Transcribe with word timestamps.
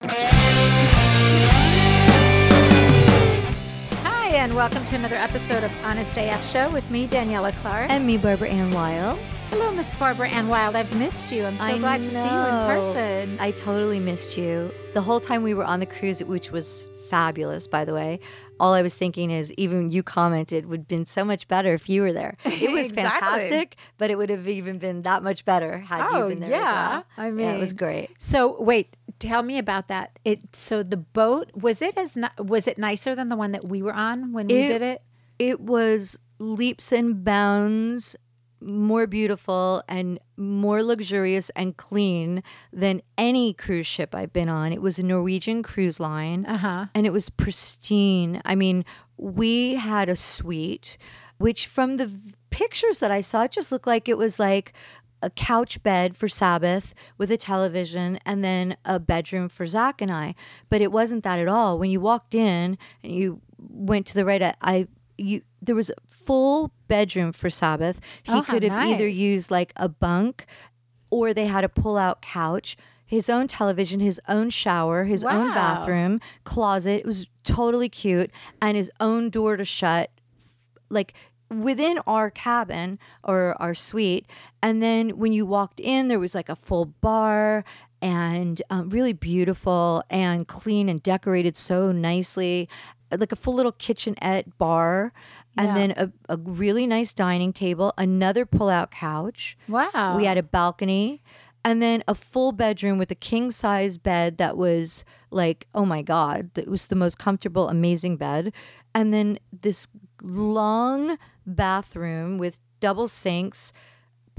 Hi, 0.00 0.68
and 4.30 4.54
welcome 4.54 4.84
to 4.84 4.94
another 4.94 5.16
episode 5.16 5.64
of 5.64 5.72
Honest 5.82 6.16
AF 6.16 6.46
Show 6.46 6.70
with 6.70 6.88
me, 6.88 7.08
Daniela 7.08 7.52
Clarke. 7.54 7.90
And 7.90 8.06
me, 8.06 8.16
Barbaranne 8.16 8.72
Wylde. 8.72 9.18
Hello, 9.50 9.72
Miss 9.72 9.90
Barbaranne 9.92 10.46
Wylde. 10.46 10.76
I've 10.76 10.96
missed 10.96 11.32
you. 11.32 11.44
I'm 11.44 11.56
so 11.56 11.64
I 11.64 11.78
glad 11.78 12.04
to 12.04 12.10
see 12.10 12.16
you 12.16 12.22
in 12.22 12.26
know. 12.28 12.66
person. 12.68 13.38
I 13.40 13.50
totally 13.50 13.98
missed 13.98 14.36
you. 14.36 14.72
The 14.94 15.02
whole 15.02 15.18
time 15.18 15.42
we 15.42 15.54
were 15.54 15.64
on 15.64 15.80
the 15.80 15.86
cruise, 15.86 16.22
which 16.22 16.52
was 16.52 16.86
fabulous, 17.08 17.66
by 17.66 17.84
the 17.84 17.94
way. 17.94 18.20
All 18.60 18.72
I 18.74 18.82
was 18.82 18.94
thinking 18.94 19.30
is, 19.30 19.52
even 19.54 19.90
you 19.90 20.02
commented, 20.02 20.66
would 20.66 20.80
have 20.80 20.88
been 20.88 21.06
so 21.06 21.24
much 21.24 21.46
better 21.48 21.72
if 21.74 21.88
you 21.88 22.02
were 22.02 22.12
there. 22.12 22.36
It 22.44 22.72
was 22.72 22.88
Exactly. 22.90 23.20
fantastic, 23.20 23.76
but 23.98 24.10
it 24.10 24.18
would 24.18 24.30
have 24.30 24.48
even 24.48 24.78
been 24.78 25.02
that 25.02 25.22
much 25.22 25.44
better 25.44 25.78
had 25.78 26.06
Oh, 26.10 26.24
you 26.24 26.28
been 26.34 26.40
there 26.40 26.50
yeah. 26.50 26.58
as 26.58 26.74
well. 26.74 27.04
I 27.16 27.40
yeah, 27.40 27.52
it 27.52 27.60
was 27.60 27.72
great. 27.72 28.10
so 28.18 28.60
wait, 28.60 28.96
tell 29.18 29.42
me 29.42 29.58
about 29.58 29.88
that. 29.88 30.18
It 30.24 30.40
so 30.54 30.82
the 30.82 30.96
boat 30.96 31.50
was 31.54 31.80
it 31.82 31.96
as 31.96 32.16
was 32.38 32.66
it 32.66 32.78
nicer 32.78 33.14
than 33.14 33.28
the 33.28 33.36
one 33.36 33.52
that 33.52 33.64
we 33.68 33.80
were 33.82 33.94
on 33.94 34.32
when 34.32 34.46
we 34.48 34.66
did 34.66 34.82
it? 34.82 35.02
It 35.38 35.60
was 35.60 36.18
leaps 36.40 36.92
and 36.92 37.24
bounds 37.24 38.16
more 38.60 39.06
beautiful 39.06 39.82
and 39.88 40.18
more 40.36 40.82
luxurious 40.82 41.50
and 41.50 41.76
clean 41.76 42.42
than 42.72 43.02
any 43.16 43.52
cruise 43.52 43.86
ship 43.86 44.14
I've 44.14 44.32
been 44.32 44.48
on. 44.48 44.72
It 44.72 44.82
was 44.82 44.98
a 44.98 45.02
Norwegian 45.04 45.62
cruise 45.62 46.00
line 46.00 46.44
Uh-huh. 46.46 46.86
and 46.94 47.06
it 47.06 47.12
was 47.12 47.30
pristine. 47.30 48.40
I 48.44 48.54
mean, 48.54 48.84
we 49.16 49.74
had 49.76 50.08
a 50.08 50.16
suite, 50.16 50.96
which 51.38 51.66
from 51.66 51.96
the 51.96 52.06
v- 52.06 52.34
pictures 52.50 52.98
that 53.00 53.10
I 53.10 53.20
saw, 53.20 53.44
it 53.44 53.52
just 53.52 53.70
looked 53.72 53.86
like 53.86 54.08
it 54.08 54.18
was 54.18 54.38
like 54.38 54.72
a 55.22 55.30
couch 55.30 55.82
bed 55.82 56.16
for 56.16 56.28
Sabbath 56.28 56.94
with 57.16 57.30
a 57.30 57.36
television 57.36 58.18
and 58.24 58.44
then 58.44 58.76
a 58.84 59.00
bedroom 59.00 59.48
for 59.48 59.64
Zakk 59.66 60.00
and 60.00 60.12
I. 60.12 60.34
But 60.68 60.80
it 60.80 60.92
wasn't 60.92 61.24
that 61.24 61.40
at 61.40 61.48
all. 61.48 61.78
When 61.78 61.90
you 61.90 62.00
walked 62.00 62.34
in 62.34 62.78
and 63.02 63.12
you 63.12 63.40
went 63.58 64.06
to 64.06 64.14
the 64.14 64.24
right, 64.24 64.42
I, 64.42 64.54
I 64.62 64.86
you 65.16 65.42
there 65.60 65.74
was 65.74 65.90
a 65.90 65.94
full 66.28 66.72
bedroom 66.88 67.32
for 67.32 67.50
Sabbath. 67.50 68.00
He 68.22 68.32
Oh, 68.32 68.42
could 68.42 68.62
have 68.62 68.72
either 68.86 69.08
used 69.08 69.50
like 69.50 69.72
a 69.76 69.88
bunk 69.88 70.44
or 71.10 71.32
they 71.32 71.46
had 71.46 71.64
a 71.64 71.68
pull-out 71.68 72.20
couch. 72.22 72.76
His 73.06 73.30
own 73.30 73.46
television, 73.48 74.00
his 74.00 74.20
own 74.28 74.50
shower, 74.50 75.04
his 75.04 75.24
own 75.24 75.54
bathroom, 75.54 76.20
closet. 76.44 77.00
It 77.00 77.06
was 77.06 77.26
totally 77.44 77.88
cute, 77.88 78.30
and 78.60 78.76
his 78.76 78.90
own 79.00 79.30
door 79.30 79.56
to 79.56 79.64
shut 79.64 80.10
like 80.90 81.14
within 81.50 81.98
our 82.06 82.28
cabin 82.30 82.98
or 83.24 83.56
our 83.58 83.74
suite. 83.74 84.26
And 84.62 84.82
then 84.82 85.16
when 85.16 85.32
you 85.32 85.46
walked 85.46 85.80
in, 85.80 86.08
there 86.08 86.18
was 86.18 86.34
like 86.34 86.50
a 86.50 86.56
full 86.56 86.84
bar 86.84 87.64
and 88.02 88.60
um, 88.68 88.90
really 88.90 89.14
beautiful 89.14 90.02
and 90.10 90.46
clean 90.46 90.88
and 90.90 91.02
decorated 91.02 91.56
so 91.56 91.90
nicely. 91.92 92.68
Like 93.10 93.32
a 93.32 93.36
full 93.36 93.54
little 93.54 93.72
kitchenette 93.72 94.58
bar, 94.58 95.12
and 95.56 95.68
Yeah. 95.68 95.74
then 95.74 95.90
a, 95.96 96.12
a 96.28 96.36
really 96.36 96.86
nice 96.86 97.12
dining 97.12 97.52
table, 97.52 97.92
another 97.96 98.44
pull 98.44 98.68
out 98.68 98.90
couch. 98.90 99.56
Wow. 99.68 100.14
We 100.16 100.24
had 100.26 100.36
a 100.38 100.42
balcony 100.42 101.22
and 101.64 101.82
then 101.82 102.02
a 102.06 102.14
full 102.14 102.52
bedroom 102.52 102.98
with 102.98 103.10
a 103.10 103.14
king 103.16 103.50
size 103.50 103.98
bed 103.98 104.38
that 104.38 104.56
was 104.56 105.04
like, 105.30 105.66
oh 105.74 105.84
my 105.84 106.02
God, 106.02 106.50
it 106.56 106.68
was 106.68 106.86
the 106.86 106.96
most 106.96 107.18
comfortable, 107.18 107.68
amazing 107.68 108.16
bed. 108.16 108.52
And 108.94 109.12
then 109.12 109.38
this 109.52 109.88
long 110.22 111.18
bathroom 111.46 112.38
with 112.38 112.58
double 112.80 113.08
sinks, 113.08 113.72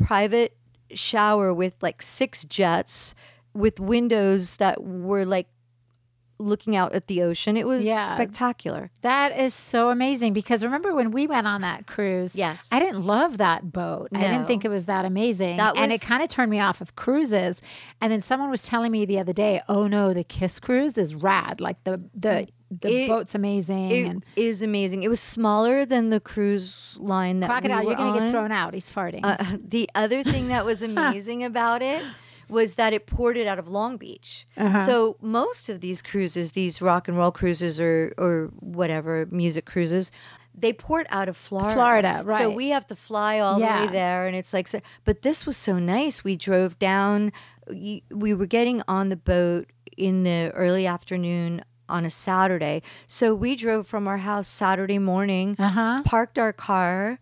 private 0.01 0.55
shower 0.93 1.53
with 1.53 1.75
like 1.81 2.01
six 2.01 2.43
jets, 2.45 3.13
with 3.53 3.79
windows 3.79 4.55
that 4.57 4.83
were 4.83 5.25
like 5.25 5.47
looking 6.39 6.75
out 6.75 6.93
at 6.93 7.07
the 7.07 7.21
ocean. 7.21 7.57
It 7.57 7.67
was 7.67 7.83
Yeah. 7.85 8.13
spectacular. 8.13 8.91
That 9.01 9.37
is 9.37 9.53
so 9.53 9.89
amazing 9.89 10.33
because 10.33 10.63
remember 10.63 10.95
when 10.95 11.11
we 11.11 11.27
went 11.27 11.45
on 11.47 11.61
that 11.61 11.85
cruise? 11.85 12.33
Yes. 12.35 12.67
I 12.71 12.79
didn't 12.79 13.03
love 13.05 13.37
that 13.39 13.71
boat. 13.73 14.07
I 14.13 14.21
didn't 14.21 14.45
think 14.45 14.63
it 14.63 14.69
was 14.69 14.85
that 14.85 15.03
amazing. 15.05 15.57
That 15.57 15.75
and 15.77 15.91
it 15.91 16.01
kind 16.01 16.23
of 16.23 16.29
turned 16.29 16.49
me 16.49 16.59
off 16.59 16.79
of 16.81 16.95
cruises. 16.95 17.61
And 18.01 18.11
then 18.11 18.21
someone 18.21 18.49
was 18.49 18.61
telling 18.63 18.91
me 18.91 19.05
the 19.05 19.19
other 19.19 19.33
day, 19.33 19.61
oh 19.67 19.87
no, 19.87 20.13
the 20.13 20.23
Kiss 20.23 20.59
cruise 20.59 20.97
is 20.97 21.13
rad. 21.13 21.59
Like 21.59 21.83
the 21.83 22.01
the 22.15 22.47
the 22.71 23.03
It- 23.03 23.07
boat's 23.07 23.33
amazing. 23.35 23.91
It 23.91 24.05
and 24.05 24.25
is 24.35 24.61
amazing. 24.61 25.01
It 25.03 25.07
was 25.09 25.19
smaller 25.19 25.85
than 25.85 26.09
the 26.11 26.19
cruise 26.19 26.95
line 26.99 27.39
that 27.39 27.47
crocodile, 27.49 27.79
we 27.79 27.85
were 27.87 27.91
you're 27.91 27.97
gonna 27.97 28.11
on. 28.11 28.19
get 28.19 28.31
thrown 28.31 28.51
out. 28.51 28.73
He's 28.75 28.89
farting. 28.91 29.21
Uh, 29.23 29.57
the 29.67 29.89
other 29.95 30.23
thing 30.23 30.49
that 30.49 30.65
was 30.65 30.81
amazing 30.83 31.43
about 31.43 31.81
it 31.81 32.03
was 32.49 32.75
that 32.75 32.93
it 32.93 33.05
ported 33.05 33.47
out 33.47 33.59
of 33.59 33.67
Long 33.67 33.97
Beach. 33.97 34.47
Uh-huh. 34.57 34.85
So 34.85 35.17
most 35.21 35.69
of 35.69 35.81
these 35.81 36.01
cruises, 36.01 36.51
these 36.51 36.81
rock 36.81 37.07
and 37.07 37.17
roll 37.17 37.31
cruises 37.31 37.79
or 37.79 38.13
or 38.17 38.49
whatever 38.59 39.27
music 39.31 39.65
cruises, 39.65 40.11
they 40.57 40.73
port 40.73 41.07
out 41.09 41.29
of 41.29 41.37
Florida. 41.37 41.73
Florida, 41.73 42.21
right. 42.25 42.41
So 42.41 42.49
we 42.49 42.69
have 42.69 42.85
to 42.87 42.95
fly 42.95 43.39
all 43.39 43.59
Yeah. 43.59 43.79
the 43.81 43.85
way 43.85 43.91
there, 43.91 44.27
and 44.27 44.35
it's 44.35 44.53
like. 44.53 44.67
so- 44.67 44.81
But 45.05 45.21
this 45.21 45.45
was 45.45 45.55
so 45.57 45.79
nice. 45.79 46.23
We 46.23 46.35
drove 46.35 46.77
down. 46.79 47.31
We 47.69 48.33
were 48.33 48.47
getting 48.47 48.81
on 48.87 49.09
the 49.09 49.15
boat 49.15 49.67
in 49.95 50.23
the 50.23 50.51
early 50.55 50.87
afternoon 50.87 51.61
on 51.87 52.05
a 52.05 52.09
Saturday. 52.09 52.81
So 53.07 53.33
we 53.35 53.55
drove 53.55 53.87
from 53.87 54.07
our 54.07 54.17
house 54.19 54.47
Saturday 54.49 54.99
morning, 54.99 55.55
Uh-huh. 55.59 56.01
parked 56.05 56.37
our 56.37 56.53
car, 56.53 57.19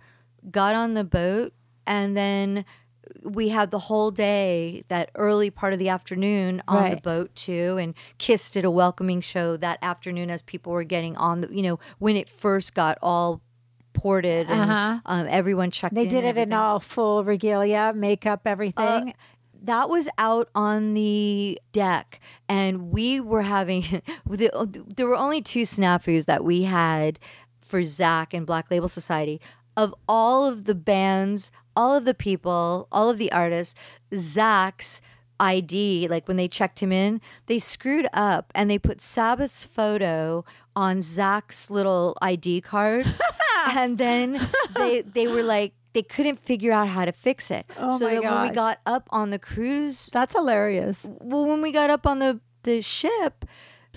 got 0.51 0.73
on 0.75 0.93
the 0.93 1.03
boat, 1.03 1.53
and 1.85 2.15
then 2.17 2.65
we 3.23 3.49
had 3.49 3.71
the 3.71 3.79
whole 3.79 4.11
day, 4.11 4.83
that 4.87 5.11
early 5.15 5.49
part 5.49 5.73
of 5.73 5.79
the 5.79 5.89
afternoon 5.89 6.61
on 6.67 6.89
the 6.91 6.97
boat 6.97 7.35
too, 7.35 7.77
and 7.79 7.93
Kiss 8.17 8.49
did 8.51 8.65
a 8.65 8.71
welcoming 8.71 9.21
show 9.21 9.57
that 9.57 9.79
afternoon 9.81 10.29
as 10.29 10.41
people 10.41 10.71
were 10.73 10.83
getting 10.83 11.15
on 11.17 11.41
the, 11.41 11.47
you 11.55 11.61
know, 11.63 11.79
when 11.99 12.15
it 12.15 12.27
first 12.29 12.73
got 12.73 12.97
all 13.01 13.41
ported 13.93 14.47
and 14.49 14.61
Uh-huh. 14.71 14.99
um, 15.05 15.27
everyone 15.29 15.71
checked 15.71 15.95
they 15.95 16.07
did 16.07 16.23
it 16.23 16.37
in 16.37 16.53
all 16.53 16.79
full 16.79 17.23
regalia, 17.23 17.93
makeup, 17.95 18.41
everything. 18.45 19.13
that 19.63 19.89
was 19.89 20.07
out 20.19 20.49
on 20.53 20.93
the 20.93 21.59
deck 21.71 22.19
and 22.47 22.91
we 22.91 23.19
were 23.19 23.41
having 23.41 23.81
the- 24.29 24.83
there 24.95 25.07
were 25.07 25.15
only 25.15 25.41
two 25.41 25.63
snafus 25.63 26.25
that 26.25 26.43
we 26.43 26.63
had 26.63 27.17
for 27.59 27.81
zakk 27.81 28.33
and 28.33 28.45
black 28.45 28.69
label 28.69 28.87
society 28.87 29.41
of 29.75 29.93
all 30.07 30.45
of 30.45 30.65
the 30.65 30.75
bands 30.75 31.49
all 31.77 31.93
of 31.95 32.03
the 32.05 32.13
people 32.13 32.87
all 32.91 33.09
of 33.09 33.17
the 33.19 33.31
artists 33.31 33.75
zakk's 34.13 34.99
id 35.39 36.07
like 36.09 36.27
when 36.27 36.35
they 36.35 36.47
checked 36.47 36.79
him 36.79 36.91
in 36.91 37.21
they 37.45 37.59
screwed 37.59 38.07
up 38.11 38.51
and 38.55 38.69
they 38.71 38.79
put 38.79 38.99
sabbath's 39.01 39.63
photo 39.63 40.43
on 40.75 41.01
zakk's 41.01 41.69
little 41.69 42.17
id 42.21 42.61
card. 42.61 43.05
And 43.69 43.97
then 43.97 44.39
they 44.77 45.01
they 45.01 45.27
were 45.27 45.43
like 45.43 45.73
they 45.91 46.03
couldn't 46.03 46.39
figure 46.39 46.71
out 46.71 46.87
how 46.87 47.03
to 47.03 47.11
fix 47.11 47.51
it. 47.51 47.65
Oh 47.77 47.97
so 47.99 48.05
my 48.05 48.13
that 48.15 48.23
when 48.23 48.41
we 48.43 48.49
got 48.55 48.79
up 48.85 49.09
on 49.11 49.29
the 49.31 49.39
cruise 49.39 50.09
That's 50.13 50.33
hilarious. 50.33 51.05
well 51.19 51.45
when 51.45 51.61
we 51.61 51.71
got 51.73 51.89
up 51.89 52.07
on 52.07 52.19
the 52.19 52.39
the 52.63 52.81
ship 52.81 53.43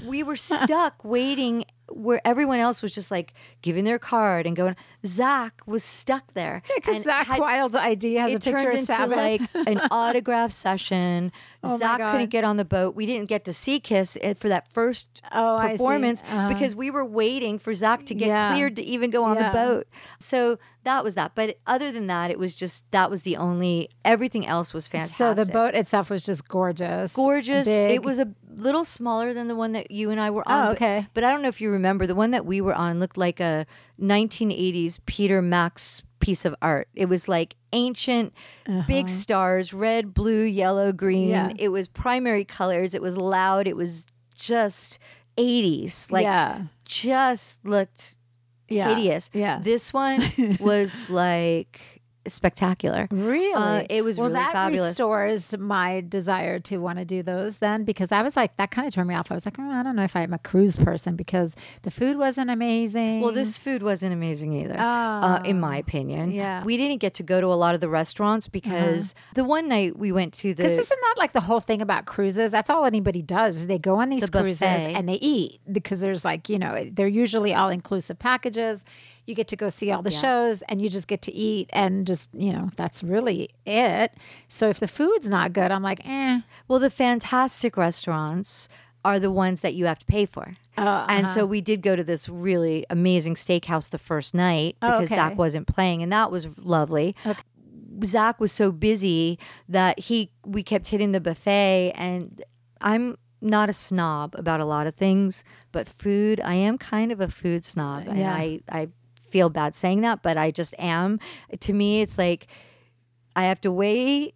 we 0.04 0.22
were 0.24 0.36
stuck 0.36 1.04
waiting 1.04 1.64
where 1.90 2.20
everyone 2.24 2.58
else 2.60 2.82
was 2.82 2.94
just 2.94 3.10
like 3.10 3.32
giving 3.62 3.84
their 3.84 3.98
card 3.98 4.46
and 4.46 4.54
going 4.56 4.76
zakk 5.04 5.52
was 5.66 5.82
stuck 5.82 6.32
there 6.34 6.62
Because 6.76 6.96
and 6.96 7.04
Zakk 7.04 7.24
had- 7.24 7.40
Wylde's 7.40 7.74
ID 7.76 8.14
has 8.14 8.30
a 8.32 8.34
it 8.36 8.42
picture 8.44 8.50
turned 8.58 8.68
of 8.68 8.74
into 8.74 8.86
Sabbath. 8.86 9.16
like 9.16 9.40
an 9.66 9.80
autograph 9.90 10.52
session. 10.52 11.32
Oh 11.64 11.78
Zakk 11.80 12.10
couldn't 12.12 12.30
get 12.30 12.44
on 12.44 12.56
the 12.56 12.64
boat. 12.64 12.94
We 12.94 13.06
didn't 13.06 13.28
get 13.28 13.44
to 13.46 13.52
see 13.52 13.80
Kiss 13.80 14.16
eh, 14.20 14.34
for 14.34 14.48
that 14.48 14.68
first 14.72 15.22
Oh, 15.32 15.58
performance 15.60 16.22
Uh-huh. 16.22 16.48
because 16.48 16.74
we 16.74 16.90
were 16.90 17.04
waiting 17.04 17.58
for 17.58 17.72
Zakk 17.72 18.06
to 18.06 18.14
get 18.14 18.28
Yeah. 18.28 18.52
cleared 18.52 18.76
to 18.76 18.82
even 18.82 19.10
go 19.10 19.24
on 19.24 19.36
Yeah. 19.36 19.50
the 19.50 19.58
boat. 19.58 19.86
So 20.18 20.58
that 20.84 21.04
was 21.04 21.14
that. 21.14 21.32
But 21.34 21.58
other 21.66 21.92
than 21.92 22.06
that, 22.06 22.30
it 22.30 22.38
was 22.38 22.54
just 22.54 22.90
that 22.90 23.10
was 23.10 23.22
the 23.22 23.36
only. 23.36 23.90
Everything 24.04 24.46
else 24.46 24.72
was 24.72 24.88
fantastic. 24.88 25.16
so 25.16 25.34
the 25.34 25.44
boat 25.44 25.74
itself 25.74 26.08
was 26.08 26.24
just 26.24 26.48
gorgeous. 26.48 27.12
gorgeous. 27.12 27.66
Big. 27.66 27.90
It 27.96 28.02
was 28.02 28.18
a 28.18 28.28
little 28.60 28.84
smaller 28.84 29.32
than 29.34 29.48
the 29.48 29.54
one 29.56 29.72
that 29.72 29.90
you 29.90 30.10
and 30.10 30.20
I 30.20 30.30
were 30.30 30.46
on. 30.48 30.68
Oh, 30.68 30.70
okay. 30.72 31.06
But, 31.14 31.24
I 31.24 31.32
don't 31.32 31.42
know 31.42 31.48
if 31.48 31.60
you 31.60 31.70
remember 31.70 32.06
the 32.06 32.14
one 32.14 32.30
that 32.32 32.46
we 32.46 32.60
were 32.60 32.74
on 32.74 33.00
looked 33.00 33.16
like 33.16 33.40
a 33.40 33.66
1980s 34.00 34.98
Peter 35.06 35.40
Max 35.42 36.02
piece 36.20 36.44
of 36.44 36.54
art. 36.60 36.88
It 36.94 37.06
was 37.08 37.28
like 37.28 37.56
ancient, 37.72 38.34
big 38.86 39.08
stars, 39.08 39.72
red, 39.72 40.12
blue, 40.12 40.42
yellow, 40.42 40.92
green. 40.92 41.32
Uh-huh. 41.34 41.48
Yeah. 41.56 41.64
It 41.64 41.68
was 41.70 41.88
primary 41.88 42.44
colors. 42.44 42.94
It 42.94 43.00
was 43.02 43.16
loud. 43.16 43.66
It 43.66 43.76
was 43.76 44.04
just 44.34 44.98
80s. 45.38 46.10
Like 46.10 46.24
Yeah. 46.24 46.62
just 46.84 47.58
looked 47.64 48.16
Yeah. 48.68 48.88
hideous. 48.94 49.30
Yeah. 49.32 49.60
This 49.62 49.92
one 49.94 50.20
was 50.60 51.08
like 51.08 51.99
spectacular. 52.26 53.08
Really? 53.10 53.52
Uh, 53.54 53.84
it 53.88 54.04
was 54.04 54.18
well, 54.18 54.28
really 54.28 54.34
that 54.40 54.52
fabulous. 54.52 54.90
restores 54.90 55.56
my 55.56 56.04
desire 56.06 56.58
to 56.60 56.78
want 56.78 56.98
to 56.98 57.04
do 57.04 57.22
those 57.22 57.58
then 57.58 57.84
because 57.84 58.12
I 58.12 58.22
was 58.22 58.36
like, 58.36 58.56
that 58.56 58.70
kind 58.70 58.86
of 58.86 58.94
turned 58.94 59.08
me 59.08 59.14
off. 59.14 59.30
I 59.30 59.34
was 59.34 59.46
like, 59.46 59.58
oh, 59.58 59.70
I 59.70 59.82
don't 59.82 59.96
know 59.96 60.02
if 60.02 60.14
I'm 60.14 60.32
a 60.32 60.38
cruise 60.38 60.76
person 60.76 61.16
because 61.16 61.56
the 61.82 61.90
food 61.90 62.18
wasn't 62.18 62.50
amazing. 62.50 63.20
Well, 63.20 63.32
this 63.32 63.58
food 63.58 63.82
wasn't 63.82 64.12
amazing 64.12 64.52
either, 64.52 64.76
uh, 64.78 65.42
in 65.44 65.60
my 65.60 65.76
opinion. 65.76 66.30
Yeah. 66.30 66.58
Uh-huh. 66.58 66.66
We 66.66 66.76
didn't 66.76 66.98
get 66.98 67.14
to 67.14 67.22
go 67.22 67.40
to 67.40 67.46
a 67.46 67.54
lot 67.54 67.74
of 67.74 67.80
the 67.80 67.88
restaurants 67.88 68.48
because 68.48 69.14
the 69.34 69.44
one 69.44 69.68
night 69.68 69.98
we 69.98 70.12
went 70.12 70.34
to 70.34 70.54
the. 70.54 70.62
Because 70.62 70.78
isn't 70.78 71.00
that 71.00 71.14
like 71.16 71.32
the 71.32 71.40
whole 71.40 71.60
thing 71.60 71.80
about 71.80 72.06
cruises? 72.06 72.52
That's 72.52 72.70
all 72.70 72.84
anybody 72.84 73.22
does 73.22 73.56
is 73.56 73.66
they 73.66 73.78
go 73.78 73.96
on 73.96 74.10
these 74.10 74.28
The 74.28 74.40
cruises 74.40 74.60
buffet. 74.60 74.94
and 74.94 75.08
they 75.08 75.14
eat 75.14 75.60
because 75.70 76.00
there's 76.00 76.24
like, 76.24 76.48
you 76.48 76.58
know, 76.58 76.88
they're 76.92 77.06
usually 77.06 77.54
all 77.54 77.68
inclusive 77.68 78.18
packages. 78.18 78.84
You 79.30 79.36
get 79.36 79.48
to 79.48 79.56
go 79.56 79.68
see 79.68 79.92
all 79.92 80.02
the 80.02 80.10
shows 80.10 80.62
and 80.62 80.82
you 80.82 80.88
just 80.90 81.06
get 81.06 81.22
to 81.22 81.32
eat 81.32 81.70
and 81.72 82.04
just, 82.06 82.28
you 82.34 82.52
know, 82.52 82.70
that's 82.76 83.02
really 83.04 83.50
it. 83.64 84.12
So 84.48 84.68
if 84.68 84.80
the 84.80 84.88
food's 84.88 85.30
not 85.30 85.52
good, 85.52 85.70
I'm 85.70 85.82
like, 85.84 86.00
eh. 86.04 86.40
Well, 86.66 86.80
the 86.80 86.90
fantastic 86.90 87.76
restaurants 87.76 88.68
are 89.04 89.18
the 89.20 89.30
ones 89.30 89.60
that 89.60 89.74
you 89.74 89.86
have 89.86 90.00
to 90.00 90.04
pay 90.06 90.26
for. 90.26 90.54
Oh, 90.76 91.06
And 91.08 91.28
so 91.28 91.46
we 91.46 91.60
did 91.60 91.80
go 91.80 91.94
to 91.94 92.02
this 92.02 92.28
really 92.28 92.84
amazing 92.90 93.36
steakhouse 93.36 93.88
the 93.88 93.98
first 93.98 94.34
night 94.34 94.76
because 94.80 95.10
okay. 95.12 95.20
Zakk 95.20 95.36
wasn't 95.36 95.66
playing, 95.66 96.02
and 96.02 96.12
that 96.12 96.30
was 96.30 96.48
lovely. 96.58 97.14
Zakk 98.00 98.38
was 98.40 98.52
so 98.52 98.72
busy 98.72 99.38
that 99.68 100.00
he 100.00 100.32
we 100.44 100.62
kept 100.62 100.88
hitting 100.88 101.12
the 101.12 101.20
buffet, 101.20 101.92
and 101.94 102.42
I'm 102.80 103.16
not 103.40 103.70
a 103.70 103.72
snob 103.72 104.34
about 104.36 104.60
a 104.60 104.64
lot 104.64 104.86
of 104.86 104.94
things, 104.96 105.44
but 105.72 105.88
food, 105.88 106.40
I 106.44 106.54
am 106.54 106.76
kind 106.78 107.10
of 107.12 107.20
a 107.20 107.28
food 107.28 107.64
snob, 107.64 108.06
and 108.06 108.18
Yeah. 108.18 108.34
I 108.34 108.60
I 108.70 108.88
feel 109.30 109.48
bad 109.50 109.74
saying 109.74 110.00
that, 110.02 110.22
but 110.22 110.36
I 110.36 110.50
just 110.50 110.74
am. 110.78 111.18
To 111.60 111.72
me, 111.72 112.00
it's 112.02 112.18
like 112.18 112.46
I 113.36 113.44
have 113.44 113.60
to 113.62 113.72
weigh 113.72 114.32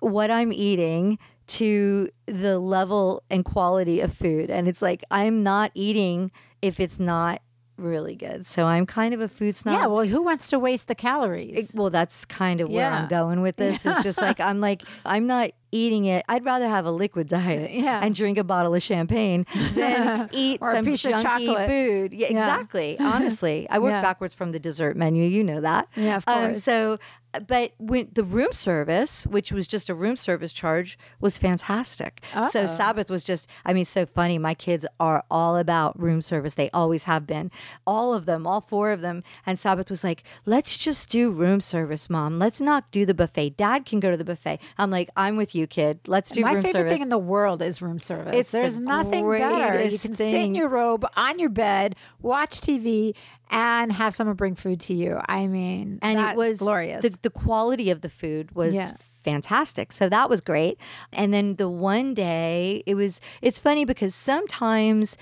what 0.00 0.30
I'm 0.30 0.52
eating 0.52 1.18
to 1.48 2.08
the 2.26 2.58
level 2.58 3.22
and 3.30 3.44
quality 3.44 4.00
of 4.00 4.12
food. 4.14 4.50
And 4.50 4.68
it's 4.68 4.82
like 4.82 5.02
I'm 5.10 5.42
not 5.42 5.70
eating 5.74 6.30
if 6.62 6.78
it's 6.80 6.98
not 7.00 7.40
really 7.76 8.16
good. 8.16 8.44
So 8.44 8.66
I'm 8.66 8.84
kind 8.86 9.14
of 9.14 9.20
a 9.20 9.28
food 9.28 9.56
snob. 9.56 9.74
Yeah, 9.74 9.86
well, 9.86 10.04
who 10.04 10.22
wants 10.22 10.50
to 10.50 10.58
waste 10.58 10.88
the 10.88 10.94
calories? 10.94 11.56
It- 11.70 11.74
well, 11.74 11.90
that's 11.90 12.24
kind 12.24 12.60
of 12.60 12.68
where 12.68 12.80
Yeah. 12.90 13.02
I'm 13.02 13.08
going 13.08 13.40
with 13.40 13.56
this. 13.56 13.86
It's 13.86 14.02
just 14.02 14.20
like 14.28 14.40
I'm 14.40 14.60
like 14.60 14.82
I'm 15.06 15.26
not 15.26 15.50
eating 15.72 16.04
it. 16.06 16.24
I'd 16.28 16.44
rather 16.44 16.68
have 16.68 16.84
a 16.86 16.90
liquid 16.90 17.28
diet 17.28 17.70
Yeah. 17.72 18.00
and 18.02 18.14
drink 18.14 18.38
a 18.38 18.44
bottle 18.44 18.74
of 18.74 18.82
champagne 18.82 19.46
than 19.74 20.28
eat 20.32 20.60
some 20.62 20.86
junky 20.86 21.22
chocolate. 21.22 21.68
food. 21.68 22.12
Yeah, 22.12 22.28
Yeah. 22.30 22.36
exactly. 22.36 22.96
Honestly, 23.00 23.66
I 23.70 23.78
work 23.78 23.90
Yeah. 23.92 24.02
backwards 24.02 24.34
from 24.34 24.52
the 24.52 24.58
dessert 24.58 24.96
menu. 24.96 25.24
You 25.24 25.44
know 25.44 25.60
that. 25.60 25.88
Yeah, 25.96 26.16
of 26.16 26.24
Um, 26.26 26.44
course. 26.46 26.62
so, 26.62 26.98
but 27.46 27.72
when 27.78 28.08
the 28.14 28.24
room 28.24 28.52
service, 28.52 29.26
which 29.26 29.52
was 29.52 29.66
just 29.68 29.90
a 29.90 29.94
room 29.94 30.16
service 30.16 30.52
charge, 30.52 30.98
was 31.20 31.36
fantastic. 31.36 32.22
So 32.50 32.66
Sabbath 32.66 33.10
was 33.10 33.22
just, 33.22 33.46
I 33.66 33.74
mean, 33.74 33.84
so 33.84 34.06
funny. 34.06 34.38
My 34.38 34.54
kids 34.54 34.86
are 34.98 35.22
all 35.30 35.56
about 35.58 36.00
room 36.00 36.22
service. 36.22 36.54
They 36.54 36.70
always 36.70 37.04
have 37.04 37.26
been. 37.26 37.50
All 37.86 38.14
of 38.14 38.24
them, 38.24 38.46
all 38.46 38.62
four 38.62 38.92
of 38.92 39.02
them. 39.02 39.22
And 39.44 39.58
Sabbath 39.58 39.90
was 39.90 40.02
like, 40.02 40.22
let's 40.46 40.78
just 40.78 41.10
do 41.10 41.30
room 41.30 41.60
service, 41.60 42.08
mom. 42.08 42.38
Let's 42.38 42.60
not 42.62 42.90
do 42.90 43.04
the 43.04 43.14
buffet. 43.14 43.50
Dad 43.58 43.84
can 43.84 44.00
go 44.00 44.10
to 44.10 44.16
the 44.16 44.24
buffet. 44.24 44.58
I'm 44.78 44.90
like, 44.90 45.10
I'm 45.14 45.36
with 45.36 45.54
you, 45.54 45.57
kid. 45.66 46.00
Let's 46.06 46.30
do 46.30 46.42
My 46.42 46.52
room 46.52 46.62
favorite 46.62 46.72
service. 46.80 46.92
thing 46.92 47.02
in 47.02 47.08
the 47.08 47.18
world 47.18 47.60
is 47.62 47.82
room 47.82 47.98
service. 47.98 48.34
It's 48.36 48.52
the 48.52 48.58
There's 48.58 48.80
nothing 48.80 49.28
better. 49.28 49.82
You 49.82 49.98
can 49.98 50.14
sit 50.14 50.26
in 50.26 50.30
thing. 50.32 50.54
your 50.54 50.68
robe 50.68 51.06
on 51.16 51.38
your 51.38 51.50
bed, 51.50 51.96
watch 52.20 52.60
TV, 52.60 53.14
and 53.50 53.92
have 53.92 54.14
someone 54.14 54.36
bring 54.36 54.54
food 54.54 54.80
to 54.80 54.94
you. 54.94 55.20
I 55.28 55.46
mean, 55.46 55.98
and 56.02 56.18
it 56.18 56.36
was 56.36 56.58
glorious. 56.58 57.02
The, 57.02 57.16
the 57.22 57.30
quality 57.30 57.90
of 57.90 58.00
the 58.02 58.08
food 58.08 58.52
was 58.54 58.74
Yeah. 58.74 58.92
fantastic. 59.20 59.92
So 59.92 60.08
that 60.08 60.28
was 60.30 60.40
great. 60.40 60.78
And 61.12 61.32
then 61.32 61.56
the 61.56 61.68
one 61.68 62.14
day, 62.14 62.82
it 62.86 62.94
was. 62.94 63.20
It's 63.42 63.58
funny 63.58 63.84
because 63.84 64.14
sometimes 64.14 65.16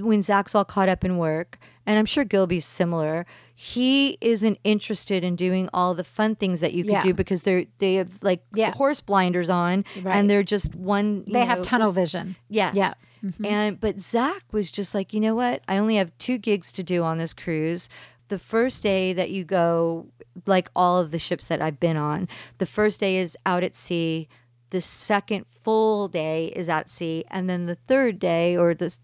when 0.00 0.22
Zakk's 0.22 0.54
all 0.54 0.64
caught 0.64 0.88
up 0.88 1.04
in 1.04 1.18
work, 1.18 1.58
and 1.86 1.98
I'm 1.98 2.06
sure 2.06 2.24
Gilby's 2.24 2.64
similar, 2.64 3.26
he 3.54 4.16
isn't 4.20 4.58
interested 4.64 5.24
in 5.24 5.34
doing 5.36 5.68
all 5.74 5.94
the 5.94 6.04
fun 6.04 6.36
things 6.36 6.60
that 6.60 6.72
you 6.74 6.84
could 6.84 6.92
Yeah. 6.92 7.02
do 7.02 7.14
because 7.14 7.42
they're 7.42 7.64
they 7.78 7.94
have 7.94 8.18
like 8.22 8.42
Yeah. 8.54 8.72
horse 8.72 9.00
blinders 9.00 9.50
on 9.50 9.84
Right. 10.02 10.14
and 10.16 10.30
they're 10.30 10.42
just 10.44 10.74
one. 10.74 11.24
they 11.26 11.44
have 11.44 11.62
tunnel 11.62 11.90
vision. 11.92 12.36
Yes. 12.48 12.74
Yeah. 12.76 12.92
Mm-hmm. 13.24 13.44
And 13.44 13.80
but 13.80 13.96
Zakk 13.96 14.52
was 14.52 14.70
just 14.70 14.94
like, 14.94 15.12
you 15.12 15.20
know 15.20 15.34
what? 15.34 15.62
I 15.68 15.78
only 15.78 15.96
have 15.96 16.16
two 16.18 16.38
gigs 16.38 16.72
to 16.72 16.82
do 16.82 17.02
on 17.02 17.18
this 17.18 17.32
cruise. 17.32 17.88
The 18.28 18.38
first 18.38 18.82
day 18.82 19.12
that 19.12 19.30
you 19.30 19.44
go, 19.44 20.06
like 20.46 20.70
all 20.74 20.98
of 20.98 21.10
the 21.10 21.18
ships 21.18 21.46
that 21.46 21.62
I've 21.62 21.78
been 21.78 21.96
on, 21.96 22.28
the 22.58 22.66
first 22.66 23.00
day 23.00 23.16
is 23.16 23.36
out 23.46 23.62
at 23.62 23.74
sea. 23.74 24.28
The 24.70 24.80
second 24.80 25.44
full 25.46 26.08
day 26.08 26.46
is 26.56 26.68
at 26.68 26.90
sea, 26.90 27.24
and 27.30 27.48
then 27.48 27.66
the 27.66 27.74
third 27.74 28.18
day, 28.18 28.56
or 28.56 28.74
the 28.74 28.96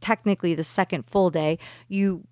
technically 0.00 0.54
the 0.54 0.64
second 0.64 1.04
full 1.08 1.30
day, 1.30 1.58
you 1.88 2.24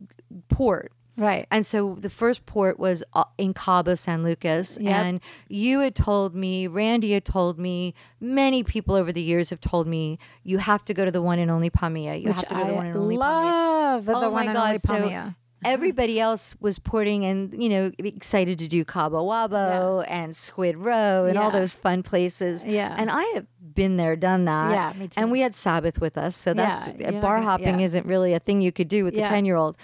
port. 0.48 0.92
Right. 1.16 1.46
And 1.50 1.66
so 1.66 1.96
the 2.00 2.08
first 2.10 2.46
port 2.46 2.78
was 2.78 3.02
uh, 3.14 3.24
in 3.36 3.52
Cabo 3.54 3.94
San 3.94 4.22
Lucas. 4.22 4.78
Yep. 4.80 4.92
And 4.94 5.20
you 5.48 5.80
had 5.80 5.94
told 5.94 6.34
me, 6.34 6.66
Randy 6.66 7.12
had 7.12 7.24
told 7.24 7.58
me, 7.58 7.94
many 8.20 8.62
people 8.62 8.94
over 8.94 9.12
the 9.12 9.22
years 9.22 9.50
have 9.50 9.60
told 9.60 9.86
me, 9.86 10.18
you 10.44 10.58
have 10.58 10.84
to 10.86 10.94
go 10.94 11.04
to 11.04 11.10
the 11.10 11.22
one 11.22 11.38
and 11.38 11.50
only 11.50 11.68
Palmilla. 11.70 12.20
You 12.20 12.28
Which 12.28 12.36
have 12.40 12.48
to 12.48 12.54
go 12.54 12.60
to 12.64 12.66
the 12.68 12.74
one 12.74 12.86
and 12.86 12.96
only 12.96 13.16
Palmilla. 13.16 13.20
love. 13.20 14.04
The 14.06 14.14
Oh 14.16 14.30
one 14.30 14.46
my 14.46 14.52
God. 14.52 14.80
So 14.80 15.32
everybody 15.64 16.18
else 16.18 16.54
was 16.60 16.78
porting 16.78 17.24
and, 17.24 17.60
you 17.62 17.68
know, 17.68 17.92
excited 17.98 18.58
to 18.60 18.68
do 18.68 18.84
Cabo 18.84 19.22
Wabo 19.28 20.04
and 20.08 20.34
Squid 20.34 20.76
Roe 20.78 21.26
and 21.26 21.36
all 21.38 21.50
those 21.50 21.74
fun 21.74 22.02
places. 22.02 22.64
Yeah. 22.64 22.94
And 22.96 23.10
I 23.10 23.22
have 23.34 23.46
been 23.74 23.96
there, 23.96 24.16
done 24.16 24.46
that. 24.46 24.72
Yeah, 24.72 24.92
me 24.98 25.08
too. 25.08 25.20
And 25.20 25.30
we 25.30 25.40
had 25.40 25.54
Sabbath 25.54 26.00
with 26.00 26.16
us. 26.16 26.34
So 26.36 26.54
that's 26.54 26.88
Yeah, 26.88 27.10
yeah, 27.12 27.20
bar 27.20 27.42
hopping 27.42 27.80
yeah. 27.80 27.86
isn't 27.86 28.06
really 28.06 28.32
a 28.32 28.38
thing 28.38 28.62
you 28.62 28.72
could 28.72 28.88
do 28.88 29.04
with 29.04 29.14
the 29.14 29.22
10 29.22 29.44
year 29.44 29.56
old. 29.56 29.76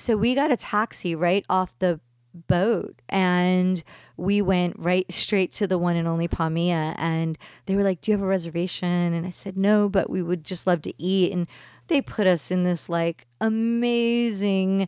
So 0.00 0.16
we 0.16 0.34
got 0.34 0.50
a 0.50 0.56
taxi 0.56 1.14
right 1.14 1.44
off 1.50 1.78
the 1.78 2.00
boat 2.32 2.94
and 3.08 3.82
we 4.16 4.40
went 4.40 4.78
right 4.78 5.04
straight 5.12 5.50
to 5.52 5.66
the 5.66 5.76
one 5.78 5.96
and 5.96 6.06
only 6.06 6.28
Palmilla 6.28 6.94
and 6.96 7.36
they 7.66 7.74
were 7.74 7.82
like 7.82 8.00
do 8.00 8.12
you 8.12 8.16
have 8.16 8.22
a 8.22 8.26
reservation 8.28 8.88
and 9.12 9.26
I 9.26 9.30
said 9.30 9.56
no 9.56 9.88
but 9.88 10.08
we 10.08 10.22
would 10.22 10.44
just 10.44 10.64
love 10.64 10.80
to 10.82 10.94
eat 11.02 11.32
and 11.32 11.48
they 11.88 12.00
put 12.00 12.28
us 12.28 12.52
in 12.52 12.62
this 12.62 12.88
like 12.88 13.26
amazing 13.40 14.86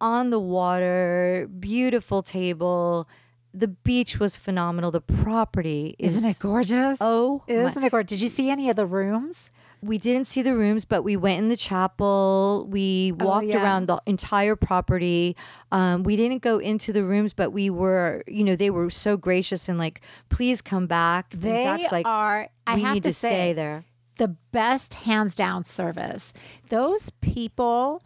on 0.00 0.30
the 0.30 0.40
water 0.40 1.46
beautiful 1.60 2.22
table 2.22 3.06
the 3.52 3.68
beach 3.68 4.18
was 4.18 4.34
phenomenal 4.36 4.90
the 4.90 5.02
property 5.02 5.94
is 5.98 6.16
Isn't 6.16 6.30
it 6.30 6.38
gorgeous? 6.40 6.98
Oh, 7.02 7.42
my- 7.46 7.54
Isn't 7.54 7.84
it 7.84 7.90
gorgeous? 7.90 8.08
Did 8.18 8.22
you 8.22 8.28
see 8.28 8.48
any 8.48 8.70
of 8.70 8.76
the 8.76 8.86
rooms? 8.86 9.50
We 9.82 9.98
didn't 9.98 10.26
see 10.26 10.42
the 10.42 10.54
rooms, 10.54 10.84
but 10.84 11.02
we 11.02 11.16
went 11.16 11.38
in 11.40 11.48
the 11.48 11.56
chapel. 11.56 12.66
We 12.70 13.12
walked 13.12 13.46
Oh, 13.46 13.48
yeah. 13.48 13.62
around 13.62 13.86
the 13.86 14.00
entire 14.06 14.54
property. 14.56 15.36
Um, 15.72 16.04
we 16.04 16.14
didn't 16.16 16.40
go 16.42 16.58
into 16.58 16.92
the 16.92 17.02
rooms, 17.02 17.32
but 17.32 17.50
we 17.50 17.68
were, 17.68 18.22
you 18.28 18.44
know, 18.44 18.54
they 18.56 18.70
were 18.70 18.90
so 18.90 19.16
gracious 19.16 19.68
and 19.68 19.78
like, 19.78 20.00
please 20.28 20.62
come 20.62 20.86
back. 20.86 21.30
They 21.34 21.86
like, 21.90 22.06
are. 22.06 22.48
I 22.66 22.76
we 22.76 22.82
have 22.82 22.94
need 22.94 23.02
to, 23.02 23.08
to, 23.08 23.14
say, 23.14 23.28
stay 23.28 23.52
there. 23.54 23.84
the 24.16 24.28
best 24.52 24.94
hands 24.94 25.34
down 25.34 25.64
service. 25.64 26.32
Those 26.68 27.10
people 27.20 28.00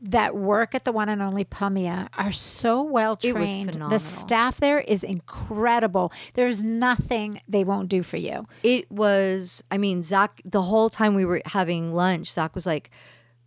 that 0.00 0.36
work 0.36 0.74
at 0.74 0.84
the 0.84 0.92
one 0.92 1.08
and 1.08 1.22
only 1.22 1.44
Palmilla 1.44 2.08
are 2.18 2.32
so 2.32 2.82
well 2.82 3.16
trained. 3.16 3.74
The 3.74 3.98
staff 3.98 4.58
there 4.58 4.80
is 4.80 5.02
incredible. 5.02 6.12
There's 6.34 6.62
nothing 6.62 7.40
they 7.48 7.64
won't 7.64 7.88
do 7.88 8.02
for 8.02 8.16
you. 8.16 8.46
It 8.62 8.90
was, 8.90 9.64
I 9.70 9.78
mean, 9.78 10.02
Zakk, 10.02 10.40
the 10.44 10.62
whole 10.62 10.90
time 10.90 11.14
we 11.14 11.24
were 11.24 11.40
having 11.46 11.94
lunch, 11.94 12.32
Zakk 12.34 12.54
was 12.54 12.66
like, 12.66 12.90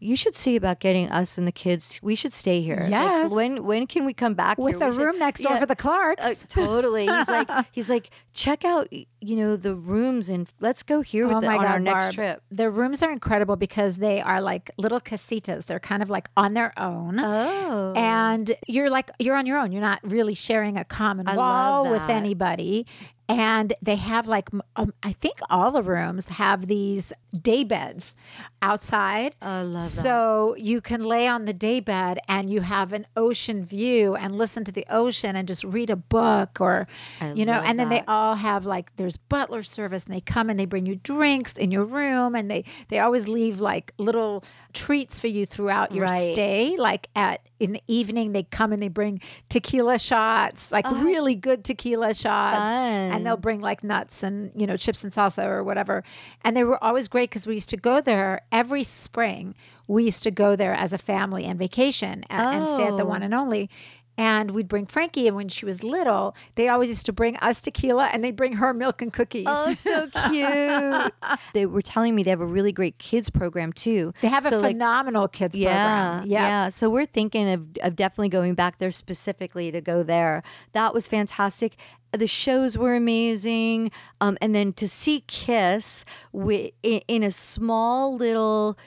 you 0.01 0.15
should 0.15 0.33
see 0.33 0.55
about 0.55 0.79
getting 0.79 1.09
us 1.11 1.37
and 1.37 1.45
the 1.45 1.51
kids. 1.51 1.99
We 2.01 2.15
should 2.15 2.31
stay 2.31 2.61
here. 2.61 2.77
Like, 2.83 2.89
Yes. 2.89 3.29
when 3.31 3.65
when 3.65 3.85
can 3.85 4.05
we 4.05 4.13
come 4.13 4.33
back 4.33 4.57
With 4.57 4.75
here? 4.75 4.79
the 4.79 4.85
We 4.87 4.91
should- 4.93 5.01
room 5.03 5.19
next 5.19 5.41
door 5.41 5.53
Yeah. 5.53 5.59
for 5.59 5.65
the 5.65 5.75
Clarkes. 5.75 6.25
Uh, 6.25 6.35
totally. 6.47 7.05
He's 7.05 7.27
like, 7.27 7.49
he's 7.73 7.89
like, 7.89 8.09
check 8.33 8.63
out, 8.63 8.87
you 9.21 9.35
know, 9.35 9.55
the 9.55 9.75
rooms 9.75 10.29
and 10.29 10.47
let's 10.59 10.83
go 10.83 11.01
here 11.01 11.27
with 11.27 11.37
Oh 11.37 11.41
the, 11.41 11.47
on 11.47 11.57
God, 11.57 11.65
our 11.67 11.79
next 11.79 12.03
Barb. 12.05 12.13
trip. 12.13 12.41
The 12.51 12.69
rooms 12.69 13.01
are 13.03 13.11
incredible 13.11 13.55
because 13.55 13.97
they 13.97 14.21
are 14.21 14.41
like 14.41 14.71
little 14.77 14.99
casitas. 15.01 15.65
They're 15.65 15.79
kind 15.79 16.01
of 16.01 16.09
like 16.09 16.29
on 16.37 16.53
their 16.53 16.73
own. 16.79 17.19
Oh. 17.19 17.93
And 17.95 18.51
you're 18.67 18.89
like, 18.89 19.11
you're 19.19 19.35
on 19.35 19.45
your 19.45 19.57
own. 19.57 19.71
You're 19.71 19.81
not 19.81 19.99
really 20.03 20.33
sharing 20.35 20.77
a 20.77 20.85
common 20.85 21.27
I 21.27 21.35
wall 21.37 21.89
with 21.89 22.07
anybody. 22.09 22.85
and 23.27 23.73
they 23.81 23.95
have 23.95 24.27
like 24.27 24.49
um, 24.75 24.91
I 25.03 25.11
think 25.11 25.39
all 25.51 25.69
the 25.71 25.83
rooms 25.83 26.29
have 26.29 26.65
these 26.65 27.13
day 27.39 27.63
beds 27.63 28.15
outside. 28.61 29.35
I 29.41 29.61
love 29.61 29.81
that. 29.83 29.87
So 29.87 30.55
you 30.57 30.81
can 30.81 31.03
lay 31.03 31.27
on 31.27 31.45
the 31.45 31.53
day 31.53 31.79
bed 31.79 32.19
and 32.27 32.49
you 32.49 32.61
have 32.61 32.91
an 32.91 33.05
ocean 33.15 33.63
view 33.63 34.15
and 34.15 34.35
listen 34.35 34.63
to 34.65 34.71
the 34.71 34.85
ocean 34.89 35.35
and 35.35 35.47
just 35.47 35.63
read 35.63 35.89
a 35.91 35.95
book 35.95 36.59
or 36.59 36.87
you 37.35 37.45
know 37.45 37.61
and 37.63 37.79
then 37.79 37.89
they 37.89 38.03
all 38.07 38.35
have 38.35 38.65
like 38.65 38.95
there's 39.09 39.17
butler 39.17 39.63
service 39.63 40.05
and 40.05 40.13
they 40.13 40.21
come 40.21 40.51
and 40.51 40.59
they 40.59 40.65
bring 40.65 40.85
you 40.85 40.95
drinks 40.95 41.53
in 41.53 41.71
your 41.71 41.83
room 41.83 42.35
and 42.35 42.49
they 42.51 42.63
they 42.89 42.99
always 42.99 43.27
leave 43.27 43.59
like 43.59 43.91
little 43.97 44.43
treats 44.71 45.17
for 45.19 45.25
you 45.25 45.47
throughout 45.47 45.91
your 45.95 46.05
Right. 46.05 46.35
stay 46.35 46.75
like 46.77 47.07
at 47.15 47.41
in 47.59 47.71
the 47.71 47.81
evening 47.87 48.33
they 48.33 48.43
come 48.43 48.71
and 48.71 48.83
they 48.83 48.87
bring 48.87 49.19
tequila 49.49 49.97
shots 49.97 50.71
like 50.71 50.85
oh, 50.87 51.03
really 51.03 51.33
good 51.33 51.63
tequila 51.63 52.13
shots 52.13 52.57
Fun. 52.57 53.11
and 53.11 53.25
they'll 53.25 53.35
bring 53.35 53.61
like 53.61 53.83
nuts 53.83 54.21
and 54.21 54.51
you 54.55 54.67
know 54.67 54.77
chips 54.77 55.03
and 55.03 55.11
salsa 55.11 55.43
or 55.43 55.63
whatever 55.63 56.03
and 56.43 56.55
they 56.55 56.63
were 56.63 56.81
always 56.83 57.07
great 57.07 57.31
because 57.31 57.47
we 57.47 57.55
used 57.55 57.69
to 57.69 57.77
go 57.77 57.99
there 58.01 58.41
every 58.51 58.83
spring 58.83 59.55
we 59.87 60.03
used 60.03 60.21
to 60.21 60.29
go 60.29 60.55
there 60.55 60.75
as 60.75 60.93
a 60.93 60.99
family 60.99 61.45
and 61.45 61.57
vacation 61.57 62.23
a- 62.29 62.33
and 62.33 62.67
stay 62.67 62.83
at 62.85 62.95
the 62.95 63.01
Oh. 63.03 63.07
one 63.07 63.23
and 63.23 63.33
only 63.33 63.71
and 64.19 64.51
we'd 64.51 64.67
bring 64.67 64.85
Frankie, 64.85 65.27
and 65.27 65.35
when 65.35 65.47
she 65.47 65.65
was 65.65 65.81
little, 65.81 66.35
they 66.55 66.67
always 66.67 66.89
used 66.89 67.05
to 67.05 67.13
bring 67.13 67.37
us 67.37 67.61
tequila, 67.61 68.07
and 68.07 68.21
they'd 68.23 68.35
bring 68.35 68.53
her 68.57 68.73
milk 68.73 69.01
and 69.01 69.13
cookies. 69.13 69.45
Oh, 69.47 69.73
so 69.73 70.07
cute. 70.29 71.13
they 71.53 71.65
were 71.65 71.81
telling 71.81 72.13
me 72.15 72.23
they 72.23 72.29
have 72.29 72.41
a 72.41 72.45
really 72.45 72.71
great 72.73 72.97
kids 72.99 73.29
program 73.29 73.71
too. 73.71 74.13
they 74.21 74.27
have 74.27 74.45
a 74.45 74.49
So, 74.49 74.59
like, 74.59 74.73
phenomenal 74.73 75.27
kids 75.29 75.57
yeah, 75.57 75.69
program. 76.17 76.29
Yeah, 76.29 76.41
Yeah. 76.47 76.69
So 76.69 76.89
we're 76.89 77.05
thinking 77.05 77.49
of, 77.49 77.65
of 77.81 77.95
definitely 77.95 78.29
going 78.29 78.53
back 78.55 78.77
there 78.77 78.91
specifically 78.91 79.71
to 79.71 79.79
go 79.81 80.03
there. 80.03 80.43
That 80.73 80.93
was 80.93 81.07
fantastic. 81.07 81.77
The 82.11 82.27
shows 82.27 82.77
were 82.77 82.95
amazing. 82.95 83.91
Um, 84.19 84.37
and 84.41 84.53
then 84.53 84.73
to 84.73 84.87
see 84.87 85.21
Kiss 85.27 86.03
wi- 86.33 86.71
in, 86.83 87.01
in 87.07 87.23
a 87.23 87.31
small 87.31 88.15
little 88.17 88.77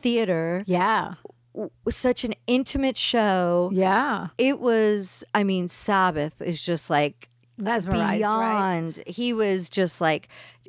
theater, 0.00 0.62
yeah, 0.66 1.14
w- 1.24 1.31
such 1.90 2.24
an 2.24 2.34
intimate 2.46 2.96
show. 2.96 3.70
yeah. 3.72 4.28
It 4.38 4.60
was, 4.60 5.24
I 5.34 5.44
mean, 5.44 5.68
Sabbath 5.68 6.40
is 6.40 6.60
just 6.60 6.90
like 6.90 7.28
Mesmerized, 7.58 8.02
right? 8.02 8.18
beyond. 8.18 9.02
He 9.06 9.32
was 9.32 9.68
just 9.70 10.00
like, 10.00 10.28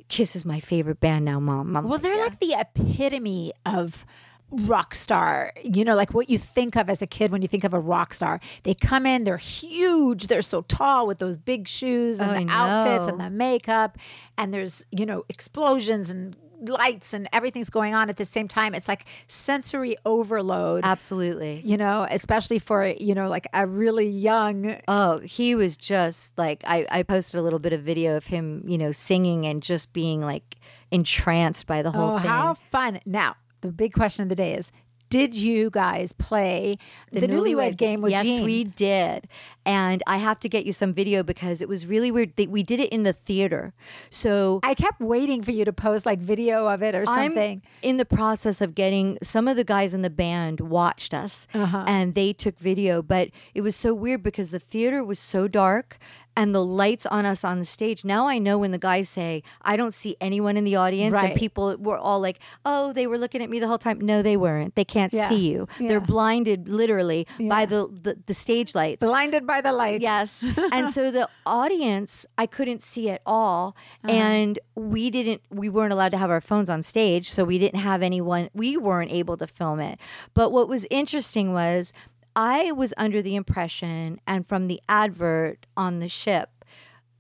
Kiss 0.10 0.36
is 0.36 0.46
my 0.46 0.60
favorite 0.60 1.00
band 1.00 1.26
now, 1.26 1.40
mom. 1.40 1.76
I'm 1.76 1.88
Well, 1.88 1.98
they're 1.98 2.18
like 2.18 2.40
the 2.40 2.54
epitome 2.54 3.54
of 3.66 4.06
rock 4.52 4.94
star. 4.94 5.54
You 5.64 5.84
know, 5.86 5.96
like 5.96 6.14
what 6.14 6.30
you 6.30 6.38
think 6.38 6.76
of 6.76 6.90
as 6.90 7.02
a 7.02 7.08
kid 7.08 7.32
when 7.32 7.42
you 7.42 7.48
think 7.48 7.64
of 7.64 7.74
a 7.74 7.80
rock 7.80 8.14
star. 8.14 8.40
They 8.64 8.74
come 8.74 9.06
in, 9.06 9.24
they're 9.24 9.38
huge, 9.38 10.28
they're 10.28 10.42
so 10.42 10.62
tall 10.64 11.08
with 11.08 11.20
those 11.20 11.38
big 11.38 11.68
shoes 11.68 12.20
and 12.20 12.32
I 12.32 12.44
the 12.44 12.52
outfits 12.52 13.08
and 13.08 13.20
the 13.20 13.30
makeup, 13.30 13.98
and 14.38 14.54
there's, 14.54 14.86
you 14.92 15.06
know, 15.06 15.24
explosions 15.30 16.12
and 16.12 16.36
lights 16.68 17.14
and 17.14 17.28
everything's 17.34 17.70
going 17.70 17.94
on 17.94 18.10
at 18.10 18.18
the 18.18 18.26
same 18.26 18.48
time. 18.48 18.74
It's 18.74 18.88
like 18.88 19.06
sensory 19.28 19.96
overload. 20.06 20.84
absolutely. 20.84 21.62
You 21.64 21.78
know, 21.78 22.08
especially 22.10 22.60
for, 22.60 22.86
you 22.86 23.14
know, 23.16 23.28
like 23.30 23.48
a 23.54 23.68
really 23.68 24.08
young 24.08 24.78
Oh, 24.88 25.20
he 25.20 25.56
was 25.56 25.78
just 25.78 26.38
like 26.38 26.64
I, 26.66 26.86
I 26.90 27.04
posted 27.04 27.40
a 27.40 27.44
little 27.44 27.60
bit 27.60 27.74
of 27.74 27.82
video 27.82 28.16
of 28.18 28.26
him, 28.28 28.64
you 28.68 28.78
know, 28.78 28.92
singing 28.92 29.46
and 29.46 29.62
just 29.64 29.94
being 29.94 30.22
like 30.22 30.56
entranced 30.92 31.68
by 31.68 31.82
the 31.82 31.92
whole 31.92 32.16
Oh, 32.16 32.20
thing. 32.20 32.30
how 32.30 32.54
fun. 32.54 33.00
Now, 33.06 33.36
the 33.62 33.72
big 33.72 33.94
question 33.94 34.24
of 34.24 34.30
the 34.30 34.36
day 34.36 34.54
is 34.54 34.72
did 35.14 35.36
you 35.36 35.70
guys 35.70 36.12
play 36.14 36.78
the, 37.12 37.22
newlywed, 37.28 37.78
game 37.78 38.02
with 38.02 38.12
yes, 38.12 38.26
Gene? 38.26 38.44
we 38.44 38.64
did. 38.64 39.28
And 39.66 40.02
I 40.08 40.18
have 40.18 40.40
to 40.40 40.50
get 40.50 40.66
you 40.66 40.74
some 40.74 40.92
video 40.92 41.24
because 41.24 41.62
it 41.62 41.70
was 41.70 41.86
really 41.86 42.12
weird. 42.12 42.34
We 42.50 42.64
did 42.64 42.80
it 42.80 42.90
in 42.92 43.04
the 43.04 43.14
theater. 43.14 43.74
So 44.10 44.60
I 44.64 44.74
kept 44.74 45.00
waiting 45.00 45.42
for 45.42 45.52
you 45.52 45.66
to 45.66 45.74
post 45.74 46.06
like 46.06 46.20
video 46.20 46.68
of 46.68 46.82
it 46.84 46.96
or 46.96 47.06
something. 47.06 47.62
I'm 47.64 47.90
in 47.90 47.98
the 47.98 48.06
process 48.06 48.60
of 48.60 48.74
getting 48.76 49.18
some 49.22 49.48
of 49.48 49.56
the 49.56 49.64
guys 49.64 49.94
in 49.94 50.02
the 50.02 50.10
band 50.10 50.60
watched 50.60 51.14
us 51.14 51.48
Uh-huh. 51.54 51.86
and 51.88 52.16
they 52.16 52.34
took 52.34 52.58
video, 52.60 53.02
but 53.02 53.30
it 53.54 53.62
was 53.62 53.76
so 53.76 53.94
weird 53.94 54.24
because 54.24 54.50
the 54.50 54.60
theater 54.60 55.04
was 55.04 55.20
so 55.20 55.48
dark 55.48 55.98
and 56.36 56.54
the 56.56 56.66
lights 56.66 57.06
on 57.06 57.26
us 57.26 57.44
on 57.44 57.60
the 57.60 57.66
stage. 57.66 58.04
Now 58.04 58.28
I 58.28 58.40
know 58.40 58.58
when 58.58 58.72
the 58.72 58.80
guys 58.80 59.08
say, 59.08 59.44
I 59.62 59.78
don't 59.78 59.94
see 59.94 60.16
anyone 60.20 60.58
in 60.58 60.64
the 60.64 60.76
audience, 60.76 61.14
Right. 61.14 61.32
and 61.32 61.40
people 61.40 61.76
were 61.78 61.98
all 61.98 62.20
like, 62.20 62.40
oh, 62.66 62.92
they 62.92 63.06
were 63.06 63.20
looking 63.20 63.42
at 63.44 63.50
me 63.52 63.60
the 63.60 63.68
whole 63.68 63.78
time. 63.78 64.00
No, 64.02 64.22
they 64.24 64.36
weren't. 64.36 64.74
They 64.76 64.86
can't 64.86 65.03
Yeah. 65.12 65.28
see 65.30 65.50
you. 65.50 65.68
Yeah. 65.80 65.90
They're 65.90 66.00
blinded 66.00 66.70
literally 66.70 67.28
by 67.40 67.66
the, 67.66 67.88
the, 67.92 68.18
the 68.26 68.34
stage 68.34 68.76
lights. 68.76 69.04
Blinded 69.04 69.46
by 69.46 69.62
the 69.62 69.72
light. 69.74 70.02
Yes. 70.02 70.46
and 70.72 70.90
so 70.90 71.12
the 71.12 71.28
audience 71.46 72.26
I 72.38 72.46
couldn't 72.46 72.84
see 72.84 73.10
at 73.10 73.22
all. 73.26 73.76
Uh-huh. 74.04 74.14
And 74.14 74.60
we 74.76 75.10
didn't 75.10 75.42
we 75.50 75.70
weren't 75.70 75.94
allowed 75.94 76.12
to 76.12 76.18
have 76.18 76.30
our 76.30 76.42
phones 76.42 76.70
on 76.70 76.84
stage, 76.84 77.30
so 77.30 77.44
we 77.44 77.58
didn't 77.58 77.80
have 77.80 78.02
anyone 78.02 78.50
we 78.54 78.78
weren't 78.78 79.12
able 79.12 79.38
to 79.38 79.48
film 79.48 79.80
it. 79.80 80.00
But 80.34 80.52
what 80.52 80.68
was 80.68 80.86
interesting 80.90 81.54
was 81.54 81.94
I 82.36 82.72
was 82.72 82.94
under 82.98 83.22
the 83.22 83.36
impression 83.36 84.20
and 84.26 84.48
from 84.48 84.68
the 84.68 84.82
advert 84.90 85.66
on 85.78 86.00
the 86.00 86.10
ship, 86.10 86.66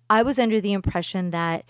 I 0.10 0.24
was 0.24 0.40
under 0.40 0.60
the 0.60 0.74
impression 0.74 1.32
that 1.32 1.66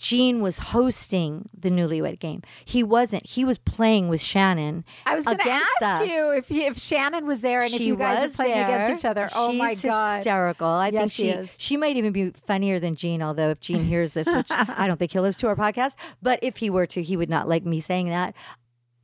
Gene 0.00 0.40
was 0.40 0.58
hosting 0.58 1.50
the 1.52 1.68
newlywed 1.68 2.18
game. 2.20 2.40
He 2.64 2.82
wasn't. 2.82 3.26
He 3.26 3.44
was 3.44 3.58
playing 3.58 4.08
with 4.08 4.22
Shannon. 4.22 4.82
I 5.04 5.14
was 5.14 5.24
going 5.26 5.36
to 5.36 5.50
ask 5.50 5.82
us. 5.82 6.08
you 6.08 6.32
if 6.38 6.50
if 6.50 6.78
Shannon 6.78 7.26
was 7.26 7.42
there 7.42 7.60
and 7.60 7.72
if 7.74 7.80
you 7.82 7.96
guys 7.96 8.22
were 8.30 8.34
playing 8.34 8.64
against 8.64 9.00
each 9.00 9.04
other. 9.04 9.28
Oh 9.34 9.52
my 9.52 9.74
God. 9.74 9.78
She's 9.78 10.16
hysterical. 10.16 10.66
I 10.66 10.88
Yes, 10.88 11.00
think 11.00 11.10
she 11.12 11.22
she 11.24 11.28
is. 11.28 11.54
she 11.58 11.76
might 11.76 11.96
even 11.96 12.12
be 12.12 12.30
funnier 12.30 12.78
than 12.80 12.96
Gene. 12.96 13.20
Although 13.22 13.50
if 13.50 13.60
Gene 13.60 13.84
hears 13.84 14.14
this, 14.14 14.26
which 14.26 14.46
I 14.50 14.86
don't 14.86 14.96
think 14.96 15.12
he'll 15.12 15.20
listen 15.22 15.40
to 15.40 15.48
our 15.48 15.56
podcast, 15.56 15.96
but 16.22 16.38
if 16.40 16.56
he 16.56 16.70
were 16.70 16.86
to, 16.86 17.02
he 17.02 17.18
would 17.18 17.28
not 17.28 17.46
like 17.46 17.66
me 17.66 17.78
saying 17.78 18.08
that. 18.08 18.34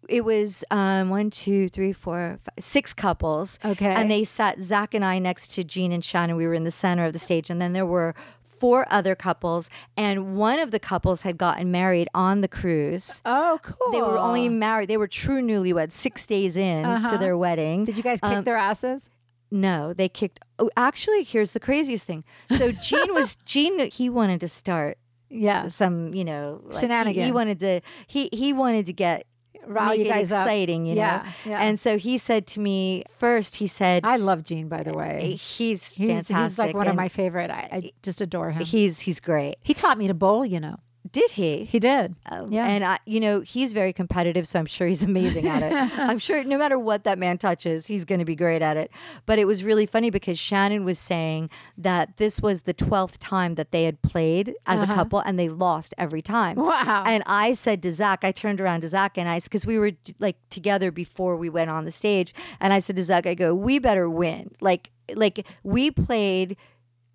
It 0.08 0.24
was 0.24 0.64
um, 0.70 1.08
one, 1.10 1.30
two, 1.30 1.68
three, 1.68 1.92
four, 1.92 2.38
five, 2.40 2.62
six 2.64 2.94
couples. 2.94 3.58
Okay. 3.64 3.86
and 3.92 4.08
they 4.08 4.22
sat 4.22 4.58
Zakk 4.58 4.94
and 4.94 5.04
I 5.04 5.18
next 5.18 5.48
to 5.56 5.64
Gene 5.64 5.90
and 5.90 6.04
Shannon. 6.04 6.36
We 6.36 6.46
were 6.46 6.54
in 6.54 6.62
the 6.62 6.70
center 6.70 7.04
of 7.06 7.12
the 7.12 7.18
stage, 7.18 7.50
and 7.50 7.60
then 7.60 7.72
there 7.72 7.84
were 7.84 8.14
four 8.58 8.86
other 8.90 9.14
couples, 9.14 9.68
and 9.96 10.36
one 10.36 10.58
of 10.58 10.70
the 10.70 10.78
couples 10.78 11.22
had 11.22 11.36
gotten 11.38 11.70
married 11.70 12.08
on 12.14 12.40
the 12.40 12.48
cruise. 12.48 13.20
Oh, 13.24 13.58
cool. 13.62 13.92
They 13.92 14.02
were 14.02 14.18
only 14.18 14.48
married. 14.48 14.88
They 14.88 14.96
were 14.96 15.08
true 15.08 15.42
newlyweds, 15.42 15.92
six 15.92 16.26
days 16.26 16.56
in 16.56 16.84
to 17.10 17.16
their 17.18 17.36
wedding. 17.36 17.82
Uh-huh. 17.82 17.86
Did 17.86 17.96
you 17.96 18.02
guys 18.02 18.20
kick 18.20 18.30
Um, 18.32 18.44
their 18.44 18.56
asses? 18.56 19.10
no, 19.50 19.92
they 19.92 20.08
kicked. 20.08 20.40
Oh, 20.58 20.70
actually, 20.76 21.22
here's 21.22 21.52
the 21.52 21.60
craziest 21.60 22.06
thing. 22.06 22.24
So 22.50 22.72
Gene 22.72 23.14
was 23.14 23.34
Gene. 23.44 23.90
He 23.90 24.10
wanted 24.10 24.40
to 24.40 24.48
start 24.48 24.98
Yeah. 25.30 25.68
some, 25.68 26.12
you 26.14 26.24
know, 26.24 26.62
like, 26.64 27.06
he- 27.14 27.22
He, 27.22 27.32
wanted 27.32 27.60
to. 27.60 27.80
He 28.06 28.28
he 28.32 28.52
wanted 28.52 28.86
to 28.86 28.92
get 28.92 29.26
Rile 29.66 29.88
make 29.90 29.98
you 29.98 30.04
guys 30.06 30.30
up. 30.32 30.46
exciting, 30.46 30.86
you 30.86 30.94
Yeah, 30.94 31.22
know. 31.44 31.50
yeah. 31.52 31.62
And 31.62 31.78
so 31.78 31.98
he 31.98 32.18
said 32.18 32.46
to 32.48 32.60
me 32.60 33.04
first. 33.18 33.56
He 33.56 33.66
said, 33.66 34.04
I 34.04 34.16
love 34.16 34.44
Gene, 34.44 34.68
by 34.68 34.82
the 34.82 34.92
way. 34.94 35.20
Eh, 35.22 35.36
"He's 35.36 35.88
He's, 35.88 36.08
fantastic. 36.28 36.36
he's 36.36 36.58
like 36.58 36.74
one 36.74 36.88
of 36.88 36.94
my 36.96 37.08
favorite. 37.08 37.50
I, 37.50 37.68
I 37.72 37.92
just 38.02 38.20
adore 38.20 38.50
him. 38.52 38.64
He's 38.64 39.00
he's 39.00 39.20
great. 39.20 39.56
He 39.62 39.74
taught 39.74 39.98
me 39.98 40.06
to 40.08 40.14
bowl, 40.14 40.44
you 40.46 40.60
know. 40.60 40.76
Did 41.12 41.32
he? 41.32 41.64
He 41.64 41.78
did. 41.78 42.14
Oh, 42.30 42.48
yeah. 42.50 42.66
And 42.66 42.84
I, 42.84 42.98
you 43.06 43.20
know, 43.20 43.40
he's 43.40 43.72
very 43.72 43.92
competitive, 43.92 44.46
so 44.48 44.58
I'm 44.58 44.66
sure 44.66 44.86
he's 44.86 45.02
amazing 45.02 45.46
at 45.46 45.62
it. 45.62 45.72
I'm 45.98 46.18
sure 46.18 46.42
no 46.44 46.58
matter 46.58 46.78
what 46.78 47.04
that 47.04 47.18
man 47.18 47.38
touches, 47.38 47.86
he's 47.86 48.04
going 48.04 48.18
to 48.18 48.24
be 48.24 48.34
great 48.34 48.62
at 48.62 48.76
it. 48.76 48.90
But 49.26 49.38
it 49.38 49.46
was 49.46 49.64
really 49.64 49.86
funny 49.86 50.10
because 50.10 50.38
Shannon 50.38 50.84
was 50.84 50.98
saying 50.98 51.50
that 51.76 52.16
this 52.16 52.40
was 52.40 52.62
the 52.62 52.74
12th 52.74 53.16
time 53.18 53.54
that 53.56 53.72
they 53.72 53.84
had 53.84 54.02
played 54.02 54.54
as 54.66 54.82
a 54.82 54.86
couple 54.86 55.18
and 55.20 55.38
they 55.38 55.48
lost 55.48 55.94
every 55.98 56.22
time. 56.22 56.58
Uh-huh. 56.58 56.84
Wow. 56.86 57.04
And 57.06 57.22
I 57.26 57.54
said 57.54 57.82
to 57.82 57.88
Zakk, 57.88 58.18
I 58.22 58.32
turned 58.32 58.60
around 58.60 58.82
to 58.82 58.88
Zakk 58.88 59.12
and 59.16 59.28
I, 59.28 59.40
because 59.40 59.66
we 59.66 59.78
were 59.78 59.92
like 60.18 60.36
together 60.50 60.90
before 60.90 61.36
we 61.36 61.48
went 61.48 61.70
on 61.70 61.84
the 61.84 61.92
stage. 61.92 62.34
And 62.60 62.72
I 62.72 62.78
said 62.78 62.96
to 62.96 63.02
Zakk, 63.02 63.26
I 63.26 63.34
go, 63.34 63.54
we 63.54 63.78
better 63.78 64.08
win. 64.08 64.50
Like, 64.60 64.90
like 65.14 65.46
we 65.62 65.90
played 65.90 66.56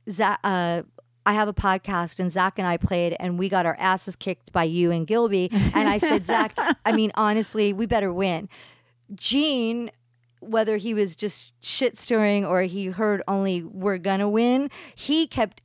Zakk, 0.08 0.38
uh, 0.44 0.84
I 1.26 1.34
have 1.34 1.48
a 1.48 1.54
podcast 1.54 2.20
and 2.20 2.30
Zakk 2.30 2.54
and 2.58 2.68
I 2.68 2.78
played 2.78 3.16
and 3.20 3.38
we 3.38 3.50
got 3.50 3.66
our 3.66 3.76
asses 3.80 4.16
kicked 4.16 4.52
by 4.52 4.64
you 4.64 4.92
and 4.92 5.06
Gilby. 5.06 5.50
And 5.74 5.88
I 5.88 5.98
said, 5.98 6.24
Zakk, 6.24 6.52
I 6.86 6.92
mean, 6.92 7.12
honestly, 7.16 7.74
we 7.74 7.86
better 7.86 8.12
win. 8.12 8.50
Gene, 9.14 9.92
whether 10.40 10.78
he 10.78 10.94
was 10.94 11.16
just 11.16 11.54
shit 11.64 11.98
stirring 11.98 12.46
or 12.46 12.62
he 12.64 12.88
heard 12.88 13.22
only 13.28 13.64
we're 13.64 14.00
gonna 14.00 14.30
win, 14.30 14.70
he 14.96 15.28
kept 15.28 15.62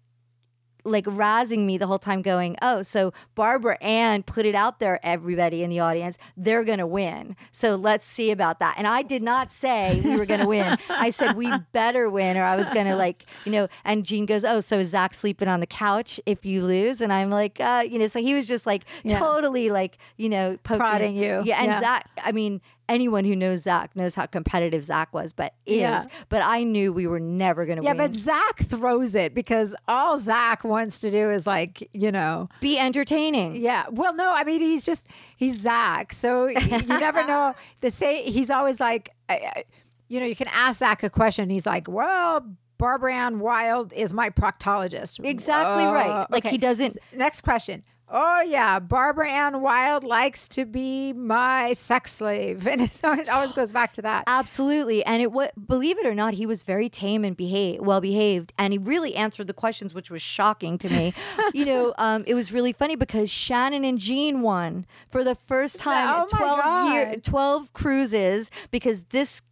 like 0.87 1.05
razzing 1.05 1.67
me 1.67 1.77
the 1.79 1.87
whole 1.87 1.99
time 1.99 2.23
going 2.23 2.57
oh 2.63 2.83
so 2.83 3.13
barbaranne 3.35 4.23
put 4.25 4.47
it 4.47 4.55
out 4.55 4.79
there 4.79 4.99
everybody 5.03 5.63
in 5.63 5.71
the 5.71 5.81
audience 5.81 6.19
they're 6.37 6.65
gonna 6.65 6.87
win 6.87 7.37
so 7.53 7.75
let's 7.75 8.05
see 8.05 8.31
about 8.31 8.59
that 8.61 8.75
and 8.79 8.87
i 8.87 9.03
did 9.03 9.23
not 9.23 9.51
say 9.51 10.01
we 10.05 10.17
were 10.17 10.27
gonna 10.27 10.47
win 10.47 10.77
i 10.91 11.11
said 11.11 11.37
we 11.37 11.51
better 11.73 12.09
win 12.11 12.37
or 12.37 12.43
i 12.45 12.57
was 12.57 12.69
gonna 12.71 12.97
like 12.97 13.27
you 13.45 13.53
know 13.53 13.67
and 13.85 14.05
gene 14.05 14.27
goes 14.27 14.45
oh 14.45 14.61
so 14.61 14.79
is 14.79 14.93
zakk 14.93 15.15
sleeping 15.15 15.49
on 15.49 15.61
the 15.61 15.67
couch 15.67 16.21
if 16.27 16.45
you 16.45 16.63
lose 16.65 17.01
and 17.01 17.13
i'm 17.13 17.31
like 17.31 17.61
uh 17.61 17.83
you 17.89 17.99
know 17.99 18.07
so 18.07 18.21
he 18.21 18.35
was 18.35 18.47
just 18.47 18.67
like 18.67 18.85
Yeah. 19.05 19.19
totally 19.19 19.71
like 19.71 19.99
you 20.17 20.29
know 20.29 20.57
poking, 20.65 20.79
Prodding 20.81 21.17
you. 21.17 21.43
yeah 21.45 21.59
and 21.63 21.67
Yeah. 21.73 21.81
zakk 21.83 22.03
i 22.25 22.33
mean 22.33 22.61
anyone 22.89 23.25
who 23.25 23.35
knows 23.35 23.65
Zakk 23.65 23.89
knows 23.95 24.15
how 24.15 24.27
competitive 24.27 24.83
Zakk 24.83 25.09
was, 25.13 25.33
but 25.33 25.55
is. 25.67 25.81
Yeah. 25.81 26.05
But 26.29 26.43
I 26.45 26.63
knew 26.65 26.93
we 26.93 27.07
were 27.07 27.19
never 27.21 27.67
going 27.67 27.79
to 27.79 27.85
Yeah, 27.85 27.93
win. 27.95 27.99
Yeah, 28.01 28.07
but 28.09 28.17
Zakk 28.17 28.67
throws 28.67 29.15
it 29.15 29.35
because 29.35 29.75
all 29.89 30.19
Zakk 30.19 30.65
wants 30.65 31.01
to 31.01 31.11
do 31.11 31.31
is 31.31 31.47
like, 31.47 31.89
you 31.93 32.13
know, 32.13 32.49
Be 32.61 32.79
entertaining. 32.79 33.57
yeah. 33.57 33.87
Well, 33.91 34.15
no, 34.15 34.33
I 34.33 34.45
mean 34.45 34.61
he's 34.61 34.85
just 34.85 35.07
he's 35.37 35.65
Zakk, 35.65 36.13
so 36.13 36.47
you 36.47 36.83
never 36.87 37.27
know. 37.27 37.55
The 37.81 37.91
say 37.91 38.23
he's 38.23 38.51
always 38.51 38.81
like, 38.81 39.11
I, 39.29 39.35
I, 39.57 39.65
you 40.09 40.21
know, 40.21 40.27
you 40.27 40.37
can 40.37 40.49
ask 40.49 40.81
Zakk 40.81 41.03
a 41.03 41.11
question. 41.11 41.51
He's 41.51 41.67
like, 41.67 41.89
well. 41.89 42.45
Barbaranne 42.79 43.39
Wylde 43.39 43.95
is 43.95 44.13
my 44.13 44.29
proctologist. 44.29 45.25
Exactly 45.25 45.83
Oh, 45.83 45.95
right. 45.95 46.31
Like, 46.31 46.45
he 46.45 46.59
doesn't- 46.59 46.99
Next 47.15 47.41
question. 47.41 47.83
Oh 48.09 48.41
yeah, 48.43 48.79
Barbaranne 48.79 49.61
Wylde 49.61 50.05
likes 50.05 50.47
to 50.49 50.65
be 50.65 51.13
my 51.13 51.73
sex 51.73 52.13
slave, 52.13 52.67
and 52.67 52.91
so 52.93 53.13
it 53.13 53.29
always 53.29 53.53
goes 53.53 53.73
back 53.73 53.93
to 53.93 54.03
that. 54.03 54.25
Absolutely. 54.27 55.05
And 55.05 55.23
it 55.23 55.33
what 55.33 55.53
believe 55.67 55.99
it 55.99 56.07
or 56.07 56.15
not, 56.15 56.35
he 56.35 56.47
was 56.47 56.63
very 56.63 56.89
tame 56.89 57.25
and 57.25 57.37
behave 57.37 57.81
well 57.81 58.01
behaved 58.01 58.53
and 58.59 58.73
he 58.73 58.79
really 58.79 59.17
answered 59.17 59.49
the 59.49 59.55
questions, 59.55 59.93
which 59.93 60.11
was 60.11 60.23
shocking 60.23 60.79
to 60.79 60.89
me. 60.89 61.15
you 61.55 61.65
know, 61.65 61.95
um, 61.99 62.23
it 62.27 62.35
was 62.35 62.53
really 62.53 62.73
funny 62.73 62.95
because 62.95 63.29
Shannon 63.31 63.85
and 63.85 63.99
Gene 63.99 64.41
won 64.41 64.87
for 65.09 65.25
the 65.25 65.35
first 65.35 65.81
time 65.81 66.15
Oh 66.17 66.23
in 66.23 66.29
twelve 66.29 66.93
year 66.93 67.17
twelve 67.17 67.73
cruises 67.73 68.51
because 68.71 69.03
this 69.11 69.43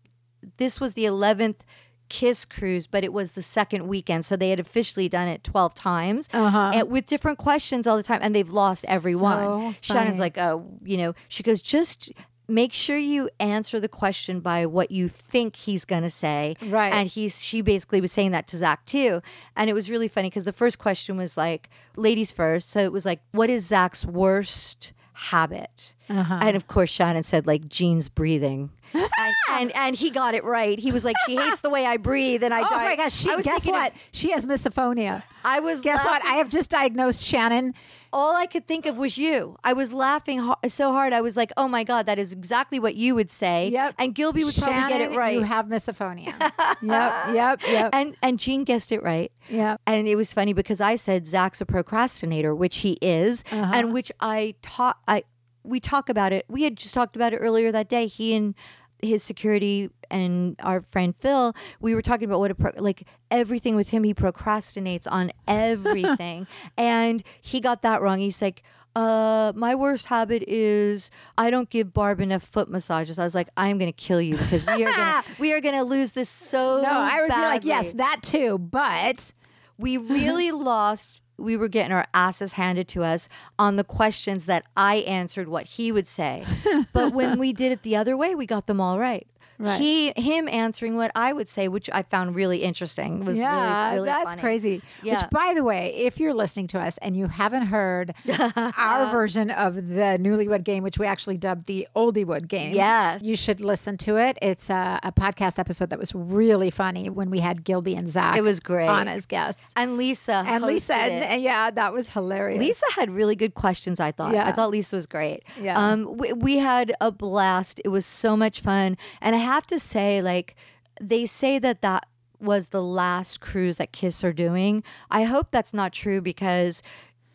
this 0.58 0.80
was 0.80 0.92
the 0.92 1.06
eleventh 1.06 1.64
Kiss 2.08 2.44
cruise, 2.44 2.87
but 2.87 3.04
it 3.04 3.12
was 3.12 3.32
the 3.32 3.42
second 3.42 3.88
weekend, 3.88 4.25
so 4.25 4.37
they 4.37 4.50
had 4.50 4.61
officially 4.61 5.08
done 5.08 5.28
it 5.28 5.42
twelve 5.42 5.75
times, 5.75 6.28
uh-huh. 6.32 6.73
and 6.75 6.90
with 6.90 7.06
different 7.06 7.38
questions 7.38 7.87
all 7.87 7.96
the 7.96 8.02
time, 8.02 8.20
and 8.23 8.34
they've 8.34 8.50
lost 8.50 8.84
every 8.88 9.14
So 9.14 9.18
one. 9.18 9.76
Shannon's 9.80 10.18
like, 10.20 10.38
oh, 10.38 10.66
you 10.84 10.96
know, 10.96 11.14
she 11.28 11.42
goes, 11.42 11.62
just 11.62 12.12
make 12.46 12.73
sure 12.75 12.99
you 12.99 13.30
answer 13.40 13.80
the 13.80 13.88
question 13.88 14.40
by 14.40 14.66
what 14.66 14.90
you 14.90 15.08
think 15.08 15.56
he's 15.56 15.84
gonna 15.84 16.11
say, 16.11 16.56
Right. 16.66 16.92
And 16.92 17.08
he's 17.08 17.42
she 17.42 17.62
basically 17.62 18.00
was 18.00 18.12
saying 18.12 18.32
that 18.32 18.46
to 18.49 18.56
Zakk 18.56 18.78
too, 18.87 19.23
and 19.56 19.70
it 19.70 19.73
was 19.73 19.90
really 19.90 20.08
funny 20.08 20.28
because 20.28 20.44
the 20.44 20.52
first 20.52 20.78
question 20.78 21.16
was 21.16 21.37
like, 21.37 21.70
ladies 21.96 22.32
first, 22.32 22.70
so 22.70 22.80
it 22.80 22.92
was 22.92 23.04
like, 23.06 23.20
what 23.32 23.50
is 23.50 23.70
Zakk's 23.70 24.04
worst 24.04 24.92
habit? 25.14 25.94
Uh-huh. 26.08 26.38
And 26.42 26.56
of 26.56 26.66
course, 26.66 26.90
Shannon 26.90 27.23
said 27.23 27.46
like 27.46 27.68
Gene's 27.68 28.08
breathing. 28.08 28.70
and, 28.92 29.08
and 29.50 29.73
and 29.75 29.96
he 29.96 30.11
got 30.11 30.34
it 30.34 30.44
right. 30.44 30.78
He 30.78 30.92
was 30.92 31.04
like, 31.04 31.16
she 31.26 31.37
hates 31.37 31.61
the 31.61 31.70
way 31.70 31.84
I 31.87 31.96
breathe, 31.96 32.42
and 32.44 32.52
I. 32.54 32.61
Oh 32.61 32.68
die. 32.70 32.84
my 32.84 32.96
gosh! 32.96 33.14
She 33.14 33.30
I 33.30 33.37
was 33.37 33.44
guess 33.44 33.64
thinking 33.64 33.75
of- 33.75 33.82
what? 33.84 33.92
she 34.12 34.30
has 34.30 34.46
misophonia. 34.46 35.23
I 35.44 35.61
was 35.61 35.80
Guess 35.80 36.04
what? 36.04 36.25
I 36.25 36.34
have 36.37 36.49
just 36.49 36.70
diagnosed 36.70 37.23
Shannon. 37.23 37.75
all 38.14 38.34
I 38.37 38.46
could 38.46 38.66
think 38.66 38.87
of 38.87 38.96
was 38.96 39.18
you. 39.18 39.56
I 39.64 39.73
was 39.75 39.92
laughing 39.92 40.38
ho- 40.38 40.56
so 40.68 40.92
hard. 40.92 41.12
I 41.12 41.20
was 41.20 41.37
like, 41.37 41.52
"Oh 41.56 41.66
my 41.68 41.84
god, 41.84 42.06
that 42.06 42.18
is 42.18 42.32
exactly 42.32 42.78
what 42.78 42.94
you 42.94 43.14
would 43.14 43.30
say." 43.30 43.68
Yep. 43.70 43.94
And 43.99 44.14
Gilby 44.14 44.44
would 44.44 44.54
probably 44.54 44.88
get 44.88 45.00
it 45.00 45.16
right. 45.16 45.34
You 45.34 45.42
have 45.42 45.66
misophonia. 45.66 46.32
yep. 46.82 47.34
Yep. 47.34 47.61
Yep. 47.68 47.90
and 47.92 48.16
and 48.23 48.38
Gene 48.38 48.64
guessed 48.64 48.92
it 48.92 49.02
right. 49.02 49.32
Yep. 49.49 49.80
And 49.87 50.06
it 50.06 50.16
was 50.16 50.32
funny 50.32 50.52
because 50.52 50.80
I 50.80 50.96
said 50.96 51.25
Zakk's 51.26 51.61
a 51.61 51.66
procrastinator, 51.66 52.54
which 52.54 52.78
he 52.78 52.96
is, 53.02 53.42
Uh-huh. 53.50 53.73
and 53.75 53.92
which 53.92 54.12
I 54.20 54.54
taught. 54.62 54.99
I 55.08 55.25
we 55.64 55.80
talk 55.80 56.09
about 56.09 56.33
it. 56.33 56.44
We 56.49 56.62
had 56.62 56.76
just 56.76 56.94
talked 56.94 57.16
about 57.16 57.33
it 57.33 57.38
earlier 57.38 57.73
that 57.73 57.88
day. 57.88 58.06
He 58.06 58.35
and 58.35 58.54
his 59.02 59.23
security 59.23 59.90
and 60.11 60.56
our 60.62 60.83
friend 60.83 61.16
Phil, 61.16 61.54
we 61.80 61.94
were 61.94 62.02
talking 62.02 62.26
about 62.26 62.38
what 62.38 62.50
a 62.50 62.54
pro- 62.54 62.73
like 62.76 63.06
everything 63.30 63.75
with 63.76 63.88
him. 63.88 64.04
He 64.04 64.14
procrastinates 64.14 65.06
on 65.11 65.33
everything, 65.49 66.47
and 66.78 67.23
he 67.40 67.61
got 67.61 67.83
that 67.83 68.02
wrong. 68.02 68.18
He's 68.18 68.40
like. 68.40 68.62
Uh, 68.97 69.52
my 69.56 69.75
worst 69.75 70.06
habit 70.06 70.44
is 70.47 71.11
I 71.37 71.50
don't 71.50 71.68
give 71.68 71.92
Barb 71.92 72.21
enough 72.21 72.44
foot 72.44 72.71
massages. 72.71 73.18
I 73.18 73.25
was 73.25 73.35
like, 73.35 73.49
I'm 73.56 73.76
gonna 73.76 73.90
kill 73.90 74.21
you 74.21 74.37
because 74.37 74.64
we 74.64 74.85
are 74.85 74.92
gonna 74.94 75.25
we 75.40 75.52
are 75.52 75.61
gonna 75.61 75.83
lose 75.83 76.12
this 76.12 76.28
so. 76.28 76.80
no, 76.80 76.90
I 76.90 77.21
would 77.23 77.28
be 77.28 77.35
like, 77.35 77.64
yes, 77.64 77.90
that 77.94 78.23
too, 78.23 78.56
but 78.56 79.33
we 79.78 79.97
really 79.97 80.52
lost 80.52 81.21
we 81.36 81.56
were 81.56 81.68
getting 81.68 81.92
our 81.92 82.06
asses 82.14 82.54
handed 82.54 82.88
to 82.88 83.02
us 83.02 83.28
on 83.58 83.76
the 83.76 83.84
questions 83.84 84.46
that 84.46 84.64
I 84.76 84.96
answered 84.96 85.48
what 85.48 85.66
he 85.66 85.92
would 85.92 86.08
say. 86.08 86.44
But 86.92 87.12
when 87.12 87.38
we 87.38 87.52
did 87.52 87.72
it 87.72 87.82
the 87.82 87.96
other 87.96 88.16
way, 88.16 88.34
we 88.34 88.46
got 88.46 88.66
them 88.66 88.80
all 88.80 88.98
right. 88.98 89.26
Right. 89.58 89.80
He 89.80 90.12
him 90.16 90.49
answering 90.49 90.96
what 90.96 91.11
I 91.14 91.32
would 91.32 91.49
say, 91.49 91.68
which 91.68 91.88
I 91.92 92.02
found 92.02 92.34
really 92.34 92.62
interesting. 92.62 93.25
Was 93.25 93.38
yeah, 93.38 93.84
really, 93.87 93.94
really 93.96 94.06
that's 94.06 94.30
funny. 94.30 94.40
crazy. 94.40 94.82
Yeah. 95.02 95.14
Which, 95.23 95.30
by 95.30 95.52
the 95.54 95.62
way, 95.62 95.94
if 95.94 96.18
you're 96.18 96.34
listening 96.34 96.66
to 96.68 96.80
us 96.80 96.99
and 96.99 97.16
you 97.16 97.26
haven't 97.28 97.66
heard 97.66 98.14
our 98.76 99.11
version 99.11 99.50
of 99.50 99.75
the 99.76 100.19
Newlywed 100.21 100.64
Game, 100.64 100.82
which 100.82 100.99
we 100.99 101.06
actually 101.06 101.36
dubbed 101.36 101.67
the 101.67 101.86
Oldiewood 101.97 102.49
Game, 102.49 102.75
Yes. 102.75 103.23
you 103.23 103.36
should 103.36 103.60
listen 103.60 103.97
to 103.99 104.17
it. 104.17 104.38
It's 104.43 104.71
a, 104.71 104.99
a 105.02 105.12
podcast 105.12 105.58
episode 105.58 105.90
that 105.90 105.99
was 105.99 106.14
really 106.14 106.71
funny 106.71 107.08
when 107.10 107.30
we 107.30 107.40
had 107.40 107.64
Gilby 107.64 107.95
and 107.95 108.08
Zakk. 108.08 108.36
It 108.36 108.43
was 108.43 108.60
great. 108.60 108.88
on 108.88 109.08
as 109.08 109.26
guests. 109.26 109.73
And 109.76 109.97
Lisa 109.97 110.45
And 110.47 110.64
Lisa, 110.64 110.95
and, 110.95 111.43
yeah, 111.43 111.71
that 111.71 111.93
was 111.93 112.10
hilarious. 112.10 112.58
Lisa 112.60 112.86
had 112.97 113.10
really 113.10 113.36
good 113.36 113.54
questions. 113.54 114.00
I 114.00 114.12
thought. 114.12 114.32
Yeah. 114.32 114.47
I 114.47 114.52
thought 114.52 114.71
Lisa 114.71 114.97
was 114.97 115.06
great. 115.06 115.43
Yeah. 115.60 115.78
Um, 115.78 116.17
we, 116.17 116.32
we 116.32 116.58
had 116.58 116.93
a 117.00 117.10
blast. 117.12 117.80
It 117.84 117.88
was 117.88 118.04
so 118.06 118.36
much 118.36 118.60
fun, 118.60 118.97
and 119.21 119.34
I 119.34 119.38
have 119.54 119.67
to 119.69 119.78
say, 119.78 120.21
like, 120.23 120.56
they 121.00 121.26
say 121.26 121.58
that 121.58 121.82
that 121.82 122.06
was 122.40 122.69
the 122.69 122.82
last 122.82 123.40
cruise 123.40 123.76
that 123.76 123.93
Kiss 123.93 124.23
are 124.23 124.32
doing. 124.32 124.82
I 125.10 125.25
hope 125.25 125.49
that's 125.50 125.73
not 125.73 125.93
true 125.93 126.21
because 126.21 126.82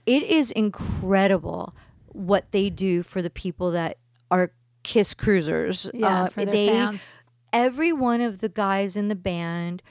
it 0.06 0.24
is 0.24 0.52
incredible 0.52 1.74
what 2.08 2.52
they 2.52 2.70
do 2.70 3.04
for 3.04 3.22
the 3.22 3.30
people 3.30 3.72
that 3.72 3.98
are 4.30 4.52
Kiss 4.84 5.14
cruisers. 5.14 5.90
Yeah, 5.94 6.24
Uh, 6.24 6.30
for 6.30 6.46
their 6.46 6.54
they, 6.54 6.68
fans. 6.68 7.12
Every 7.52 7.92
one 7.92 8.22
of 8.22 8.40
the 8.40 8.50
guys 8.50 8.96
in 8.96 9.08
the 9.08 9.16
band 9.16 9.82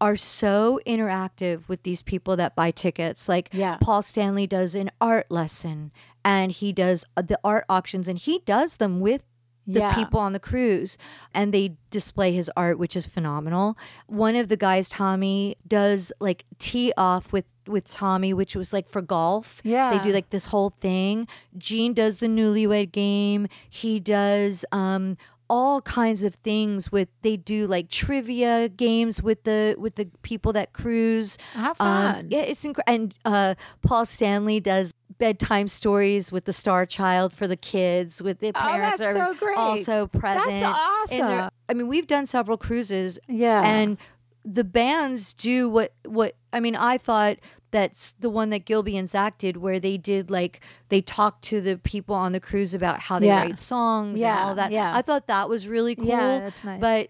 are 0.00 0.16
so 0.16 0.80
interactive 0.86 1.68
with 1.68 1.82
these 1.84 2.02
people 2.02 2.36
that 2.36 2.54
buy 2.56 2.70
tickets. 2.70 3.28
Like 3.28 3.48
Yeah. 3.52 3.78
Paul 3.80 4.02
Stanley 4.02 4.46
does 4.46 4.74
an 4.74 4.90
art 5.00 5.30
lesson 5.30 5.92
and 6.24 6.50
he 6.52 6.72
does 6.72 7.04
uh, 7.16 7.22
the 7.22 7.38
art 7.44 7.64
auctions 7.68 8.08
and 8.08 8.18
he 8.18 8.40
does 8.44 8.76
them 8.76 9.00
with 9.00 9.22
the 9.66 9.80
Yeah. 9.80 9.94
people 9.94 10.20
on 10.20 10.32
the 10.32 10.38
cruise 10.40 10.98
and 11.32 11.52
they 11.54 11.76
display 11.90 12.32
his 12.32 12.50
art 12.56 12.78
which 12.78 12.94
is 12.96 13.06
phenomenal. 13.06 13.76
One 14.06 14.36
of 14.36 14.48
the 14.48 14.56
guys 14.56 14.88
Tommy 14.88 15.56
does 15.66 16.12
like 16.20 16.44
tee 16.58 16.92
off 16.96 17.32
with 17.32 17.46
with 17.66 17.90
Tommy 17.90 18.34
which 18.34 18.54
was 18.54 18.72
like 18.72 18.88
for 18.88 19.00
golf. 19.00 19.60
Yeah. 19.64 19.90
They 19.96 19.98
do 20.02 20.12
like 20.12 20.30
this 20.30 20.46
whole 20.46 20.70
thing. 20.70 21.26
Gene 21.56 21.94
does 21.94 22.16
the 22.16 22.26
newlywed 22.26 22.92
game. 22.92 23.48
He 23.70 24.00
does 24.00 24.64
um 24.72 25.16
all 25.50 25.82
kinds 25.82 26.22
of 26.22 26.34
things 26.36 26.90
with 26.90 27.08
they 27.20 27.36
do 27.36 27.66
like 27.66 27.90
trivia 27.90 28.66
games 28.68 29.22
with 29.22 29.44
the 29.44 29.76
with 29.78 29.94
the 29.96 30.06
people 30.22 30.52
that 30.54 30.72
cruise. 30.72 31.36
How 31.52 31.70
Um, 31.70 31.74
fun. 31.76 32.28
yeah, 32.30 32.40
it's 32.40 32.64
incredible. 32.64 32.94
And 32.94 33.14
uh, 33.26 33.54
Paul 33.82 34.06
Stanley 34.06 34.58
does 34.58 34.94
bedtime 35.18 35.68
stories 35.68 36.30
with 36.32 36.44
the 36.44 36.52
Star 36.52 36.86
Child 36.86 37.32
for 37.32 37.46
the 37.46 37.56
kids. 37.56 38.22
With 38.22 38.40
the 38.40 38.48
Oh, 38.48 38.52
parents 38.52 38.98
that's 38.98 39.16
are 39.16 39.34
so 39.34 39.54
also 39.56 40.06
present. 40.06 40.60
their- 40.60 40.68
awesome. 40.74 41.50
I 41.68 41.74
mean, 41.74 41.88
we've 41.88 42.06
done 42.06 42.26
several 42.26 42.56
cruises. 42.56 43.18
Yeah. 43.28 43.62
and 43.64 43.98
the 44.46 44.64
bands 44.64 45.32
do 45.32 45.70
what 45.70 45.94
what 46.04 46.36
I 46.52 46.60
mean. 46.60 46.76
I 46.76 46.98
thought 46.98 47.38
that's 47.70 48.12
the 48.20 48.28
one 48.28 48.50
that 48.50 48.66
Gilby 48.66 48.94
and 48.98 49.08
Zakk 49.08 49.38
did, 49.38 49.56
where 49.56 49.80
they 49.80 49.96
did 49.96 50.30
like 50.30 50.60
they 50.90 51.00
talked 51.00 51.42
to 51.44 51.62
the 51.62 51.78
people 51.78 52.14
on 52.14 52.32
the 52.32 52.40
cruise 52.40 52.74
about 52.74 53.00
how 53.00 53.18
they 53.18 53.28
Yeah. 53.28 53.40
write 53.42 53.58
songs 53.58 54.20
Yeah, 54.20 54.36
and 54.40 54.48
all 54.50 54.54
that. 54.56 54.70
yeah. 54.70 54.94
I 54.94 55.00
thought 55.00 55.28
that 55.28 55.48
was 55.48 55.66
really 55.66 55.94
cool. 55.96 56.04
Yeah, 56.08 56.40
that's 56.40 56.62
nice. 56.62 56.78
But 56.80 57.08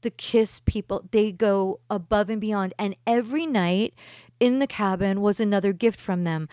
the 0.00 0.10
Kiss 0.10 0.60
people, 0.60 1.04
they 1.10 1.30
go 1.30 1.80
above 1.90 2.30
and 2.30 2.40
beyond. 2.40 2.72
And 2.78 2.96
every 3.06 3.44
night 3.44 3.92
in 4.40 4.60
the 4.60 4.66
cabin 4.66 5.20
was 5.20 5.40
another 5.40 5.74
gift 5.74 6.00
from 6.00 6.24
them. 6.24 6.48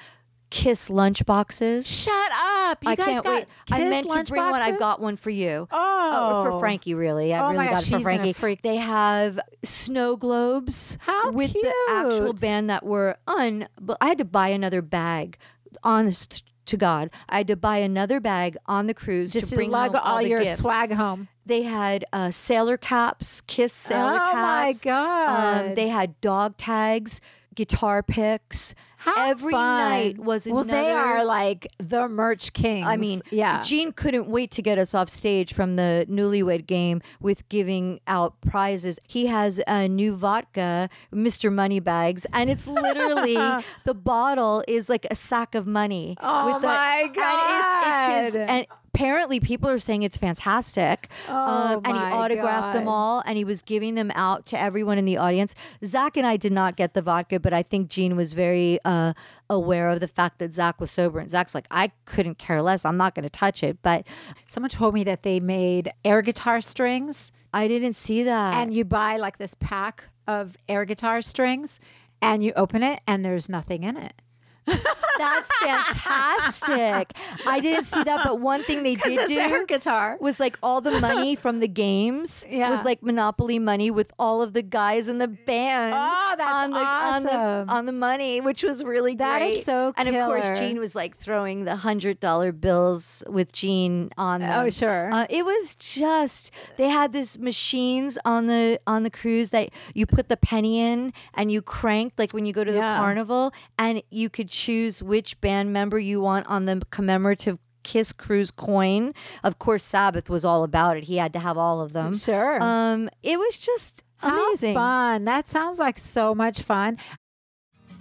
Kiss 0.49 0.89
lunch 0.89 1.25
boxes. 1.25 1.85
Shut 1.89 2.31
up! 2.31 2.83
You 2.83 2.91
I 2.91 2.95
guys 2.95 3.05
can't 3.05 3.23
got 3.23 3.33
wait. 3.35 3.47
I 3.71 3.89
meant 3.89 4.09
to 4.09 4.23
bring 4.23 4.43
one. 4.43 4.61
I 4.61 4.71
got 4.77 5.01
one 5.01 5.17
for 5.17 5.29
you. 5.29 5.67
Oh. 5.71 6.45
for 6.45 6.59
Frankie, 6.59 6.93
really. 6.93 7.33
I 7.33 7.39
Oh 7.39 7.45
really 7.51 7.57
my 7.57 7.65
got 7.65 7.75
gosh, 7.75 7.87
it 7.91 7.91
for 7.97 8.01
Frankie. 8.01 8.33
freak. 8.33 8.61
They 8.61 8.77
have 8.77 9.39
snow 9.63 10.15
globes 10.15 10.97
How 11.01 11.31
with 11.31 11.53
the 11.53 11.73
actual 11.89 12.33
band 12.33 12.69
that 12.69 12.85
were 12.85 13.17
un. 13.27 13.67
But 13.79 13.97
I 13.99 14.07
had 14.07 14.17
to 14.19 14.25
buy 14.25 14.47
another 14.49 14.81
bag. 14.81 15.37
Honest 15.83 16.43
to 16.67 16.77
God, 16.77 17.09
I 17.29 17.37
had 17.37 17.47
to 17.47 17.55
buy 17.55 17.77
another 17.77 18.19
bag 18.19 18.57
on 18.65 18.87
the 18.87 18.93
cruise 18.93 19.31
just 19.33 19.49
to 19.49 19.55
to 19.57 19.69
lug 19.69 19.95
all 19.95 20.17
the 20.17 20.29
your 20.29 20.41
gifts. 20.43 20.59
swag 20.61 20.91
home. 20.93 21.27
They 21.45 21.63
had 21.63 22.03
uh, 22.11 22.31
sailor 22.31 22.77
caps, 22.77 23.41
Kiss 23.41 23.71
sailor 23.73 24.17
caps. 24.17 24.33
Oh 24.33 24.41
my. 24.41 24.73
God. 24.83 25.65
Um, 25.69 25.75
they 25.75 25.87
had 25.87 26.19
dog 26.19 26.57
tags, 26.57 27.21
guitar 27.57 28.03
picks. 28.03 28.73
How 28.99 29.29
Every 29.29 29.51
fun. 29.51 29.89
night 29.89 30.19
was 30.19 30.47
well. 30.47 30.59
another. 30.59 30.81
They 30.81 30.91
are 30.91 31.23
like 31.25 31.67
the 31.77 32.07
merch 32.07 32.53
kings. 32.53 32.85
I 32.87 32.97
mean, 32.97 33.21
yeah. 33.31 33.61
Gene 33.61 33.91
couldn't 33.91 34.27
wait 34.27 34.49
to 34.51 34.61
get 34.61 34.77
us 34.77 34.93
off 34.95 35.07
stage 35.09 35.53
from 35.53 35.75
the 35.75 36.05
newlywed 36.09 36.65
game 36.67 37.01
with 37.19 37.47
giving 37.49 37.99
out 38.07 38.39
prizes. 38.41 38.99
He 39.07 39.27
has 39.27 39.59
a 39.67 39.87
new 39.87 40.15
vodka, 40.15 40.89
Mr. 41.13 41.51
Moneybags, 41.53 42.25
and 42.33 42.49
it's 42.49 42.67
literally 42.67 43.35
the 43.85 43.93
bottle 43.93 44.63
is 44.67 44.89
like 44.89 45.05
a 45.11 45.15
sack 45.15 45.53
of 45.55 45.67
money. 45.67 46.15
Oh 46.19 46.53
with 46.53 46.61
the, 46.61 46.67
my 46.67 47.01
And 47.03 47.15
it's, 47.15 47.87
it's 47.87 48.35
his 48.35 48.35
God. 48.35 48.49
and 48.49 48.65
apparently 48.97 49.39
people 49.39 49.69
are 49.69 49.77
saying 49.77 50.01
it's 50.01 50.17
fantastic. 50.17 51.07
Oh, 51.29 51.79
and 51.85 51.95
he 51.95 52.03
autographed 52.03 52.73
them 52.73 52.87
all 52.87 53.21
and 53.27 53.37
he 53.37 53.45
was 53.45 53.61
giving 53.61 53.93
them 53.93 54.11
out 54.15 54.47
to 54.47 54.59
everyone 54.59 54.97
in 54.97 55.05
the 55.05 55.17
audience. 55.17 55.53
Zakk 55.83 56.17
and 56.17 56.25
I 56.25 56.35
did 56.35 56.51
not 56.51 56.75
get 56.75 56.95
the 56.95 57.03
vodka, 57.03 57.39
but 57.39 57.53
I 57.53 57.61
think 57.61 57.89
Gene 57.89 58.15
was 58.15 58.33
very 58.33 58.79
uh, 58.83 59.13
aware 59.51 59.89
of 59.89 59.99
the 59.99 60.07
fact 60.07 60.39
that 60.39 60.49
Zakk 60.49 60.79
was 60.79 60.89
sober. 60.89 61.19
And 61.19 61.29
Zakk's 61.29 61.53
like, 61.53 61.67
I 61.69 61.91
couldn't 62.05 62.39
care 62.39 62.61
less. 62.63 62.85
I'm 62.85 62.97
not 62.97 63.13
going 63.13 63.23
to 63.23 63.29
touch 63.29 63.61
it. 63.61 63.77
But 63.83 64.07
Someone 64.47 64.71
told 64.71 64.95
me 64.95 65.03
that 65.03 65.21
they 65.21 65.39
made 65.39 65.91
air 66.03 66.23
guitar 66.23 66.59
strings 66.59 67.31
I 67.53 67.67
didn't 67.67 67.95
see 67.95 68.23
that. 68.23 68.55
and 68.55 68.73
you 68.73 68.83
buy 68.83 69.17
like 69.17 69.37
this 69.37 69.55
pack 69.59 70.05
of 70.27 70.57
air 70.67 70.85
guitar 70.85 71.21
strings 71.21 71.79
and 72.21 72.43
you 72.43 72.51
open 72.55 72.83
it 72.83 72.99
and 73.07 73.23
there's 73.23 73.47
nothing 73.47 73.83
in 73.83 73.95
it. 73.95 74.21
That's 74.67 75.51
fantastic. 75.63 77.11
I 77.47 77.59
didn't 77.59 77.85
see 77.85 78.03
that, 78.03 78.21
but 78.23 78.39
one 78.39 78.63
thing 78.63 78.83
they 78.83 78.95
did 78.95 79.27
do 79.27 79.65
guitar. 79.67 80.17
was 80.19 80.39
like 80.39 80.57
all 80.61 80.81
the 80.81 80.99
money 81.01 81.35
from 81.43 81.59
the 81.59 81.67
games 81.67 82.45
Yeah. 82.49 82.69
was 82.69 82.83
like 82.83 83.01
Monopoly 83.01 83.59
money 83.59 83.89
with 83.91 84.11
all 84.19 84.41
of 84.41 84.53
the 84.53 84.61
guys 84.61 85.07
in 85.07 85.17
the 85.17 85.27
band 85.27 85.93
Oh, 85.95 86.35
that's 86.37 86.51
on 86.51 86.71
the 86.71 86.79
on 86.79 87.23
the 87.23 87.33
awesome. 87.35 87.69
on 87.69 87.85
the 87.85 87.91
money, 87.91 88.41
which 88.41 88.63
was 88.63 88.83
really 88.83 89.15
That 89.15 89.41
is 89.41 89.53
great. 89.55 89.65
so 89.65 89.93
And 89.97 90.07
of 90.09 90.13
course. 90.25 90.57
Gene 90.59 90.77
was 90.79 90.95
like 90.95 91.17
throwing 91.17 91.65
the 91.65 91.77
hundred 91.77 92.19
dollar 92.19 92.51
bills 92.51 93.23
with 93.27 93.51
Gene 93.53 94.11
on 94.17 94.41
them. 94.41 94.65
Oh, 94.65 94.69
sure. 94.69 95.11
Uh, 95.11 95.25
it 95.29 95.45
was 95.45 95.75
just 95.75 96.51
they 96.77 96.89
had 96.89 97.13
this 97.13 97.37
machines 97.37 98.17
on 98.25 98.47
the 98.47 98.79
on 98.87 99.03
the 99.03 99.09
cruise 99.09 99.49
that 99.49 99.69
you 99.93 100.05
put 100.05 100.29
the 100.29 100.37
penny 100.37 100.79
in 100.79 101.13
and 101.33 101.51
you 101.51 101.61
cranked 101.61 102.19
like 102.19 102.33
when 102.33 102.45
you 102.45 102.53
go 102.53 102.63
to 102.63 102.71
the 102.71 102.77
Yeah. 102.79 102.97
carnival 102.97 103.53
and 103.79 104.01
you 104.09 104.29
could 104.29 104.49
choose 104.57 105.03
which 105.03 105.39
band 105.39 105.71
member 105.71 105.99
you 105.99 106.19
want 106.19 106.47
on 106.47 106.65
the 106.65 106.81
commemorative 106.89 107.59
Kiss 107.83 108.11
Cruise 108.11 108.51
coin. 108.51 109.13
Of 109.43 109.59
course, 109.59 109.83
Sabbath 109.83 110.29
was 110.29 110.43
all 110.43 110.63
about 110.63 110.97
it. 110.97 111.05
He 111.05 111.17
had 111.17 111.31
to 111.33 111.39
have 111.39 111.57
all 111.57 111.79
of 111.79 111.93
them. 111.93 112.15
Sure. 112.15 112.61
Um, 112.61 113.09
it 113.23 113.37
was 113.39 113.59
just 113.59 114.03
How 114.17 114.47
amazing. 114.49 114.73
fun. 114.73 115.25
That 115.25 115.47
sounds 115.47 115.79
like 115.79 115.97
so 115.97 116.35
much 116.35 116.61
fun. 116.61 116.97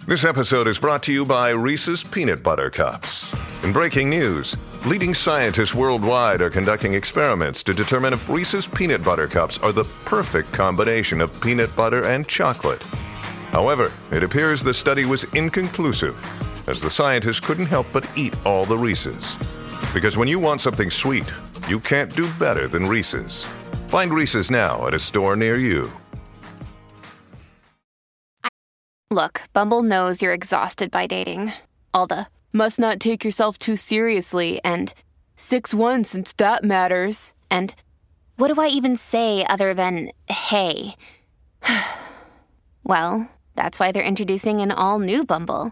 This 0.05 0.23
episode 0.23 0.67
is 0.67 0.79
brought 0.79 1.03
to 1.03 1.13
you 1.13 1.25
by 1.25 1.51
Reese's 1.51 2.03
Peanut 2.03 2.41
Butter 2.43 2.69
Cups. 2.69 3.33
In 3.63 3.71
breaking 3.73 4.09
news, 4.09 4.55
leading 4.85 5.13
scientists 5.13 5.73
worldwide 5.73 6.41
are 6.41 6.49
conducting 6.49 6.93
experiments 6.93 7.63
to 7.63 7.73
determine 7.73 8.13
if 8.13 8.29
Reese's 8.29 8.67
Peanut 8.67 9.03
Butter 9.03 9.27
Cups 9.27 9.57
are 9.59 9.71
the 9.71 9.83
perfect 10.05 10.51
combination 10.53 11.19
of 11.21 11.39
peanut 11.41 11.75
butter 11.75 12.05
and 12.05 12.27
chocolate. 12.27 12.81
However, 13.51 13.91
it 14.11 14.23
appears 14.23 14.61
the 14.61 14.73
study 14.73 15.05
was 15.05 15.23
inconclusive, 15.33 16.15
as 16.67 16.81
the 16.81 16.89
scientists 16.89 17.39
couldn't 17.39 17.65
help 17.65 17.87
but 17.91 18.09
eat 18.15 18.33
all 18.45 18.65
the 18.65 18.77
Reese's. 18.77 19.37
Because 19.93 20.17
when 20.17 20.27
you 20.27 20.39
want 20.39 20.61
something 20.61 20.91
sweet, 20.91 21.25
you 21.67 21.79
can't 21.79 22.13
do 22.15 22.31
better 22.33 22.67
than 22.67 22.85
Reese's. 22.85 23.45
Find 23.87 24.13
Reese's 24.13 24.51
now 24.51 24.85
at 24.87 24.93
a 24.93 24.99
store 24.99 25.35
near 25.35 25.57
you. 25.57 25.91
Look, 29.09 29.41
Bumble 29.53 29.83
knows 29.83 30.21
you're 30.21 30.33
exhausted 30.33 30.91
by 30.91 31.07
dating. 31.07 31.53
All 31.93 32.07
the 32.07 32.27
must 32.51 32.79
not 32.79 32.99
take 32.99 33.23
yourself 33.23 33.57
too 33.57 33.77
seriously 33.77 34.59
and 34.63 34.93
6 35.37 35.73
1 35.73 36.03
since 36.03 36.33
that 36.33 36.63
matters. 36.63 37.33
And 37.49 37.73
what 38.35 38.53
do 38.53 38.61
I 38.61 38.67
even 38.67 38.97
say 38.97 39.45
other 39.45 39.73
than 39.73 40.11
hey? 40.27 40.95
well, 42.83 43.31
that's 43.55 43.79
why 43.79 43.91
they're 43.91 44.03
introducing 44.03 44.59
an 44.59 44.71
all 44.71 44.99
new 44.99 45.23
Bumble 45.23 45.71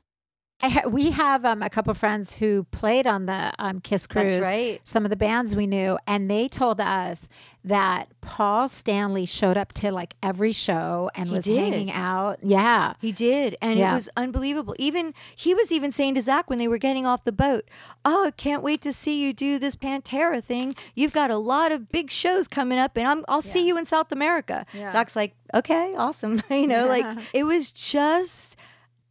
I 0.63 0.69
ha- 0.69 0.87
we 0.87 1.11
have 1.11 1.45
um, 1.45 1.61
a 1.61 1.69
couple 1.69 1.93
friends 1.93 2.33
who 2.33 2.63
played 2.71 3.07
on 3.07 3.25
the 3.25 3.51
um, 3.59 3.79
Kiss 3.81 4.07
That's 4.07 4.33
Cruise. 4.33 4.43
right. 4.43 4.79
Some 4.83 5.03
of 5.05 5.09
the 5.09 5.15
bands 5.15 5.55
we 5.55 5.67
knew, 5.67 5.97
and 6.07 6.29
they 6.29 6.47
told 6.47 6.79
us 6.81 7.29
that 7.63 8.07
Paul 8.21 8.69
Stanley 8.69 9.25
showed 9.25 9.55
up 9.55 9.71
to 9.73 9.91
like 9.91 10.15
every 10.23 10.51
show 10.51 11.11
and 11.13 11.29
He 11.29 11.35
was 11.35 11.43
did. 11.45 11.59
hanging 11.59 11.91
out. 11.91 12.39
Yeah. 12.41 12.93
He 12.99 13.11
did, 13.11 13.55
and 13.61 13.77
Yeah. 13.77 13.91
it 13.91 13.93
was 13.93 14.09
unbelievable. 14.17 14.75
Even 14.79 15.13
he 15.35 15.53
was 15.53 15.71
even 15.71 15.91
saying 15.91 16.15
to 16.15 16.21
Zakk 16.21 16.43
when 16.47 16.57
they 16.57 16.67
were 16.67 16.79
getting 16.79 17.05
off 17.05 17.23
the 17.23 17.31
boat, 17.31 17.65
"Oh, 18.03 18.31
can't 18.35 18.63
wait 18.63 18.81
to 18.81 18.91
see 18.91 19.23
you 19.23 19.31
do 19.31 19.59
this 19.59 19.75
Pantera 19.75 20.43
thing. 20.43 20.75
You've 20.95 21.13
got 21.13 21.29
a 21.29 21.37
lot 21.37 21.71
of 21.71 21.89
big 21.89 22.09
shows 22.09 22.47
coming 22.47 22.79
up, 22.79 22.97
and 22.97 23.07
I'm, 23.07 23.23
I'll 23.27 23.41
see 23.43 23.67
you 23.67 23.77
in 23.77 23.85
South 23.85 24.11
America." 24.11 24.65
Zakk's 24.73 25.15
like, 25.15 25.35
"Okay, 25.53 25.93
awesome." 25.95 26.41
you 26.49 26.65
know, 26.67 26.87
like 26.87 27.05
it 27.33 27.43
was 27.43 27.71
just 27.71 28.55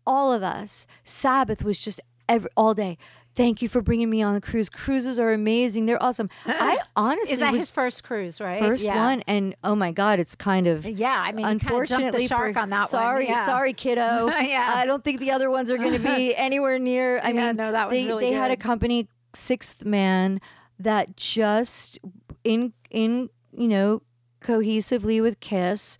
all 0.06 0.32
of 0.32 0.42
us. 0.42 0.86
Sabbath 1.04 1.64
was 1.64 1.80
just 1.80 2.00
every, 2.28 2.48
all 2.56 2.74
day. 2.74 2.98
Thank 3.36 3.62
you 3.62 3.68
for 3.68 3.80
bringing 3.80 4.10
me 4.10 4.22
on 4.22 4.34
the 4.34 4.40
cruise. 4.40 4.68
Cruises 4.68 5.16
are 5.18 5.30
amazing. 5.32 5.86
They're 5.86 6.02
awesome. 6.02 6.28
I 6.46 6.78
honestly 6.96 7.34
Is 7.34 7.38
that 7.38 7.52
was 7.52 7.60
his 7.60 7.70
first 7.70 8.02
cruise, 8.02 8.40
right? 8.40 8.60
first 8.60 8.84
Yeah. 8.84 8.96
one, 9.04 9.22
and 9.28 9.54
oh 9.62 9.76
my 9.76 9.92
god, 9.92 10.18
it's 10.18 10.34
kind 10.34 10.66
of 10.66 10.84
Yeah, 10.84 11.14
I 11.24 11.30
mean, 11.30 11.46
he 11.46 11.58
kinda 11.58 11.58
jumped 11.60 11.88
the 11.88 11.94
unfortunately 11.94 12.26
shark 12.26 12.54
for- 12.54 12.58
on 12.60 12.70
that 12.70 12.78
one. 12.80 12.88
sorry, 12.88 13.26
Yeah. 13.28 13.46
sorry, 13.46 13.72
kiddo. 13.72 14.26
Yeah. 14.40 14.72
I 14.74 14.84
don't 14.84 15.04
think 15.04 15.20
the 15.20 15.30
other 15.30 15.48
ones 15.48 15.70
are 15.70 15.78
going 15.78 15.92
to 15.92 15.98
be 16.00 16.34
anywhere 16.36 16.78
near. 16.80 17.20
I 17.22 17.30
Yeah, 17.30 17.46
mean, 17.48 17.56
no, 17.56 17.70
that 17.72 17.88
was 17.88 17.96
they 17.96 18.06
really 18.06 18.24
they 18.30 18.32
had 18.32 18.50
a 18.50 18.56
company, 18.56 19.08
Sixth 19.32 19.84
Man, 19.84 20.40
that 20.80 21.16
just 21.16 21.98
in 22.42 22.72
in 22.90 23.30
you 23.52 23.68
know 23.68 24.02
cohesively 24.42 25.22
with 25.22 25.38
Kiss, 25.40 25.98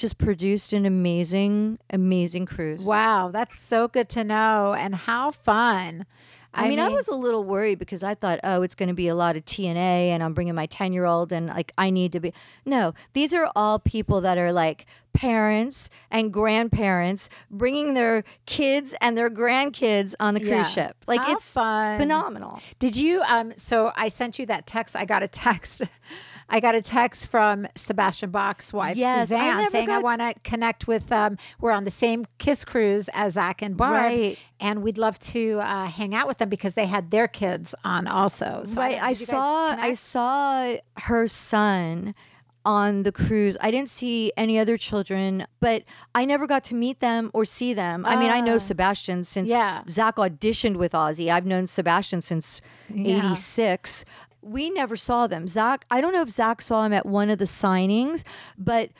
just 0.00 0.18
produced 0.18 0.72
an 0.72 0.86
amazing, 0.86 1.78
amazing 1.90 2.46
cruise. 2.46 2.84
Wow, 2.84 3.30
that's 3.32 3.60
so 3.60 3.86
good 3.88 4.08
to 4.10 4.24
know. 4.24 4.74
And 4.76 4.94
how 4.94 5.30
fun. 5.30 6.06
I, 6.52 6.68
mean, 6.68 6.80
I 6.80 6.88
was 6.88 7.06
a 7.06 7.14
little 7.14 7.44
worried 7.44 7.78
because 7.78 8.02
I 8.02 8.14
thought, 8.16 8.40
oh, 8.42 8.62
it's 8.62 8.74
going 8.74 8.88
to 8.88 8.94
be 8.94 9.06
a 9.06 9.14
lot 9.14 9.36
of 9.36 9.44
TNA, 9.44 9.76
and 10.08 10.20
I'm 10.20 10.34
bringing 10.34 10.56
my 10.56 10.66
10 10.66 10.92
year 10.92 11.04
old, 11.04 11.30
and 11.32 11.46
like 11.46 11.72
I 11.78 11.90
need 11.90 12.10
to 12.12 12.18
be. 12.18 12.32
No, 12.66 12.92
these 13.12 13.32
are 13.32 13.48
all 13.54 13.78
people 13.78 14.20
that 14.22 14.36
are 14.36 14.52
like 14.52 14.84
parents 15.12 15.90
and 16.10 16.32
grandparents 16.32 17.28
bringing 17.52 17.94
their 17.94 18.24
kids 18.46 18.96
and 19.00 19.16
their 19.16 19.30
grandkids 19.30 20.14
on 20.18 20.34
the 20.34 20.40
cruise 20.40 20.50
Yeah. 20.50 20.64
ship. 20.64 20.96
Like 21.06 21.20
How 21.20 21.32
it's 21.34 21.52
fun. 21.54 21.98
phenomenal. 22.00 22.60
Did 22.80 22.96
you 22.96 23.20
um 23.28 23.52
so 23.56 23.92
I 23.94 24.08
sent 24.08 24.38
you 24.40 24.46
that 24.46 24.66
text. 24.66 24.96
I 24.96 25.04
got 25.04 25.22
a 25.22 25.28
text. 25.46 25.82
I 26.50 26.60
got 26.60 26.74
a 26.74 26.82
text 26.82 27.28
from 27.28 27.66
Sebastian 27.74 28.30
Bach's 28.30 28.72
wife, 28.72 28.96
Yes, 28.96 29.28
Suzanne, 29.28 29.56
never 29.58 29.70
saying 29.70 29.90
I 29.90 29.98
want 29.98 30.20
to 30.20 30.34
connect 30.42 30.86
with 30.86 31.10
um 31.12 31.38
we're 31.60 31.72
on 31.72 31.84
the 31.84 31.90
same 31.90 32.26
Kiss 32.38 32.64
cruise 32.64 33.08
as 33.14 33.36
Zakk 33.36 33.62
and 33.62 33.76
Barb. 33.76 33.92
Right. 34.02 34.38
And 34.58 34.82
we'd 34.82 34.98
love 34.98 35.18
to 35.20 35.60
uh, 35.62 35.86
hang 35.86 36.14
out 36.14 36.28
with 36.28 36.36
them 36.38 36.50
because 36.50 36.74
they 36.74 36.84
had 36.86 37.10
their 37.10 37.28
kids 37.28 37.74
on 37.84 38.06
also. 38.06 38.62
So 38.66 38.80
right. 38.80 38.96
I 39.00 39.10
guys 39.10 39.26
saw 39.26 39.76
I 39.78 39.94
saw 39.94 40.76
her 40.98 41.26
son 41.26 42.14
on 42.64 43.04
the 43.04 43.12
cruise. 43.12 43.56
I 43.60 43.70
didn't 43.70 43.88
see 43.88 44.32
any 44.36 44.58
other 44.58 44.76
children, 44.76 45.46
but 45.60 45.82
I 46.14 46.26
never 46.26 46.46
got 46.46 46.62
to 46.64 46.74
meet 46.74 47.00
them 47.00 47.30
or 47.32 47.44
see 47.46 47.72
them. 47.72 48.04
I 48.04 48.16
mean, 48.16 48.30
I 48.30 48.40
know 48.40 48.58
Sebastian 48.58 49.24
since 49.24 49.50
Ah. 49.50 49.54
Yeah. 49.54 49.82
Zakk 49.86 50.16
auditioned 50.16 50.76
with 50.76 50.92
Ozzy. 50.92 51.30
I've 51.32 51.46
known 51.46 51.66
Sebastian 51.66 52.20
since 52.20 52.60
Yeah. 52.92 53.30
86. 53.30 54.04
We 54.42 54.70
never 54.70 54.96
saw 54.96 55.26
them. 55.26 55.46
Zakk, 55.46 55.82
I 55.90 56.00
don't 56.00 56.12
know 56.12 56.22
if 56.22 56.28
Zakk 56.28 56.62
saw 56.62 56.84
him 56.84 56.92
at 56.92 57.04
one 57.06 57.28
of 57.30 57.38
the 57.38 57.44
signings, 57.44 58.24
but 58.56 58.90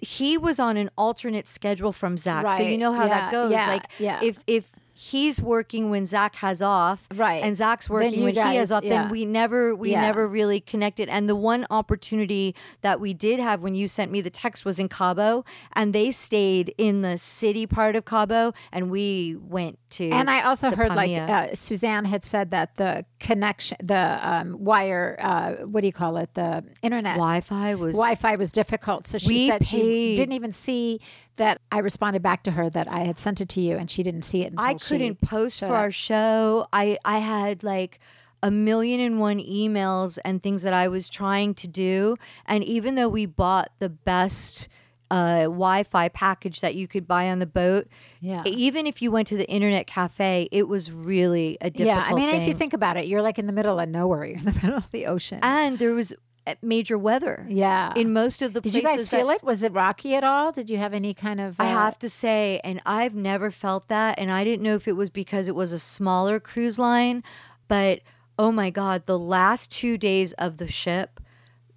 he 0.00 0.36
was 0.36 0.58
on 0.58 0.76
an 0.76 0.90
alternate 0.98 1.48
schedule 1.48 1.92
from 1.92 2.16
Zakk. 2.16 2.56
So 2.56 2.62
you 2.62 2.76
know 2.76 2.92
how 2.92 3.04
Yeah, 3.04 3.08
that 3.08 3.32
goes. 3.32 3.52
yeah, 3.52 3.66
like 3.68 3.84
yeah. 3.98 4.20
if 4.22 4.40
if 4.46 4.68
he's 4.94 5.40
working 5.40 5.88
when 5.90 6.02
Zakk 6.04 6.34
has 6.36 6.60
off, 6.60 7.06
Right. 7.14 7.42
and 7.42 7.56
Zakk's 7.56 7.88
working 7.88 8.20
when 8.22 8.34
he 8.34 8.40
guys- 8.40 8.56
has 8.58 8.70
off, 8.72 8.82
then 8.82 9.08
we 9.08 9.24
never 9.24 9.74
we 9.74 9.92
never 9.94 10.28
really 10.28 10.60
connected. 10.60 11.08
And 11.08 11.28
the 11.28 11.34
one 11.36 11.64
opportunity 11.70 12.54
that 12.82 13.00
we 13.00 13.14
did 13.14 13.40
have 13.40 13.60
when 13.62 13.74
you 13.74 13.88
sent 13.88 14.10
me 14.12 14.20
the 14.20 14.28
text 14.30 14.64
was 14.66 14.78
in 14.78 14.88
Cabo, 14.90 15.44
and 15.72 15.94
they 15.94 16.10
stayed 16.10 16.74
in 16.76 17.00
the 17.02 17.16
city 17.16 17.66
part 17.66 17.96
of 17.96 18.04
Cabo, 18.04 18.52
and 18.70 18.90
we 18.90 19.36
went 19.40 19.78
to. 19.92 20.10
And 20.10 20.28
I 20.30 20.42
also 20.42 20.70
heard 20.70 20.94
like 20.94 21.16
uh, 21.16 21.54
Suzanne 21.54 22.04
had 22.04 22.24
said 22.24 22.50
that 22.50 22.76
the 22.76 23.04
connection, 23.20 23.76
the 23.82 24.18
um, 24.22 24.56
wire, 24.58 25.16
uh, 25.20 25.52
what 25.64 25.80
do 25.80 25.86
you 25.86 25.92
call 25.92 26.16
it, 26.16 26.34
the 26.34 26.64
internet 26.82 27.14
Wi-Fi 27.14 27.74
was 27.76 27.94
Wi-Fi 27.94 28.36
was 28.36 28.50
difficult. 28.52 29.06
So 29.06 29.18
she 29.18 29.48
said 29.48 29.66
she 29.66 30.16
didn't 30.16 30.34
even 30.34 30.52
see 30.52 31.00
that 31.36 31.60
I 31.70 31.78
responded 31.78 32.22
back 32.22 32.42
to 32.44 32.52
her 32.52 32.68
that 32.70 32.88
I 32.88 33.00
had 33.00 33.18
sent 33.18 33.40
it 33.40 33.48
to 33.50 33.60
you, 33.60 33.76
and 33.76 33.90
she 33.90 34.02
didn't 34.02 34.22
see 34.22 34.42
it. 34.42 34.52
Until 34.52 34.64
I 34.64 34.74
couldn't 34.74 35.20
post 35.20 35.60
for 35.60 35.66
up. 35.66 35.72
our 35.72 35.90
show. 35.90 36.66
I 36.72 36.98
I 37.04 37.18
had 37.18 37.62
like 37.62 38.00
a 38.42 38.50
million 38.50 39.00
and 39.00 39.20
one 39.20 39.38
emails 39.38 40.18
and 40.24 40.42
things 40.42 40.62
that 40.62 40.74
I 40.74 40.88
was 40.88 41.08
trying 41.08 41.54
to 41.54 41.68
do, 41.68 42.16
and 42.46 42.64
even 42.64 42.96
though 42.96 43.08
we 43.08 43.26
bought 43.26 43.70
the 43.78 43.88
best 43.88 44.68
uh, 45.12 45.42
Wi-Fi 45.42 46.08
package 46.08 46.60
that 46.62 46.74
you 46.74 46.88
could 46.88 47.06
buy 47.06 47.28
on 47.28 47.38
the 47.38 47.46
boat, 47.46 47.86
Yeah. 48.20 48.42
even 48.46 48.86
if 48.86 49.02
you 49.02 49.10
went 49.10 49.28
to 49.28 49.36
the 49.36 49.46
internet 49.48 49.86
cafe, 49.86 50.48
it 50.50 50.66
was 50.68 50.90
really 50.90 51.58
a 51.60 51.68
difficult. 51.70 52.06
Yeah, 52.06 52.12
I 52.12 52.14
mean, 52.14 52.34
if 52.34 52.48
you 52.48 52.54
think 52.54 52.72
about 52.72 52.96
it, 52.96 53.06
you're 53.06 53.20
like 53.22 53.38
in 53.38 53.46
the 53.46 53.52
middle 53.52 53.78
of 53.78 53.88
nowhere. 53.88 54.24
You're 54.28 54.38
in 54.38 54.44
the 54.46 54.54
middle 54.62 54.76
of 54.78 54.90
the 54.90 55.04
ocean. 55.06 55.38
and 55.42 55.78
there 55.78 55.92
was 55.92 56.14
major 56.62 56.96
weather. 56.98 57.46
Yeah. 57.48 57.92
In 57.94 58.12
most 58.12 58.42
of 58.42 58.52
the 58.54 58.60
Did 58.60 58.72
places 58.72 58.82
you 58.82 58.88
guys 58.96 59.08
that- 59.10 59.16
feel 59.18 59.30
it? 59.30 59.44
Was 59.44 59.62
it 59.62 59.72
rocky 59.72 60.14
at 60.14 60.24
all? 60.24 60.50
Did 60.50 60.70
you 60.70 60.78
have 60.78 60.94
any 60.94 61.12
kind 61.14 61.40
of? 61.40 61.60
I 61.60 61.66
uh, 61.66 61.68
have 61.68 61.98
to 62.00 62.08
say, 62.08 62.60
and 62.64 62.80
I've 62.86 63.14
never 63.14 63.50
felt 63.50 63.88
that, 63.88 64.18
and 64.18 64.32
I 64.32 64.42
didn't 64.44 64.62
know 64.64 64.74
if 64.74 64.88
it 64.88 64.96
was 64.96 65.10
because 65.10 65.46
it 65.46 65.54
was 65.54 65.72
a 65.72 65.78
smaller 65.78 66.40
cruise 66.40 66.78
line, 66.78 67.22
but 67.68 68.00
oh 68.38 68.50
my 68.50 68.70
god, 68.70 69.04
the 69.06 69.18
last 69.18 69.70
two 69.70 69.98
days 69.98 70.32
of 70.34 70.56
the 70.56 70.66
ship, 70.68 71.20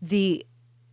the 0.01 0.45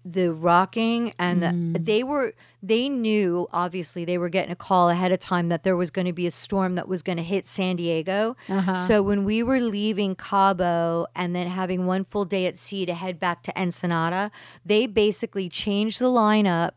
the 0.05 0.33
rocking 0.33 1.13
and 1.19 1.43
the 1.43 1.47
Mm. 1.49 1.85
they 1.85 2.03
were 2.03 2.33
they 2.63 2.89
knew 2.89 3.47
obviously 3.53 4.05
they 4.05 4.19
were 4.19 4.29
getting 4.29 4.51
a 4.53 4.57
call 4.57 4.89
ahead 4.91 5.13
of 5.13 5.19
time 5.21 5.49
that 5.49 5.63
there 5.65 5.77
was 5.77 5.91
going 5.91 6.07
to 6.07 6.13
be 6.13 6.27
a 6.27 6.31
storm 6.31 6.75
that 6.75 6.89
was 6.89 7.03
going 7.03 7.17
to 7.19 7.23
hit 7.25 7.47
San 7.47 7.77
Diego. 7.77 8.37
Uh-huh. 8.49 8.75
So 8.75 9.03
when 9.03 9.25
we 9.25 9.43
were 9.43 9.61
leaving 9.61 10.15
Cabo 10.15 11.07
and 11.15 11.35
then 11.37 11.47
having 11.49 11.87
one 11.87 12.05
full 12.05 12.25
day 12.25 12.47
at 12.47 12.57
sea 12.59 12.87
to 12.87 12.95
head 12.95 13.19
back 13.21 13.43
to 13.45 13.61
Ensenada, 13.61 14.31
they 14.65 14.87
basically 14.87 15.49
changed 15.49 16.01
the 16.01 16.07
lineup 16.07 16.73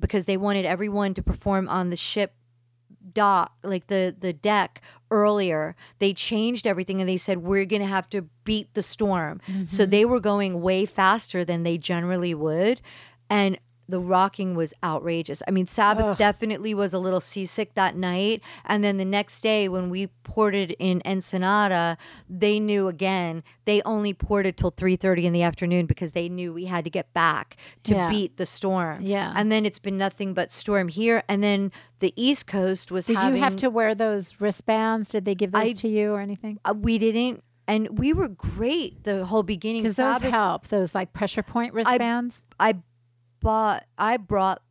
because 0.00 0.26
they 0.26 0.36
wanted 0.36 0.64
everyone 0.64 1.12
to 1.14 1.22
perform 1.22 1.68
on 1.68 1.90
the 1.90 1.96
ship 1.96 2.32
dock 3.14 3.52
like 3.62 3.86
the 3.88 4.14
the 4.18 4.32
deck 4.32 4.80
earlier 5.10 5.74
they 5.98 6.12
changed 6.12 6.66
everything 6.66 7.00
and 7.00 7.08
they 7.08 7.16
said 7.16 7.38
we're 7.38 7.64
going 7.64 7.82
to 7.82 7.88
have 7.88 8.08
to 8.10 8.22
beat 8.44 8.72
the 8.74 8.82
storm 8.82 9.40
so 9.66 9.82
Mm-hmm. 9.82 9.90
they 9.90 10.04
were 10.04 10.20
going 10.20 10.60
way 10.60 10.86
faster 10.86 11.44
than 11.44 11.62
they 11.62 11.78
generally 11.78 12.34
would 12.34 12.80
and 13.30 13.58
the 13.88 13.98
rocking 13.98 14.54
was 14.54 14.74
outrageous. 14.84 15.42
I 15.48 15.50
mean, 15.50 15.66
Sabbath 15.66 16.18
definitely 16.18 16.74
was 16.74 16.92
a 16.92 16.98
little 16.98 17.20
seasick 17.20 17.74
that 17.74 17.96
night. 17.96 18.42
And 18.66 18.84
then 18.84 18.98
the 18.98 19.04
next 19.04 19.40
day, 19.40 19.68
when 19.68 19.88
we 19.88 20.08
ported 20.24 20.76
in 20.78 21.00
Ensenada, 21.06 21.96
they 22.28 22.60
knew 22.60 22.88
again 22.88 23.42
they 23.64 23.80
only 23.82 24.12
ported 24.12 24.56
till 24.56 24.70
three 24.70 24.96
thirty 24.96 25.26
in 25.26 25.32
the 25.32 25.42
afternoon 25.42 25.86
because 25.86 26.12
they 26.12 26.28
knew 26.28 26.52
we 26.52 26.66
had 26.66 26.84
to 26.84 26.90
get 26.90 27.12
back 27.14 27.56
to 27.84 27.94
Yeah. 27.94 28.08
beat 28.10 28.36
the 28.36 28.46
storm. 28.46 29.00
Yeah. 29.02 29.32
and 29.34 29.50
then 29.50 29.64
it's 29.64 29.78
been 29.78 29.96
nothing 29.98 30.34
but 30.34 30.52
storm 30.52 30.88
here. 30.88 31.22
And 31.28 31.42
then 31.42 31.72
the 32.00 32.12
East 32.16 32.46
Coast 32.46 32.90
was. 32.90 33.06
Did 33.06 33.16
having, 33.16 33.36
you 33.36 33.42
have 33.42 33.56
to 33.56 33.68
wear 33.70 33.94
those 33.94 34.40
wristbands? 34.40 35.10
Did 35.10 35.24
they 35.24 35.34
give 35.34 35.52
those 35.52 35.70
I- 35.70 35.72
to 35.72 35.88
you 35.88 36.12
or 36.12 36.20
anything? 36.20 36.58
Uh, 36.64 36.74
we 36.76 36.98
didn't, 36.98 37.42
and 37.66 37.98
we 37.98 38.12
were 38.12 38.28
great 38.28 39.04
the 39.04 39.24
whole 39.24 39.42
beginning. 39.42 39.82
Because 39.82 39.96
those 39.96 40.20
help. 40.22 40.68
Those 40.68 40.94
like 40.94 41.12
pressure 41.12 41.42
point 41.42 41.72
wristbands. 41.72 42.44
I 42.60 42.74
bought. 43.40 43.84
I 43.96 44.16
brought 44.16 44.62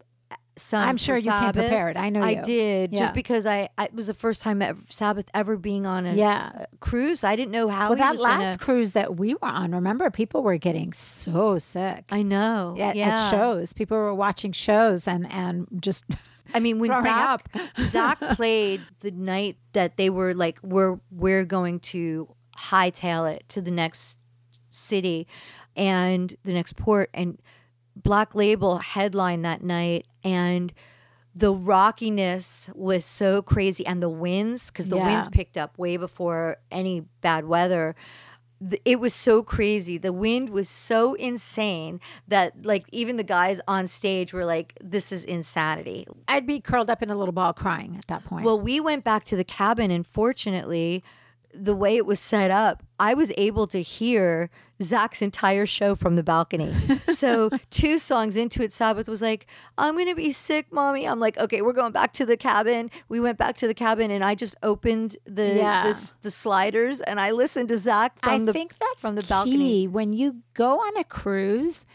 some. 0.57 0.81
I'm 0.87 0.97
sure 0.97 1.15
you 1.15 1.21
came 1.23 1.31
Sabbath. 1.31 1.65
prepared. 1.67 1.97
I 1.97 2.09
know 2.09 2.21
I 2.21 2.31
you. 2.31 2.43
did 2.43 2.91
Yeah. 2.93 2.99
just 2.99 3.13
because 3.13 3.45
I, 3.45 3.69
I 3.77 3.85
it 3.85 3.93
was 3.93 4.07
the 4.07 4.13
first 4.13 4.41
time 4.41 4.61
ever, 4.61 4.79
Sabbath 4.89 5.29
ever 5.33 5.55
being 5.55 5.85
on 5.85 6.05
a, 6.07 6.15
Yeah. 6.15 6.65
cruise. 6.79 7.23
I 7.23 7.35
didn't 7.35 7.51
know 7.51 7.69
how 7.69 7.89
well, 7.89 7.97
that 7.97 8.19
last 8.19 8.43
gonna. 8.43 8.57
cruise 8.57 8.93
that 8.93 9.17
we 9.17 9.33
were 9.35 9.45
on, 9.45 9.71
remember, 9.71 10.09
people 10.09 10.41
were 10.43 10.57
getting 10.57 10.93
so 10.93 11.57
sick. 11.59 12.05
I 12.09 12.23
know. 12.23 12.75
at, 12.79 12.95
yeah. 12.95 13.09
at 13.09 13.29
shows, 13.29 13.73
people 13.73 13.97
were 13.97 14.15
watching 14.15 14.51
shows 14.51 15.07
and 15.07 15.31
and 15.31 15.67
just 15.79 16.05
I 16.55 16.59
mean, 16.59 16.79
when 16.79 16.91
Zakk 16.91 17.05
up. 17.05 17.49
Zakk 17.77 18.35
played 18.35 18.81
the 19.01 19.11
night 19.11 19.57
that 19.73 19.97
they 19.97 20.09
were 20.09 20.33
like, 20.33 20.59
we're 20.63 20.99
we're 21.11 21.45
going 21.45 21.79
to 21.81 22.33
hightail 22.57 23.31
it 23.31 23.43
to 23.49 23.61
the 23.61 23.69
next 23.69 24.17
city 24.71 25.27
and 25.75 26.35
the 26.45 26.53
next 26.53 26.75
port, 26.77 27.09
and 27.13 27.37
Black 28.03 28.35
Label 28.35 28.77
headline 28.79 29.41
that 29.43 29.63
night, 29.63 30.05
and 30.23 30.73
the 31.33 31.53
rockiness 31.53 32.69
was 32.73 33.05
so 33.05 33.41
crazy, 33.41 33.85
and 33.85 34.01
the 34.01 34.09
winds 34.09 34.71
because 34.71 34.89
the 34.89 34.97
Yeah. 34.97 35.05
winds 35.05 35.27
picked 35.27 35.57
up 35.57 35.77
way 35.77 35.97
before 35.97 36.57
any 36.71 37.01
bad 37.21 37.45
weather. 37.45 37.95
It 38.83 38.99
was 38.99 39.13
so 39.13 39.43
crazy. 39.43 39.99
The 39.99 40.11
wind 40.11 40.49
was 40.49 40.67
so 40.67 41.13
insane 41.13 41.99
that, 42.27 42.65
like, 42.65 42.87
even 42.91 43.17
the 43.17 43.23
guys 43.23 43.61
on 43.67 43.85
stage 43.85 44.33
were 44.33 44.45
like, 44.45 44.73
"This 44.83 45.11
is 45.11 45.23
insanity." 45.23 46.07
I'd 46.27 46.47
be 46.47 46.59
curled 46.59 46.89
up 46.89 47.03
in 47.03 47.11
a 47.11 47.15
little 47.15 47.33
ball 47.33 47.53
crying 47.53 47.95
at 47.97 48.07
that 48.07 48.25
point. 48.25 48.43
Well, 48.43 48.59
we 48.59 48.79
went 48.79 49.03
back 49.03 49.25
to 49.25 49.35
the 49.35 49.43
cabin, 49.43 49.91
and 49.91 50.07
fortunately, 50.07 51.03
the 51.63 51.75
way 51.75 51.95
it 51.97 52.05
was 52.05 52.19
set 52.19 52.51
up, 52.51 52.83
I 52.99 53.13
was 53.13 53.31
able 53.37 53.67
to 53.67 53.81
hear 53.81 54.49
Zakk's 54.81 55.21
entire 55.21 55.65
show 55.65 55.95
from 55.95 56.15
the 56.15 56.23
balcony. 56.23 56.73
so, 57.09 57.49
two 57.71 57.97
songs 57.99 58.35
into 58.35 58.61
it, 58.63 58.71
Sabbath 58.71 59.07
was 59.09 59.21
like, 59.21 59.47
I'm 59.77 59.95
going 59.95 60.07
to 60.07 60.15
be 60.15 60.31
sick, 60.31 60.71
mommy. 60.71 61.07
I'm 61.07 61.19
like, 61.19 61.37
okay, 61.37 61.61
we're 61.63 61.73
going 61.73 61.91
back 61.91 62.13
to 62.13 62.25
the 62.25 62.37
cabin. 62.37 62.91
We 63.09 63.19
went 63.19 63.37
back 63.37 63.57
to 63.57 63.67
the 63.67 63.73
cabin, 63.73 64.11
and 64.11 64.23
I 64.23 64.35
just 64.35 64.55
opened 64.61 65.17
the 65.25 65.55
Yeah. 65.55 65.83
the, 65.83 66.13
the 66.21 66.31
sliders 66.31 67.01
and 67.01 67.19
I 67.19 67.31
listened 67.31 67.69
to 67.69 67.75
Zakk 67.75 68.11
from 68.21 68.43
I 68.43 68.45
the 68.45 68.53
think 68.53 68.77
that's 68.79 69.01
from 69.01 69.15
the 69.15 69.23
key. 69.23 69.27
balcony. 69.29 69.87
When 69.87 70.13
you 70.13 70.43
go 70.53 70.79
on 70.79 70.95
a 70.97 71.03
cruise, 71.03 71.85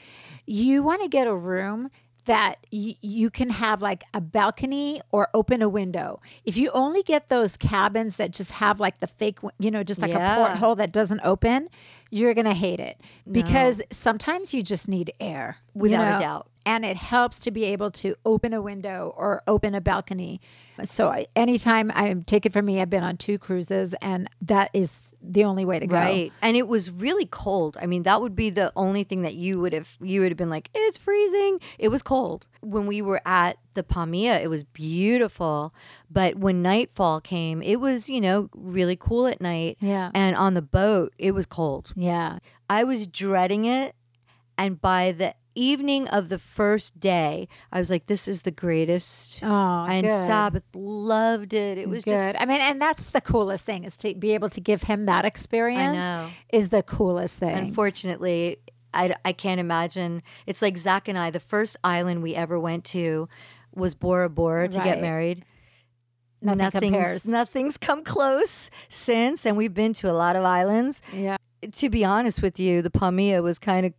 you 0.47 0.83
want 0.83 1.03
to 1.03 1.09
get 1.09 1.27
a 1.29 1.35
room 1.35 1.89
that 2.27 2.59
y- 2.73 2.97
you 3.01 3.31
can 3.31 3.51
have 3.51 3.83
like 3.83 4.05
a 4.15 4.21
balcony 4.21 5.01
or 5.11 5.29
open 5.35 5.63
a 5.63 5.69
window. 5.69 6.21
If 6.45 6.57
you 6.57 6.71
only 6.71 7.03
get 7.03 7.29
those 7.29 7.57
cabins 7.57 8.17
that 8.19 8.31
just 8.33 8.53
have 8.53 8.79
like 8.81 9.01
the 9.01 9.07
fake, 9.07 9.39
you 9.59 9.71
know, 9.71 9.83
just 9.83 10.01
like 10.01 10.11
Yeah. 10.11 10.35
a 10.35 10.47
porthole 10.49 10.77
that 10.77 10.93
doesn't 10.93 11.21
open, 11.25 11.69
you're 12.11 12.35
going 12.35 12.45
to 12.47 12.55
hate 12.55 12.79
it 12.81 13.01
because 13.31 13.81
sometimes 13.91 14.53
you 14.55 14.63
just 14.63 14.89
need 14.89 15.13
air. 15.19 15.57
you 15.75 15.81
Without 15.83 16.19
a 16.19 16.21
doubt. 16.21 16.47
And 16.65 16.85
it 16.85 16.97
helps 16.97 17.41
to 17.41 17.51
be 17.51 17.65
able 17.65 17.91
to 17.93 18.15
open 18.25 18.53
a 18.55 18.63
window 18.63 19.13
or 19.17 19.43
open 19.49 19.75
a 19.75 19.81
balcony. 19.81 20.41
So 20.85 21.09
I, 21.09 21.27
anytime 21.35 21.91
I'm, 21.95 22.23
take 22.23 22.47
it 22.47 22.53
from 22.53 22.67
me, 22.67 22.81
I've 22.81 22.91
been 22.91 23.03
on 23.03 23.17
two 23.17 23.39
cruises 23.39 23.95
and 24.01 24.29
that 24.43 24.71
is 24.73 25.12
the 25.23 25.45
only 25.45 25.65
way 25.65 25.79
to 25.79 25.87
go. 25.87 25.97
Right. 25.97 26.33
And 26.43 26.57
it 26.57 26.67
was 26.67 26.91
really 26.91 27.27
cold. 27.27 27.77
I 27.81 27.87
mean, 27.87 28.03
that 28.03 28.21
would 28.21 28.35
be 28.35 28.51
the 28.51 28.73
only 28.75 29.05
thing 29.05 29.23
that 29.23 29.35
you 29.35 29.61
would 29.61 29.73
have 29.73 29.97
you 30.01 30.21
would 30.21 30.31
have 30.31 30.37
been 30.37 30.51
like, 30.51 30.69
it's 30.75 30.99
freezing. 30.99 31.61
It 31.79 31.89
was 31.89 32.03
cold. 32.03 32.49
When 32.61 32.87
we 32.87 33.01
were 33.01 33.21
at 33.25 33.59
the 33.75 33.83
Palmilla, 33.83 34.43
it 34.43 34.51
was 34.51 34.65
beautiful. 34.65 35.73
But 36.11 36.37
when 36.37 36.63
nightfall 36.63 37.21
came, 37.21 37.63
it 37.63 37.81
was, 37.81 38.09
you 38.09 38.21
know, 38.21 38.51
really 38.55 38.97
cool 38.97 39.27
at 39.27 39.41
night. 39.41 39.79
Yeah. 39.81 40.11
And 40.15 40.37
on 40.37 40.55
the 40.55 40.63
boat, 40.63 41.15
it 41.19 41.33
was 41.33 41.47
cold. 41.47 41.93
Yeah. 41.95 42.39
I 42.69 42.85
was 42.85 43.07
dreading 43.07 43.65
it. 43.65 43.95
And 44.59 44.81
by 44.81 45.13
the 45.13 45.35
evening 45.55 46.09
of 46.09 46.29
the 46.29 46.39
first 46.39 47.01
day, 47.01 47.49
I 47.73 47.79
was 47.79 47.91
like, 47.91 48.07
this 48.07 48.29
is 48.29 48.43
the 48.43 48.51
greatest. 48.51 49.41
Oh, 49.43 49.87
and 49.89 50.07
good. 50.07 50.27
Sabbath 50.27 50.65
loved 50.75 51.55
it. 51.55 51.79
It 51.79 51.89
was 51.89 52.05
good. 52.05 52.13
just 52.13 52.41
I 52.41 52.47
mean, 52.47 52.61
and 52.61 52.81
that's 52.81 53.07
the 53.07 53.21
coolest 53.21 53.65
thing 53.65 53.85
is 53.85 53.97
to 53.99 54.15
be 54.15 54.35
able 54.35 54.49
to 54.51 54.61
give 54.61 54.85
him 54.85 55.07
that 55.07 55.25
experience. 55.25 55.99
know. 55.99 56.29
Is 56.53 56.69
the 56.69 56.83
coolest 56.83 57.39
thing. 57.39 57.57
Unfortunately, 57.57 58.59
I, 58.95 59.15
I 59.25 59.33
can't 59.33 59.61
imagine. 59.61 60.23
It's 60.47 60.63
like 60.63 60.75
Zakk 60.75 61.09
and 61.09 61.19
I, 61.19 61.31
the 61.31 61.41
first 61.41 61.77
island 61.83 62.23
we 62.23 62.35
ever 62.35 62.59
went 62.59 62.85
to 62.87 63.29
was 63.75 63.95
Bora 63.95 64.29
Bora 64.29 64.69
to 64.69 64.79
get 64.79 65.01
married. 65.01 65.45
Nothing 66.43 66.59
nothing's, 66.59 66.93
compares. 66.93 67.25
nothing's 67.25 67.79
come 67.79 68.03
close 68.03 68.69
since, 68.89 69.47
and 69.47 69.57
we've 69.57 69.75
been 69.75 69.93
to 69.95 70.11
a 70.11 70.13
lot 70.13 70.37
of 70.37 70.45
islands. 70.45 71.03
yeah. 71.13 71.37
To 71.71 71.89
be 71.89 72.05
honest 72.05 72.43
with 72.43 72.59
you, 72.59 72.83
the 72.83 72.91
Palmilla 72.91 73.41
was 73.41 73.61
kind 73.61 73.87
of. 73.87 73.93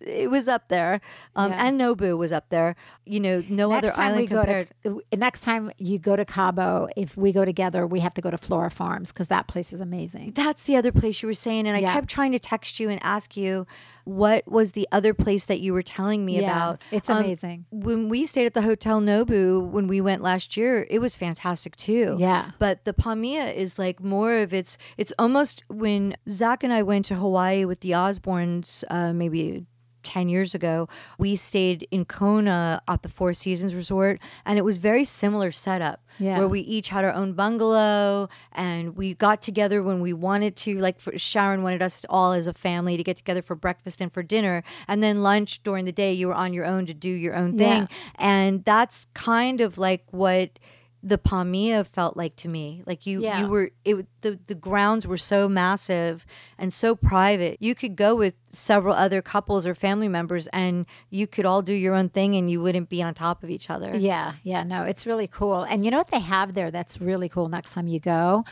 It 0.00 0.30
was 0.30 0.48
up 0.48 0.68
there, 0.68 1.00
um, 1.36 1.50
Yeah. 1.52 1.66
and 1.66 1.80
Nobu 1.80 2.16
was 2.16 2.32
up 2.32 2.48
there. 2.48 2.74
You 3.04 3.20
know, 3.20 3.42
no 3.48 3.70
Next 3.70 3.88
other 3.90 4.00
island 4.00 4.28
compared. 4.28 4.70
to 4.84 5.02
next 5.16 5.40
time 5.42 5.70
you 5.78 5.98
go 5.98 6.16
to 6.16 6.24
Cabo, 6.24 6.88
if 6.96 7.16
we 7.16 7.32
go 7.32 7.44
together, 7.44 7.86
we 7.86 8.00
have 8.00 8.14
to 8.14 8.20
go 8.20 8.30
to 8.30 8.38
Flora 8.38 8.70
Farms 8.70 9.12
because 9.12 9.28
that 9.28 9.46
place 9.46 9.72
is 9.72 9.80
amazing. 9.80 10.32
That's 10.34 10.62
the 10.62 10.76
other 10.76 10.90
place 10.92 11.22
you 11.22 11.26
were 11.28 11.34
saying, 11.34 11.66
and 11.66 11.76
I 11.76 11.82
kept 11.82 12.08
trying 12.08 12.32
to 12.32 12.38
text 12.38 12.80
you 12.80 12.88
and 12.88 12.98
ask 13.02 13.36
you 13.36 13.66
what 14.04 14.50
was 14.50 14.72
the 14.72 14.88
other 14.90 15.12
place 15.14 15.44
that 15.46 15.60
you 15.60 15.72
were 15.72 15.82
telling 15.82 16.24
me 16.24 16.40
Yeah, 16.40 16.50
about. 16.50 16.82
it's 16.90 17.10
Um, 17.10 17.18
amazing. 17.18 17.66
when 17.70 18.08
we 18.08 18.26
stayed 18.26 18.46
at 18.46 18.54
the 18.54 18.62
Hotel 18.62 19.00
Nobu 19.00 19.60
when 19.70 19.86
we 19.86 20.00
went 20.00 20.22
last 20.22 20.56
year, 20.56 20.86
it 20.90 21.00
was 21.00 21.16
fantastic 21.16 21.76
too. 21.76 22.16
Yeah. 22.18 22.52
But 22.58 22.84
the 22.84 22.92
Palmilla 22.94 23.54
is 23.54 23.78
like 23.78 24.02
more 24.02 24.34
of 24.38 24.54
its. 24.54 24.78
It's 24.96 25.12
almost 25.18 25.62
when 25.68 26.16
Zakk 26.28 26.62
and 26.64 26.72
I 26.72 26.82
went 26.82 27.04
to 27.06 27.16
Hawaii 27.16 27.64
with 27.64 27.80
the 27.80 27.90
Osbournes, 27.90 28.82
uh, 28.88 29.12
maybe. 29.12 29.66
10 30.02 30.28
years 30.28 30.54
ago, 30.54 30.88
we 31.18 31.36
stayed 31.36 31.86
in 31.90 32.04
Kona 32.04 32.80
at 32.88 33.02
the 33.02 33.08
Four 33.08 33.32
Seasons 33.34 33.74
Resort, 33.74 34.20
and 34.44 34.58
it 34.58 34.62
was 34.62 34.78
very 34.78 35.04
similar 35.04 35.50
setup 35.50 36.00
Yeah. 36.18 36.38
where 36.38 36.48
we 36.48 36.60
each 36.60 36.88
had 36.90 37.04
our 37.04 37.12
own 37.12 37.32
bungalow 37.34 38.28
and 38.52 38.96
we 38.96 39.14
got 39.14 39.42
together 39.42 39.82
when 39.82 40.00
we 40.00 40.12
wanted 40.12 40.56
to. 40.56 40.78
Like 40.78 41.00
for, 41.00 41.16
Sharon 41.18 41.62
wanted 41.62 41.82
us 41.82 42.04
all 42.08 42.32
as 42.32 42.46
a 42.46 42.52
family 42.54 42.96
to 42.96 43.02
get 43.04 43.16
together 43.16 43.42
for 43.42 43.54
breakfast 43.54 44.00
and 44.00 44.12
for 44.12 44.22
dinner, 44.22 44.62
and 44.88 45.02
then 45.02 45.22
lunch 45.22 45.62
during 45.62 45.84
the 45.84 45.92
day, 45.92 46.12
you 46.12 46.28
were 46.28 46.34
on 46.34 46.52
your 46.52 46.64
own 46.64 46.86
to 46.86 46.94
do 46.94 47.08
your 47.10 47.34
own 47.36 47.56
thing. 47.58 47.82
Yeah. 47.82 47.86
And 48.18 48.64
that's 48.64 49.06
kind 49.14 49.60
of 49.60 49.78
like 49.78 50.04
what 50.10 50.58
the 51.02 51.16
Palmilla 51.16 51.86
felt 51.86 52.14
like 52.14 52.36
to 52.36 52.46
me. 52.46 52.82
Like 52.84 53.06
you, 53.06 53.22
Yeah. 53.22 53.40
you 53.40 53.46
were 53.48 53.70
it. 53.86 54.06
The 54.20 54.38
the 54.48 54.54
grounds 54.54 55.06
were 55.06 55.16
so 55.16 55.48
massive 55.48 56.26
and 56.58 56.74
so 56.74 56.94
private. 56.94 57.56
You 57.58 57.74
could 57.74 57.96
go 57.96 58.14
with 58.14 58.34
several 58.50 58.94
other 58.94 59.22
couples 59.22 59.66
or 59.66 59.74
family 59.74 60.08
members 60.08 60.46
and 60.48 60.84
you 61.08 61.26
could 61.26 61.46
all 61.46 61.62
do 61.62 61.72
your 61.72 61.94
own 61.94 62.08
thing 62.08 62.34
and 62.34 62.50
you 62.50 62.60
wouldn't 62.60 62.88
be 62.88 63.02
on 63.02 63.14
top 63.14 63.42
of 63.42 63.50
each 63.50 63.70
other. 63.70 63.96
Yeah, 63.96 64.34
yeah, 64.42 64.64
no, 64.64 64.82
it's 64.82 65.06
really 65.06 65.28
cool. 65.28 65.62
And 65.62 65.84
you 65.84 65.90
know 65.90 65.98
what 65.98 66.10
they 66.10 66.20
have 66.20 66.54
there 66.54 66.70
that's 66.70 67.00
really 67.00 67.28
cool 67.28 67.48
next 67.48 67.74
time 67.74 67.86
you 67.86 68.00
go, 68.00 68.44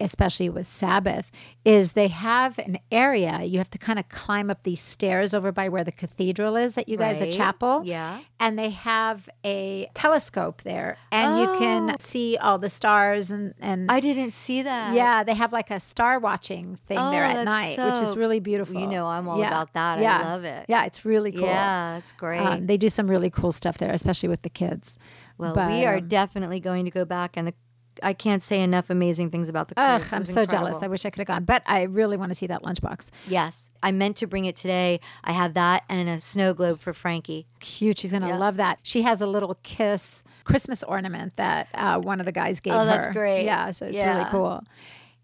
especially 0.00 0.48
with 0.48 0.66
Sabbath, 0.66 1.30
is 1.64 1.92
they 1.92 2.08
have 2.08 2.58
an 2.58 2.78
area 2.90 3.42
you 3.42 3.58
have 3.58 3.70
to 3.70 3.78
kind 3.78 3.98
of 3.98 4.08
climb 4.08 4.50
up 4.50 4.62
these 4.62 4.80
stairs 4.80 5.34
over 5.34 5.52
by 5.52 5.68
where 5.68 5.84
the 5.84 5.92
cathedral 5.92 6.56
is 6.56 6.74
that 6.74 6.88
you 6.88 6.96
guys, 6.96 7.18
the 7.18 7.30
chapel. 7.30 7.82
Yeah. 7.84 8.20
And 8.40 8.58
they 8.58 8.70
have 8.70 9.28
a 9.44 9.88
telescope 9.94 10.62
there 10.62 10.96
and 11.12 11.40
you 11.40 11.58
can 11.58 11.90
oh. 11.90 11.96
see 11.98 12.38
all 12.38 12.58
the 12.58 12.68
stars 12.70 13.30
and, 13.30 13.54
and 13.60 13.90
I 13.90 14.00
didn't 14.00 14.32
see 14.32 14.62
that. 14.62 14.94
yeah, 14.94 15.24
they 15.24 15.34
have 15.34 15.52
like 15.52 15.70
a 15.70 15.80
star 15.80 16.18
watching 16.18 16.76
thing 16.86 16.96
there 16.96 17.24
Oh, 17.24 17.28
at 17.28 17.44
that's 17.44 17.76
night, 17.76 17.92
which 17.92 18.02
is 18.02 18.16
really 18.16 18.40
beautiful. 18.40 18.80
You 18.80 18.86
know, 18.86 19.06
I'm 19.06 19.25
all 19.28 19.38
Yeah, 19.38 19.48
about 19.48 19.72
that. 19.74 20.00
Yeah. 20.00 20.20
I 20.20 20.24
love 20.24 20.44
it. 20.44 20.66
Yeah, 20.68 20.84
it's 20.84 21.04
really 21.04 21.32
cool. 21.32 21.42
Yeah, 21.46 21.98
it's 21.98 22.12
great. 22.12 22.40
Um, 22.40 22.66
they 22.66 22.76
do 22.76 22.88
some 22.88 23.08
really 23.08 23.30
cool 23.30 23.52
stuff 23.52 23.78
there, 23.78 23.92
especially 23.92 24.28
with 24.28 24.42
the 24.42 24.50
kids. 24.50 24.98
well, 25.38 25.54
but, 25.54 25.70
we 25.70 25.84
are 25.84 25.96
um, 25.96 26.08
definitely 26.08 26.60
going 26.60 26.84
to 26.84 26.90
go 26.90 27.04
back 27.04 27.36
and 27.36 27.48
the 27.48 27.54
I 28.02 28.12
can't 28.12 28.42
say 28.42 28.60
enough 28.62 28.90
amazing 28.90 29.30
things 29.30 29.48
about 29.48 29.68
the 29.68 29.74
cruise. 29.74 30.02
Ugh, 30.02 30.08
I'm 30.12 30.22
so 30.22 30.44
jealous. 30.44 30.82
I 30.82 30.86
wish 30.86 31.04
I 31.06 31.10
could 31.10 31.20
have 31.20 31.26
gone, 31.28 31.44
but 31.44 31.62
I 31.66 31.82
really 31.84 32.16
want 32.16 32.30
to 32.30 32.34
see 32.34 32.46
that 32.46 32.62
lunchbox. 32.62 33.08
Yes, 33.26 33.70
I 33.82 33.92
meant 33.92 34.16
to 34.18 34.26
bring 34.26 34.44
it 34.44 34.56
today. 34.56 35.00
I 35.24 35.32
have 35.32 35.54
that 35.54 35.84
and 35.88 36.08
a 36.08 36.20
snow 36.20 36.52
globe 36.54 36.80
for 36.80 36.92
Frankie. 36.92 37.46
Cute. 37.60 37.98
She's 37.98 38.12
gonna 38.12 38.28
Yeah. 38.28 38.36
love 38.36 38.56
that. 38.56 38.80
She 38.82 39.02
has 39.02 39.20
a 39.20 39.26
little 39.26 39.56
kiss 39.62 40.24
Christmas 40.44 40.82
ornament 40.82 41.36
that 41.36 41.68
uh, 41.74 41.98
one 41.98 42.20
of 42.20 42.26
the 42.26 42.32
guys 42.32 42.60
gave 42.60 42.74
her. 42.74 42.80
Oh, 42.80 42.84
that's 42.84 43.08
great. 43.08 43.44
Yeah, 43.44 43.70
so 43.70 43.86
it's 43.86 44.02
really 44.02 44.24
cool. 44.30 44.62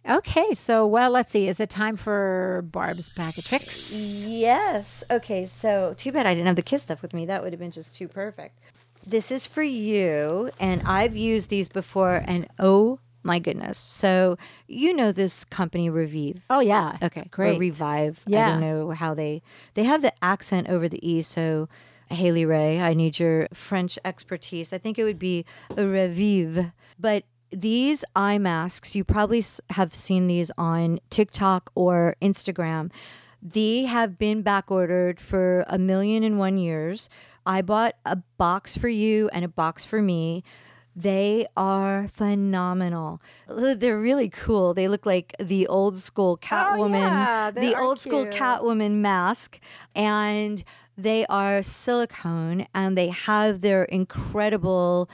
Okay, 0.09 0.53
so 0.53 0.87
well, 0.87 1.11
let's 1.11 1.31
see. 1.31 1.47
Is 1.49 1.61
it 1.61 1.71
time 1.71 1.97
for 1.97 2.65
Barb's 2.71 3.15
bag 3.15 3.39
of 3.39 3.45
tricks? 3.45 3.93
Yes. 4.27 5.05
Okay, 5.11 5.47
so 5.47 5.95
too 5.97 6.11
bad 6.11 6.27
I 6.27 6.35
didn't 6.35 6.49
have 6.49 6.57
the 6.57 6.63
kiss 6.63 6.83
stuff 6.83 7.03
with 7.03 7.15
me. 7.15 7.25
That 7.27 7.43
would 7.43 7.53
have 7.53 7.61
been 7.61 7.71
just 7.71 7.95
too 7.95 8.09
perfect. 8.09 8.59
This 9.07 9.31
is 9.31 9.47
for 9.47 9.63
you, 9.63 10.51
and 10.61 10.83
I've 10.87 11.17
used 11.17 11.49
these 11.49 11.69
before, 11.69 12.23
and 12.27 12.47
oh 12.59 12.99
my 13.23 13.39
goodness. 13.39 13.79
So 13.79 14.37
you 14.67 14.95
know 14.95 15.13
this 15.13 15.45
company 15.45 15.89
Revive. 15.89 16.43
Oh 16.51 16.61
yeah, 16.61 16.97
it's 17.01 17.19
Okay, 17.19 17.29
great. 17.31 17.57
Or 17.57 17.61
revive. 17.61 18.25
I 18.27 18.31
don't 18.31 18.61
know 18.61 18.91
how 18.91 19.15
they 19.15 19.43
they 19.75 19.85
have 19.85 20.03
the 20.03 20.13
accent 20.23 20.69
over 20.69 20.89
the 20.89 21.05
e. 21.09 21.23
So 21.23 21.69
Haley 22.11 22.45
Ray, 22.45 22.81
I 22.81 22.95
need 22.95 23.19
your 23.21 23.49
French 23.55 23.99
expertise. 24.05 24.73
I 24.73 24.79
think 24.79 24.99
it 24.99 25.05
would 25.05 25.19
be 25.21 25.45
a 25.77 25.87
revive, 25.87 26.73
but. 26.99 27.25
These 27.53 28.05
eye 28.17 28.39
masks, 28.39 28.95
you 28.95 29.05
probably 29.05 29.45
have 29.71 29.93
seen 29.95 30.27
these 30.27 30.51
on 30.57 31.01
TikTok 31.11 31.71
or 31.75 32.17
Instagram. 32.23 32.91
They 33.43 33.83
have 33.85 34.19
been 34.19 34.43
back 34.43 34.71
ordered 34.71 35.21
for 35.21 35.65
a 35.67 35.77
million 35.79 36.23
and 36.23 36.39
one 36.39 36.57
years. 36.59 37.11
I 37.45 37.61
bought 37.61 37.95
a 38.07 38.17
box 38.39 38.77
for 38.79 38.89
you 38.89 39.29
and 39.33 39.45
a 39.45 39.49
box 39.49 39.85
for 39.85 40.01
me. 40.01 40.45
They 40.95 41.47
are 41.57 42.09
phenomenal. 42.13 43.21
They're 43.49 43.99
really 44.01 44.29
cool. 44.29 44.75
They 44.75 44.89
look 44.89 45.05
like 45.07 45.35
the 45.41 45.67
old 45.67 45.97
school 45.97 46.37
Catwoman, 46.37 46.95
Oh, 46.95 46.99
yeah, 46.99 47.51
the 47.51 47.75
old 47.79 47.99
school 47.99 48.25
cute. 48.25 48.35
Catwoman 48.35 48.93
mask, 49.01 49.59
and 49.97 50.63
they 50.97 51.25
are 51.27 51.63
silicone 51.63 52.67
and 52.75 52.97
they 52.97 53.09
have 53.09 53.63
their 53.63 53.85
incredible 53.85 55.09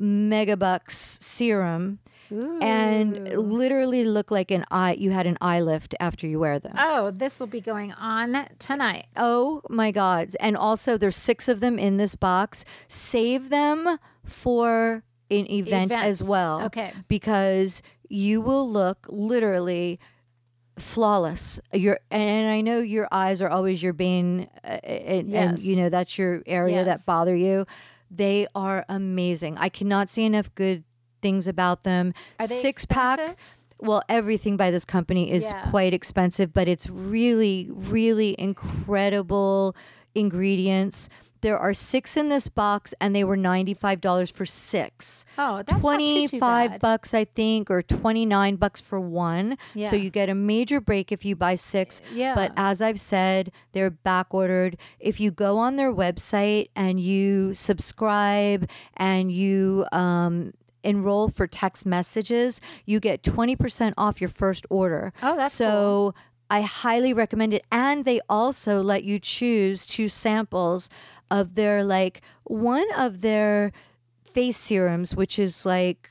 Megabucks 0.00 1.22
serum. 1.22 1.98
And 2.30 3.28
literally 3.38 4.04
look 4.04 4.32
like 4.32 4.50
an 4.50 4.64
eye. 4.68 4.94
You 4.98 5.12
had 5.12 5.24
an 5.26 5.38
eye 5.40 5.60
lift 5.60 5.94
after 6.00 6.26
you 6.26 6.40
wear 6.40 6.58
them. 6.58 6.74
Oh, 6.76 7.12
this 7.12 7.38
will 7.38 7.46
be 7.46 7.60
going 7.60 7.92
on 7.92 8.48
tonight. 8.58 9.06
Oh 9.16 9.62
my 9.68 9.92
God. 9.92 10.34
And 10.40 10.56
also, 10.56 10.96
there's 10.96 11.16
six 11.16 11.46
of 11.48 11.60
them 11.60 11.78
in 11.78 11.96
this 11.96 12.16
box. 12.16 12.64
Save 12.88 13.50
them 13.50 13.98
for 14.24 15.04
an 15.30 15.48
event 15.48 15.92
as 15.92 16.24
well. 16.24 16.62
Okay. 16.62 16.92
Because 17.06 17.82
you 18.08 18.40
will 18.40 18.68
look 18.68 19.06
literally 19.08 20.00
flawless. 20.76 21.60
Your 21.72 22.00
and 22.10 22.50
I 22.50 22.62
know 22.62 22.78
your 22.80 23.06
eyes 23.12 23.40
are 23.40 23.48
always 23.48 23.80
your 23.80 23.92
bane, 23.92 24.48
uh, 24.64 24.78
and, 24.82 25.32
and 25.32 25.58
you 25.60 25.76
know 25.76 25.88
that's 25.88 26.18
your 26.18 26.42
area 26.46 26.76
Yes. 26.84 26.86
that 26.86 27.06
bother 27.06 27.36
you. 27.36 27.64
They 28.10 28.46
are 28.54 28.84
amazing. 28.88 29.56
I 29.58 29.68
cannot 29.68 30.08
say 30.10 30.24
enough 30.24 30.54
good 30.54 30.84
things 31.22 31.46
about 31.46 31.84
them. 31.84 32.12
Are 32.38 32.46
they 32.46 32.54
Six 32.54 32.84
pack. 32.84 33.38
Well, 33.80 34.02
everything 34.08 34.56
by 34.56 34.70
this 34.70 34.84
company 34.84 35.30
is 35.30 35.50
Yeah. 35.50 35.70
quite 35.70 35.92
expensive, 35.92 36.52
but 36.52 36.68
it's 36.68 36.88
really, 36.88 37.68
really 37.70 38.34
incredible 38.38 39.74
ingredients. 40.14 41.08
There 41.44 41.58
are 41.58 41.74
six 41.74 42.16
in 42.16 42.30
this 42.30 42.48
box, 42.48 42.94
and 43.02 43.14
they 43.14 43.22
were 43.22 43.36
ninety-five 43.36 44.00
dollars 44.00 44.30
for 44.30 44.46
six. 44.46 45.26
Oh, 45.36 45.58
that's 45.58 45.70
not 45.72 45.76
too, 45.76 45.76
too 45.76 45.80
Twenty-five 46.38 46.80
bucks, 46.80 47.12
I 47.12 47.24
think, 47.24 47.70
or 47.70 47.82
twenty-nine 47.82 48.56
bucks 48.56 48.80
for 48.80 48.98
one. 48.98 49.58
Yeah. 49.74 49.90
So 49.90 49.96
you 49.96 50.08
get 50.08 50.30
a 50.30 50.34
major 50.34 50.80
break 50.80 51.12
if 51.12 51.22
you 51.22 51.36
buy 51.36 51.56
six. 51.56 52.00
Yeah. 52.14 52.34
But 52.34 52.54
as 52.56 52.80
I've 52.80 52.98
said, 52.98 53.52
they're 53.72 53.90
back 53.90 54.32
ordered. 54.32 54.78
If 54.98 55.20
you 55.20 55.30
go 55.30 55.58
on 55.58 55.76
their 55.76 55.92
website 55.92 56.70
and 56.74 56.98
you 56.98 57.52
subscribe 57.52 58.66
and 58.96 59.30
you 59.30 59.84
um, 59.92 60.54
enroll 60.82 61.28
for 61.28 61.46
text 61.46 61.84
messages, 61.84 62.62
you 62.86 63.00
get 63.00 63.22
20% 63.22 63.92
off 63.98 64.18
your 64.18 64.30
first 64.30 64.64
order. 64.70 65.12
Oh, 65.22 65.36
that's 65.36 65.52
so 65.52 66.14
I 66.50 66.60
highly 66.62 67.12
recommend 67.12 67.54
it. 67.54 67.64
And 67.72 68.04
they 68.04 68.20
also 68.28 68.82
let 68.82 69.04
you 69.04 69.18
choose 69.18 69.86
two 69.86 70.08
samples 70.08 70.88
of 71.30 71.54
their, 71.54 71.84
like, 71.84 72.22
one 72.44 72.86
of 72.96 73.20
their 73.20 73.72
face 74.34 74.58
serums, 74.58 75.14
which 75.14 75.38
is 75.38 75.64
like 75.64 76.10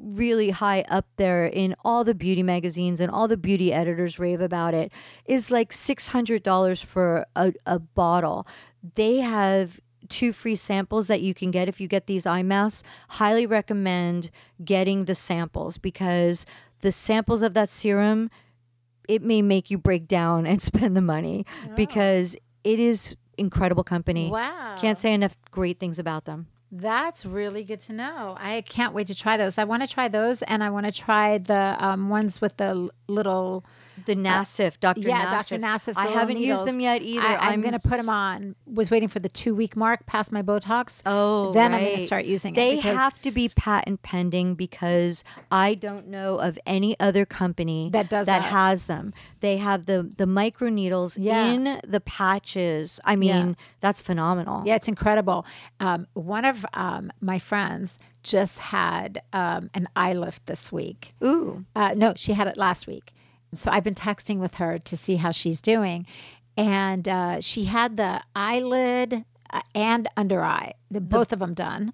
really 0.00 0.50
high 0.50 0.84
up 0.88 1.06
there 1.16 1.46
in 1.46 1.74
all 1.84 2.04
the 2.04 2.14
beauty 2.14 2.42
magazines 2.42 3.00
and 3.00 3.10
all 3.10 3.26
the 3.26 3.36
beauty 3.36 3.72
editors 3.72 4.18
rave 4.18 4.40
about 4.40 4.74
it 4.74 4.92
is 5.24 5.50
like 5.50 5.70
$600 5.70 6.84
for 6.84 7.26
a, 7.34 7.52
a 7.66 7.78
bottle. 7.78 8.46
They 8.94 9.16
have 9.16 9.80
two 10.08 10.32
free 10.32 10.56
samples 10.56 11.06
that 11.08 11.20
you 11.20 11.34
can 11.34 11.50
get 11.50 11.68
if 11.68 11.80
you 11.80 11.88
get 11.88 12.06
these 12.06 12.26
eye 12.26 12.42
masks. 12.42 12.86
Highly 13.10 13.46
recommend 13.46 14.30
getting 14.64 15.06
the 15.06 15.14
samples 15.14 15.78
because 15.78 16.46
the 16.80 16.92
samples 16.92 17.42
of 17.42 17.54
that 17.54 17.70
serum 17.70 18.30
it 19.08 19.22
may 19.22 19.40
make 19.40 19.70
you 19.70 19.78
break 19.78 20.06
down 20.06 20.46
and 20.46 20.60
spend 20.70 20.96
the 20.96 21.02
money 21.02 21.44
oh. 21.66 21.74
because 21.74 22.36
it 22.62 22.78
is 22.78 23.16
incredible 23.38 23.84
company 23.84 24.28
Wow. 24.30 24.76
can't 24.78 24.98
say 24.98 25.12
enough 25.14 25.36
great 25.50 25.78
things 25.78 25.98
about 25.98 26.24
them 26.24 26.46
That's 26.70 27.24
really 27.24 27.64
good 27.64 27.80
to 27.88 27.92
know. 27.94 28.36
I 28.38 28.60
can't 28.60 28.92
wait 28.92 29.06
to 29.06 29.14
try 29.14 29.38
those. 29.38 29.56
I 29.56 29.64
want 29.64 29.80
to 29.84 29.88
try 29.88 30.06
those, 30.08 30.42
and 30.42 30.62
I 30.62 30.68
want 30.68 30.84
to 30.84 30.92
try 30.92 31.38
the 31.38 31.76
um, 31.82 32.10
ones 32.10 32.42
with 32.42 32.54
the 32.58 32.90
little. 33.06 33.64
The 34.06 34.14
Nassif, 34.14 34.78
Dr. 34.80 35.00
Yeah, 35.00 35.26
Nassif's. 35.26 35.48
Dr. 35.48 35.60
Nassif's. 35.60 35.98
I 35.98 36.06
haven't 36.06 36.38
used 36.38 36.66
them 36.66 36.80
yet 36.80 37.02
either. 37.02 37.26
I, 37.26 37.52
am 37.52 37.60
going 37.60 37.72
to 37.72 37.78
put 37.78 37.96
them 37.98 38.08
on. 38.08 38.54
Was 38.66 38.90
waiting 38.90 39.08
for 39.08 39.18
the 39.18 39.28
two 39.28 39.54
week 39.54 39.76
mark 39.76 40.06
past 40.06 40.32
my 40.32 40.42
Botox. 40.42 41.02
Oh, 41.06 41.52
then 41.52 41.74
I'm 41.74 41.84
going 41.84 41.96
to 41.98 42.06
start 42.06 42.24
using 42.24 42.54
They 42.54 42.74
it. 42.74 42.76
because 42.76 42.96
have 42.96 43.20
to 43.22 43.30
be 43.30 43.48
patent 43.48 44.02
pending 44.02 44.54
because 44.54 45.24
I 45.50 45.74
don't 45.74 46.08
know 46.08 46.38
of 46.38 46.58
any 46.66 46.98
other 47.00 47.24
company 47.24 47.90
That 47.92 48.08
does 48.08 48.26
that 48.26 48.42
that. 48.42 48.50
has 48.50 48.84
them. 48.86 49.12
They 49.40 49.58
have 49.58 49.86
the 49.86 50.10
the 50.16 50.26
micro 50.26 50.68
needles 50.68 51.16
Yeah. 51.18 51.46
in 51.46 51.80
the 51.86 52.00
patches. 52.00 53.00
I 53.04 53.16
mean, 53.16 53.56
that's 53.80 54.00
phenomenal. 54.02 54.62
Yeah, 54.66 54.76
it's 54.76 54.88
incredible. 54.88 55.46
Um, 55.80 56.06
one 56.14 56.44
of 56.44 56.64
um, 56.74 57.12
my 57.20 57.38
friends 57.38 57.98
just 58.22 58.58
had 58.58 59.22
um, 59.32 59.70
an 59.74 59.88
eye 59.96 60.12
lift 60.12 60.46
this 60.46 60.70
week. 60.72 61.14
Ooh. 61.22 61.64
Uh, 61.74 61.94
no, 61.96 62.12
she 62.16 62.32
had 62.32 62.46
it 62.46 62.56
last 62.56 62.86
week. 62.86 63.12
So 63.54 63.70
I've 63.70 63.84
been 63.84 63.94
texting 63.94 64.38
with 64.38 64.54
her 64.54 64.78
to 64.78 64.96
see 64.96 65.16
how 65.16 65.30
she's 65.30 65.60
doing. 65.62 66.06
And 66.56 67.08
uh, 67.08 67.40
she 67.40 67.64
had 67.66 67.96
the 67.96 68.20
eyelid 68.34 69.24
uh, 69.50 69.60
and 69.74 70.08
under 70.16 70.42
eye, 70.42 70.74
the, 70.90 71.00
both 71.00 71.32
of 71.32 71.38
them 71.38 71.54
done. 71.54 71.92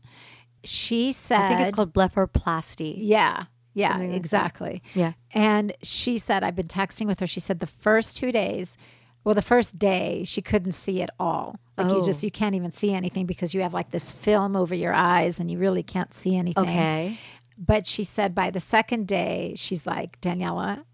She 0.65 1.13
said, 1.13 1.41
I 1.41 1.49
think 1.49 1.61
it's 1.61 1.71
called 1.71 1.93
blepharoplasty. 1.93 2.95
Yeah. 2.97 3.45
Yeah, 3.77 3.97
like 3.99 4.11
that. 4.11 4.15
exactly. 4.17 4.83
Yeah. 4.95 5.13
And 5.33 5.75
she 5.83 6.17
said, 6.19 6.45
I've 6.45 6.55
been 6.55 6.69
texting 6.69 7.07
with 7.07 7.19
her. 7.21 7.27
She 7.27 7.41
said 7.41 7.59
the 7.61 7.67
first 7.67 8.17
two 8.17 8.31
days, 8.33 8.77
well, 9.25 9.35
the 9.35 9.43
first 9.43 9.79
day, 9.79 10.23
she 10.25 10.41
couldn't 10.41 10.73
see 10.73 11.03
at 11.03 11.11
all. 11.19 11.57
Like 11.77 11.89
you 11.89 11.95
Oh. 11.97 12.05
just, 12.05 12.23
you 12.23 12.31
can't 12.31 12.55
even 12.55 12.73
see 12.73 12.95
anything 12.95 13.27
because 13.27 13.53
you 13.53 13.63
have 13.63 13.75
like 13.75 13.91
this 13.91 14.13
film 14.13 14.55
over 14.55 14.75
your 14.77 14.93
eyes 14.95 15.41
and 15.41 15.51
you 15.51 15.59
really 15.59 15.83
can't 15.83 16.15
see 16.15 16.37
anything. 16.37 16.63
Okay. 16.65 17.19
But 17.59 17.87
she 17.87 18.05
said 18.05 18.35
by 18.35 18.51
the 18.51 18.61
second 18.61 19.09
day, 19.09 19.55
she's 19.57 19.87
like, 19.87 20.21
Daniela, 20.21 20.85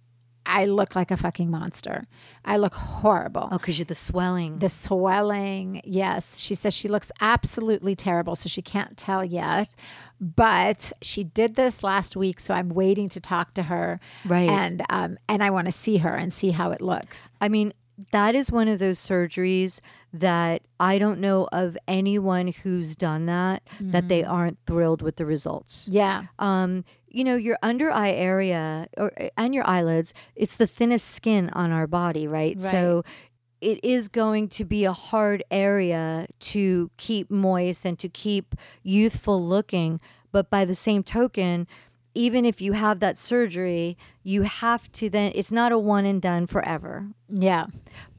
I 0.51 0.65
look 0.65 0.97
like 0.97 1.13
a 1.13 1.17
fucking 1.17 1.49
monster. 1.49 2.09
I 2.45 2.57
look 2.57 2.75
horrible. 2.75 3.49
Oh, 3.53 3.59
because 3.59 3.79
you're 3.79 3.85
the 3.85 3.95
swelling. 3.95 4.59
The 4.59 4.69
swelling, 4.69 5.81
yes. 5.85 6.37
She 6.39 6.57
says 6.57 6.75
she 6.75 6.89
looks 6.89 7.13
absolutely 7.21 7.95
terrible, 7.95 8.35
so 8.35 8.49
she 8.49 8.61
can't 8.61 8.97
tell 8.97 9.25
yet. 9.25 9.73
But 10.21 10.93
she 11.03 11.23
did 11.23 11.55
this 11.55 11.85
last 11.85 12.17
week, 12.17 12.41
so 12.41 12.53
I'm 12.53 12.69
waiting 12.69 13.09
to 13.11 13.21
talk 13.21 13.55
to 13.55 13.63
her. 13.65 14.01
Right. 14.25 14.51
And 14.51 14.83
um, 14.91 15.19
and 15.29 15.41
I 15.43 15.51
want 15.51 15.67
to 15.67 15.73
see 15.73 15.99
her 15.99 16.17
and 16.17 16.33
see 16.33 16.51
how 16.51 16.73
it 16.73 16.81
looks. 16.81 17.31
I 17.41 17.49
mean, 17.49 17.73
that 18.13 18.35
is 18.35 18.51
one 18.51 18.69
of 18.69 18.79
those 18.79 18.99
surgeries 18.99 19.81
that 20.13 20.63
I 20.79 20.99
don't 20.99 21.21
know 21.21 21.49
of 21.53 21.77
anyone 21.87 22.49
who's 22.49 22.97
done 22.97 23.27
that 23.27 23.63
that 23.81 24.09
they 24.09 24.25
aren't 24.25 24.59
thrilled 24.67 25.03
with 25.03 25.17
the 25.17 25.27
results. 25.27 25.87
Yeah. 25.89 26.25
Um, 26.39 26.85
you 27.11 27.25
know, 27.25 27.37
your 27.37 27.59
under 27.63 27.91
eye 27.91 28.11
area 28.13 28.87
or 28.97 29.13
eh, 29.17 29.29
and 29.37 29.55
your 29.55 29.67
eyelids, 29.67 30.15
it's 30.37 30.57
the 30.57 30.67
thinnest 30.67 31.07
skin 31.07 31.51
on 31.51 31.71
our 31.73 31.87
body, 31.87 32.27
right? 32.27 32.61
So 32.61 33.03
it 33.61 33.79
is 33.85 34.09
going 34.09 34.49
to 34.49 34.65
be 34.65 34.85
a 34.85 34.93
hard 34.93 35.43
area 35.51 36.27
to 36.41 36.91
keep 36.97 37.31
moist 37.31 37.85
and 37.85 37.99
to 37.99 38.09
keep 38.09 38.55
youthful 38.83 39.45
looking. 39.45 40.01
But 40.33 40.49
by 40.49 40.65
the 40.65 40.77
same 40.77 41.03
token, 41.03 41.67
even 42.15 42.45
if 42.45 42.61
you 42.61 42.73
have 42.73 43.01
that 43.01 43.19
surgery, 43.19 43.97
you 44.23 44.43
have 44.43 44.91
to 44.93 45.11
then, 45.11 45.33
it's 45.35 45.53
not 45.53 45.73
a 45.73 45.79
one 45.79 46.05
and 46.07 46.21
done 46.23 46.47
forever 46.47 47.09
Yeah. 47.29 47.67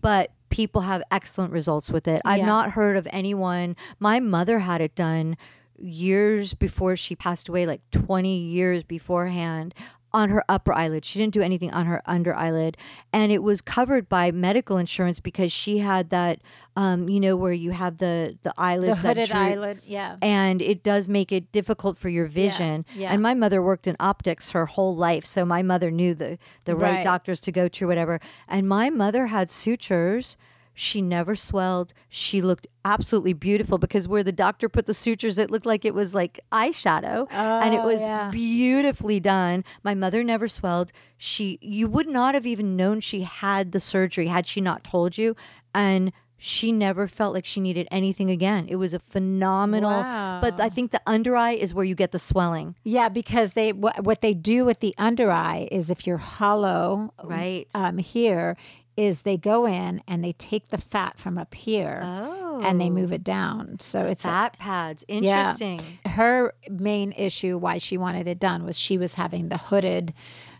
but 0.01 0.31
people 0.49 0.81
have 0.81 1.01
excellent 1.09 1.51
results 1.53 1.89
with 1.89 2.07
it. 2.07 2.21
I've 2.25 2.39
Yeah. 2.39 2.45
not 2.45 2.71
heard 2.71 2.97
of 2.97 3.07
anyone. 3.11 3.75
My 3.99 4.19
mother 4.19 4.59
had 4.59 4.81
it 4.81 4.95
done 4.95 5.37
years 5.81 6.53
before 6.53 6.95
she 6.95 7.15
passed 7.15 7.49
away, 7.49 7.65
like 7.65 7.81
20 7.91 8.37
years 8.37 8.83
beforehand. 8.83 9.73
On 10.13 10.27
her 10.27 10.43
upper 10.49 10.73
eyelid. 10.73 11.05
She 11.05 11.19
didn't 11.19 11.33
do 11.33 11.41
anything 11.41 11.71
on 11.71 11.85
her 11.85 12.01
under 12.05 12.35
eyelid. 12.35 12.75
And 13.13 13.31
it 13.31 13.41
was 13.41 13.61
covered 13.61 14.09
by 14.09 14.29
medical 14.29 14.75
insurance 14.75 15.21
because 15.21 15.53
she 15.53 15.77
had 15.77 16.09
that, 16.09 16.41
um, 16.75 17.07
you 17.07 17.17
know, 17.21 17.37
where 17.37 17.53
you 17.53 17.71
have 17.71 17.99
the, 17.99 18.37
the 18.43 18.49
The 18.49 18.53
eyelids 18.57 19.03
that 19.03 19.15
hooded 19.15 19.29
droop 19.31 19.37
eyelid. 19.41 19.79
Yeah. 19.87 20.17
and 20.21 20.61
it 20.61 20.83
does 20.83 21.07
make 21.07 21.31
it 21.31 21.49
difficult 21.53 21.97
for 21.97 22.09
your 22.09 22.25
vision. 22.27 22.85
yeah. 22.93 23.13
And 23.13 23.21
my 23.23 23.33
mother 23.33 23.61
worked 23.63 23.87
in 23.87 23.95
optics 24.01 24.49
her 24.49 24.65
whole 24.65 24.93
life, 24.97 25.25
so 25.25 25.45
my 25.45 25.61
mother 25.61 25.89
knew 25.89 26.13
the 26.13 26.37
the 26.65 26.75
right, 26.75 26.95
Right. 26.95 27.03
doctors 27.05 27.39
to 27.39 27.53
go 27.53 27.69
to, 27.69 27.87
whatever. 27.87 28.19
And 28.49 28.67
my 28.67 28.89
mother 28.89 29.27
had 29.27 29.49
sutures. 29.49 30.35
She 30.81 30.99
never 30.99 31.35
swelled. 31.35 31.93
She 32.09 32.41
looked 32.41 32.65
absolutely 32.83 33.33
beautiful 33.33 33.77
because 33.77 34.07
where 34.07 34.23
the 34.23 34.31
doctor 34.31 34.67
put 34.67 34.87
the 34.87 34.95
sutures, 34.95 35.37
it 35.37 35.51
looked 35.51 35.67
like 35.67 35.85
it 35.85 35.93
was 35.93 36.15
like 36.15 36.39
eyeshadow, 36.51 37.27
and 37.31 37.75
it 37.75 37.81
Oh, 37.83 37.85
was 37.87 38.07
yeah. 38.07 38.31
beautifully 38.31 39.19
done. 39.19 39.63
My 39.83 39.93
mother 39.93 40.23
never 40.23 40.47
swelled. 40.47 40.91
She, 41.17 41.59
you 41.61 41.87
would 41.87 42.07
not 42.07 42.33
have 42.33 42.47
even 42.47 42.75
known 42.75 42.99
she 42.99 43.21
had 43.21 43.73
the 43.73 43.79
surgery 43.79 44.25
had 44.27 44.47
she 44.47 44.59
not 44.59 44.83
told 44.83 45.19
you, 45.19 45.35
and. 45.75 46.11
She 46.43 46.71
never 46.71 47.07
felt 47.07 47.35
like 47.35 47.45
she 47.45 47.59
needed 47.61 47.87
anything 47.91 48.31
again. 48.31 48.65
It 48.67 48.77
was 48.77 48.95
a 48.95 48.99
phenomenal, 48.99 49.91
Wow. 49.91 50.39
but 50.41 50.59
I 50.59 50.69
think 50.69 50.89
the 50.89 50.99
under 51.05 51.35
eye 51.35 51.51
is 51.51 51.71
where 51.71 51.85
you 51.85 51.93
get 51.93 52.11
the 52.11 52.17
swelling. 52.17 52.73
Yeah, 52.83 53.09
because 53.09 53.53
they 53.53 53.73
what, 53.73 54.03
what 54.03 54.21
they 54.21 54.33
do 54.33 54.65
with 54.65 54.79
the 54.79 54.95
under 54.97 55.29
eye 55.31 55.67
is 55.71 55.91
if 55.91 56.07
you're 56.07 56.17
hollow, 56.17 57.13
Right. 57.23 57.67
um, 57.75 57.99
here 57.99 58.57
is 58.97 59.21
they 59.21 59.37
go 59.37 59.65
in 59.65 60.01
and 60.07 60.23
they 60.23 60.33
take 60.33 60.69
the 60.69 60.77
fat 60.77 61.17
from 61.17 61.37
up 61.37 61.53
here 61.53 62.01
and 62.03 62.79
they 62.79 62.89
move 62.89 63.11
oh. 63.11 63.15
it 63.15 63.23
down. 63.23 63.79
So 63.79 64.03
it's 64.03 64.25
a- 64.25 64.27
Fat 64.27 64.59
pads. 64.59 65.05
yeah. 65.07 65.15
Interesting. 65.17 65.81
Her 66.05 66.53
main 66.69 67.11
issue 67.13 67.57
why 67.57 67.77
she 67.77 67.97
wanted 67.97 68.27
it 68.27 68.39
done 68.39 68.65
was 68.65 68.77
she 68.77 68.97
was 68.97 69.15
having 69.15 69.49
the 69.49 69.57
hooded 69.57 70.13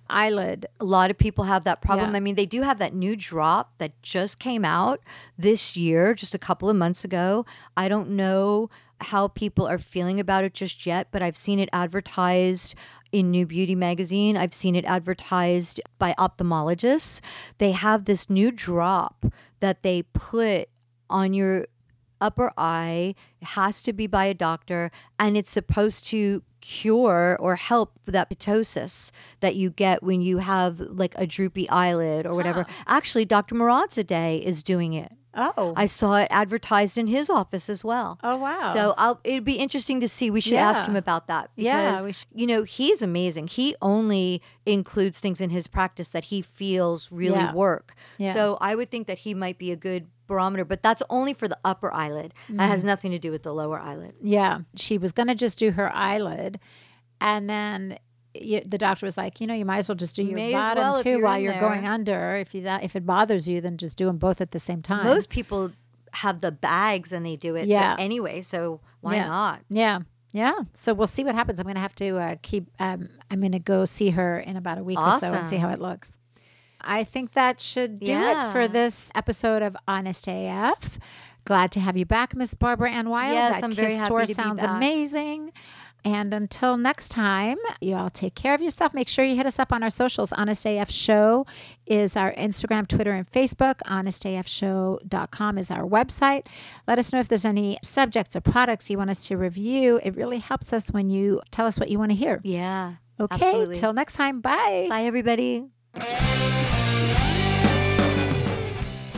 eyelid. 0.09 0.65
A 0.79 0.85
lot 0.85 1.09
of 1.09 1.17
people 1.17 1.45
have 1.45 1.63
that 1.63 1.81
problem. 1.81 2.11
Yeah. 2.11 2.17
I 2.17 2.19
mean, 2.19 2.35
they 2.35 2.45
do 2.45 2.61
have 2.61 2.79
that 2.79 2.93
new 2.93 3.15
drop 3.15 3.77
that 3.77 4.01
just 4.01 4.39
came 4.39 4.65
out 4.65 4.99
this 5.37 5.75
year, 5.75 6.13
just 6.13 6.35
a 6.35 6.39
couple 6.39 6.69
of 6.69 6.75
months 6.75 7.03
ago. 7.03 7.45
I 7.75 7.87
don't 7.87 8.09
know 8.09 8.69
how 9.03 9.27
people 9.27 9.67
are 9.67 9.77
feeling 9.77 10.19
about 10.19 10.43
it 10.43 10.53
just 10.53 10.85
yet, 10.85 11.07
but 11.11 11.21
I've 11.21 11.37
seen 11.37 11.59
it 11.59 11.69
advertised 11.73 12.75
in 13.11 13.31
New 13.31 13.45
Beauty 13.45 13.75
magazine. 13.75 14.37
I've 14.37 14.53
seen 14.53 14.75
it 14.75 14.85
advertised 14.85 15.81
by 15.99 16.13
ophthalmologists. 16.17 17.21
They 17.57 17.71
have 17.71 18.05
this 18.05 18.29
new 18.29 18.51
drop 18.51 19.25
that 19.59 19.83
they 19.83 20.03
put 20.03 20.69
on 21.09 21.33
your 21.33 21.67
upper 22.21 22.51
eye. 22.57 23.15
It 23.41 23.49
has 23.49 23.81
to 23.81 23.93
be 23.93 24.07
by 24.07 24.25
a 24.25 24.33
doctor, 24.33 24.91
and 25.19 25.35
it's 25.35 25.49
supposed 25.49 26.05
to 26.05 26.43
cure 26.61 27.35
or 27.39 27.55
help 27.55 27.99
that 28.05 28.29
ptosis 28.29 29.11
that 29.39 29.55
you 29.55 29.71
get 29.71 30.03
when 30.03 30.21
you 30.21 30.37
have 30.37 30.79
like 30.79 31.15
a 31.17 31.25
droopy 31.25 31.67
eyelid 31.69 32.25
or 32.25 32.35
whatever. 32.35 32.65
Actually, 32.87 33.25
Dr. 33.25 33.55
Muradzadeh 33.55 34.41
is 34.41 34.61
doing 34.61 34.93
it. 34.93 35.11
Oh. 35.33 35.73
I 35.77 35.85
saw 35.85 36.15
it 36.15 36.27
advertised 36.29 36.97
in 36.97 37.07
his 37.07 37.29
office 37.29 37.69
as 37.69 37.83
well. 37.83 38.19
Oh, 38.23 38.35
wow. 38.37 38.61
So 38.73 38.93
I'll, 38.97 39.19
it'd 39.23 39.45
be 39.45 39.55
interesting 39.55 39.99
to 40.01 40.07
see. 40.07 40.29
We 40.29 40.41
should 40.41 40.57
ask 40.57 40.83
him 40.83 40.95
about 40.95 41.27
that 41.27 41.49
Yeah, 41.55 41.91
because 41.91 42.05
we 42.05 42.11
sh- 42.13 42.25
you 42.35 42.47
know 42.47 42.63
he's 42.63 43.01
amazing. 43.01 43.47
He 43.47 43.75
only 43.81 44.41
includes 44.65 45.19
things 45.19 45.39
in 45.41 45.49
his 45.49 45.67
practice 45.67 46.09
that 46.09 46.25
he 46.25 46.41
feels 46.41 47.11
really 47.11 47.35
Yeah. 47.35 47.53
work. 47.53 47.93
Yeah. 48.17 48.33
So 48.33 48.57
I 48.59 48.75
would 48.75 48.91
think 48.91 49.07
that 49.07 49.19
he 49.19 49.33
might 49.33 49.57
be 49.57 49.71
a 49.71 49.75
good 49.77 50.07
barometer, 50.27 50.63
but 50.65 50.81
that's 50.83 51.01
only 51.09 51.33
for 51.33 51.47
the 51.47 51.57
upper 51.65 51.93
eyelid. 51.93 52.33
That 52.47 52.53
Mm-hmm. 52.53 52.59
has 52.71 52.83
nothing 52.83 53.11
to 53.11 53.19
do 53.19 53.31
with 53.31 53.43
the 53.43 53.53
lower 53.53 53.79
eyelid. 53.79 54.15
Yeah, 54.21 54.59
she 54.75 54.97
was 54.97 55.11
going 55.11 55.27
to 55.27 55.35
just 55.35 55.57
do 55.59 55.71
her 55.71 55.93
eyelid, 55.95 56.59
and 57.19 57.49
then 57.49 57.97
y 58.35 58.61
the 58.65 58.77
doctor 58.77 59.05
was 59.05 59.17
like, 59.17 59.41
you 59.41 59.47
know, 59.47 59.53
you 59.53 59.65
might 59.65 59.77
as 59.79 59.89
well 59.89 59.95
just 59.95 60.15
do 60.15 60.23
your 60.23 60.35
May 60.35 60.53
bottom 60.53 60.83
well 60.83 61.01
you're 61.03 61.21
while 61.21 61.39
you're 61.39 61.53
there." 61.53 61.61
going 61.61 61.85
under. 61.85 62.35
If 62.37 62.53
you 62.55 62.61
that 62.61 62.83
if 62.83 62.95
it 62.95 63.05
bothers 63.05 63.47
you, 63.47 63.61
then 63.61 63.77
just 63.77 63.97
do 63.97 64.05
them 64.05 64.17
both 64.17 64.41
at 64.41 64.51
the 64.51 64.59
same 64.59 64.81
time. 64.81 65.05
Most 65.05 65.29
people 65.29 65.71
have 66.13 66.41
the 66.41 66.51
bags 66.51 67.11
and 67.11 67.25
they 67.25 67.35
do 67.35 67.55
it. 67.55 67.67
Yeah. 67.67 67.95
So 67.95 68.03
anyway, 68.03 68.41
so 68.41 68.81
why 69.01 69.15
Yeah. 69.15 69.27
not? 69.27 69.61
Yeah. 69.69 69.99
Yeah. 70.31 70.53
So 70.73 70.93
we'll 70.93 71.07
see 71.07 71.23
what 71.23 71.35
happens. 71.35 71.59
I'm 71.59 71.65
going 71.65 71.75
to 71.75 71.81
have 71.81 71.95
to 71.95 72.17
uh, 72.17 72.35
keep, 72.41 72.69
um, 72.79 73.09
I'm 73.29 73.39
going 73.41 73.51
to 73.51 73.59
go 73.59 73.83
see 73.85 74.11
her 74.11 74.39
in 74.39 74.55
about 74.55 74.77
a 74.77 74.83
week 74.83 74.97
or 74.99 75.11
so 75.19 75.33
and 75.33 75.47
see 75.49 75.57
how 75.57 75.69
it 75.69 75.79
looks. 75.79 76.17
I 76.79 77.03
think 77.03 77.31
that 77.33 77.59
should 77.61 77.99
do 77.99 78.11
it 78.13 78.51
for 78.51 78.67
this 78.67 79.11
episode 79.13 79.61
of 79.61 79.75
Honest 79.87 80.27
AF. 80.27 80.99
Glad 81.45 81.71
to 81.73 81.79
have 81.79 81.97
you 81.97 82.05
back, 82.05 82.35
Miss 82.35 82.53
Barbaranne 82.53 83.09
Wylde. 83.09 83.33
Yes, 83.33 83.55
that 83.55 83.63
I'm 83.63 83.71
very 83.71 83.95
happy 83.95 84.09
to 84.09 84.27
be 84.27 84.33
sounds 84.33 84.61
back. 84.61 84.69
amazing. 84.77 85.51
And 86.03 86.33
until 86.33 86.77
next 86.77 87.09
time, 87.09 87.57
you 87.79 87.95
all 87.95 88.09
take 88.09 88.33
care 88.35 88.53
of 88.53 88.61
yourself. 88.61 88.93
Make 88.93 89.07
sure 89.07 89.23
you 89.23 89.35
hit 89.35 89.45
us 89.45 89.59
up 89.59 89.71
on 89.71 89.83
our 89.83 89.89
socials. 89.89 90.31
Honest 90.33 90.65
AF 90.65 90.89
Show 90.89 91.45
is 91.85 92.15
our 92.15 92.33
Instagram, 92.33 92.87
Twitter, 92.87 93.11
and 93.11 93.29
Facebook. 93.29 93.75
HonestAFShow.com 93.85 95.57
is 95.57 95.69
our 95.69 95.83
website. 95.83 96.47
Let 96.87 96.97
us 96.97 97.13
know 97.13 97.19
if 97.19 97.27
there's 97.27 97.45
any 97.45 97.77
subjects 97.83 98.35
or 98.35 98.41
products 98.41 98.89
you 98.89 98.97
want 98.97 99.09
us 99.09 99.27
to 99.27 99.37
review. 99.37 99.99
It 100.03 100.15
really 100.15 100.39
helps 100.39 100.73
us 100.73 100.89
when 100.89 101.09
you 101.09 101.41
tell 101.51 101.67
us 101.67 101.79
what 101.79 101.89
you 101.89 101.99
want 101.99 102.11
to 102.11 102.15
hear. 102.15 102.41
Yeah. 102.43 102.95
Okay, 103.19 103.35
absolutely. 103.35 103.75
till 103.75 103.93
next 103.93 104.13
time. 104.13 104.41
Bye. 104.41 104.87
Bye, 104.89 105.03
everybody. 105.03 105.67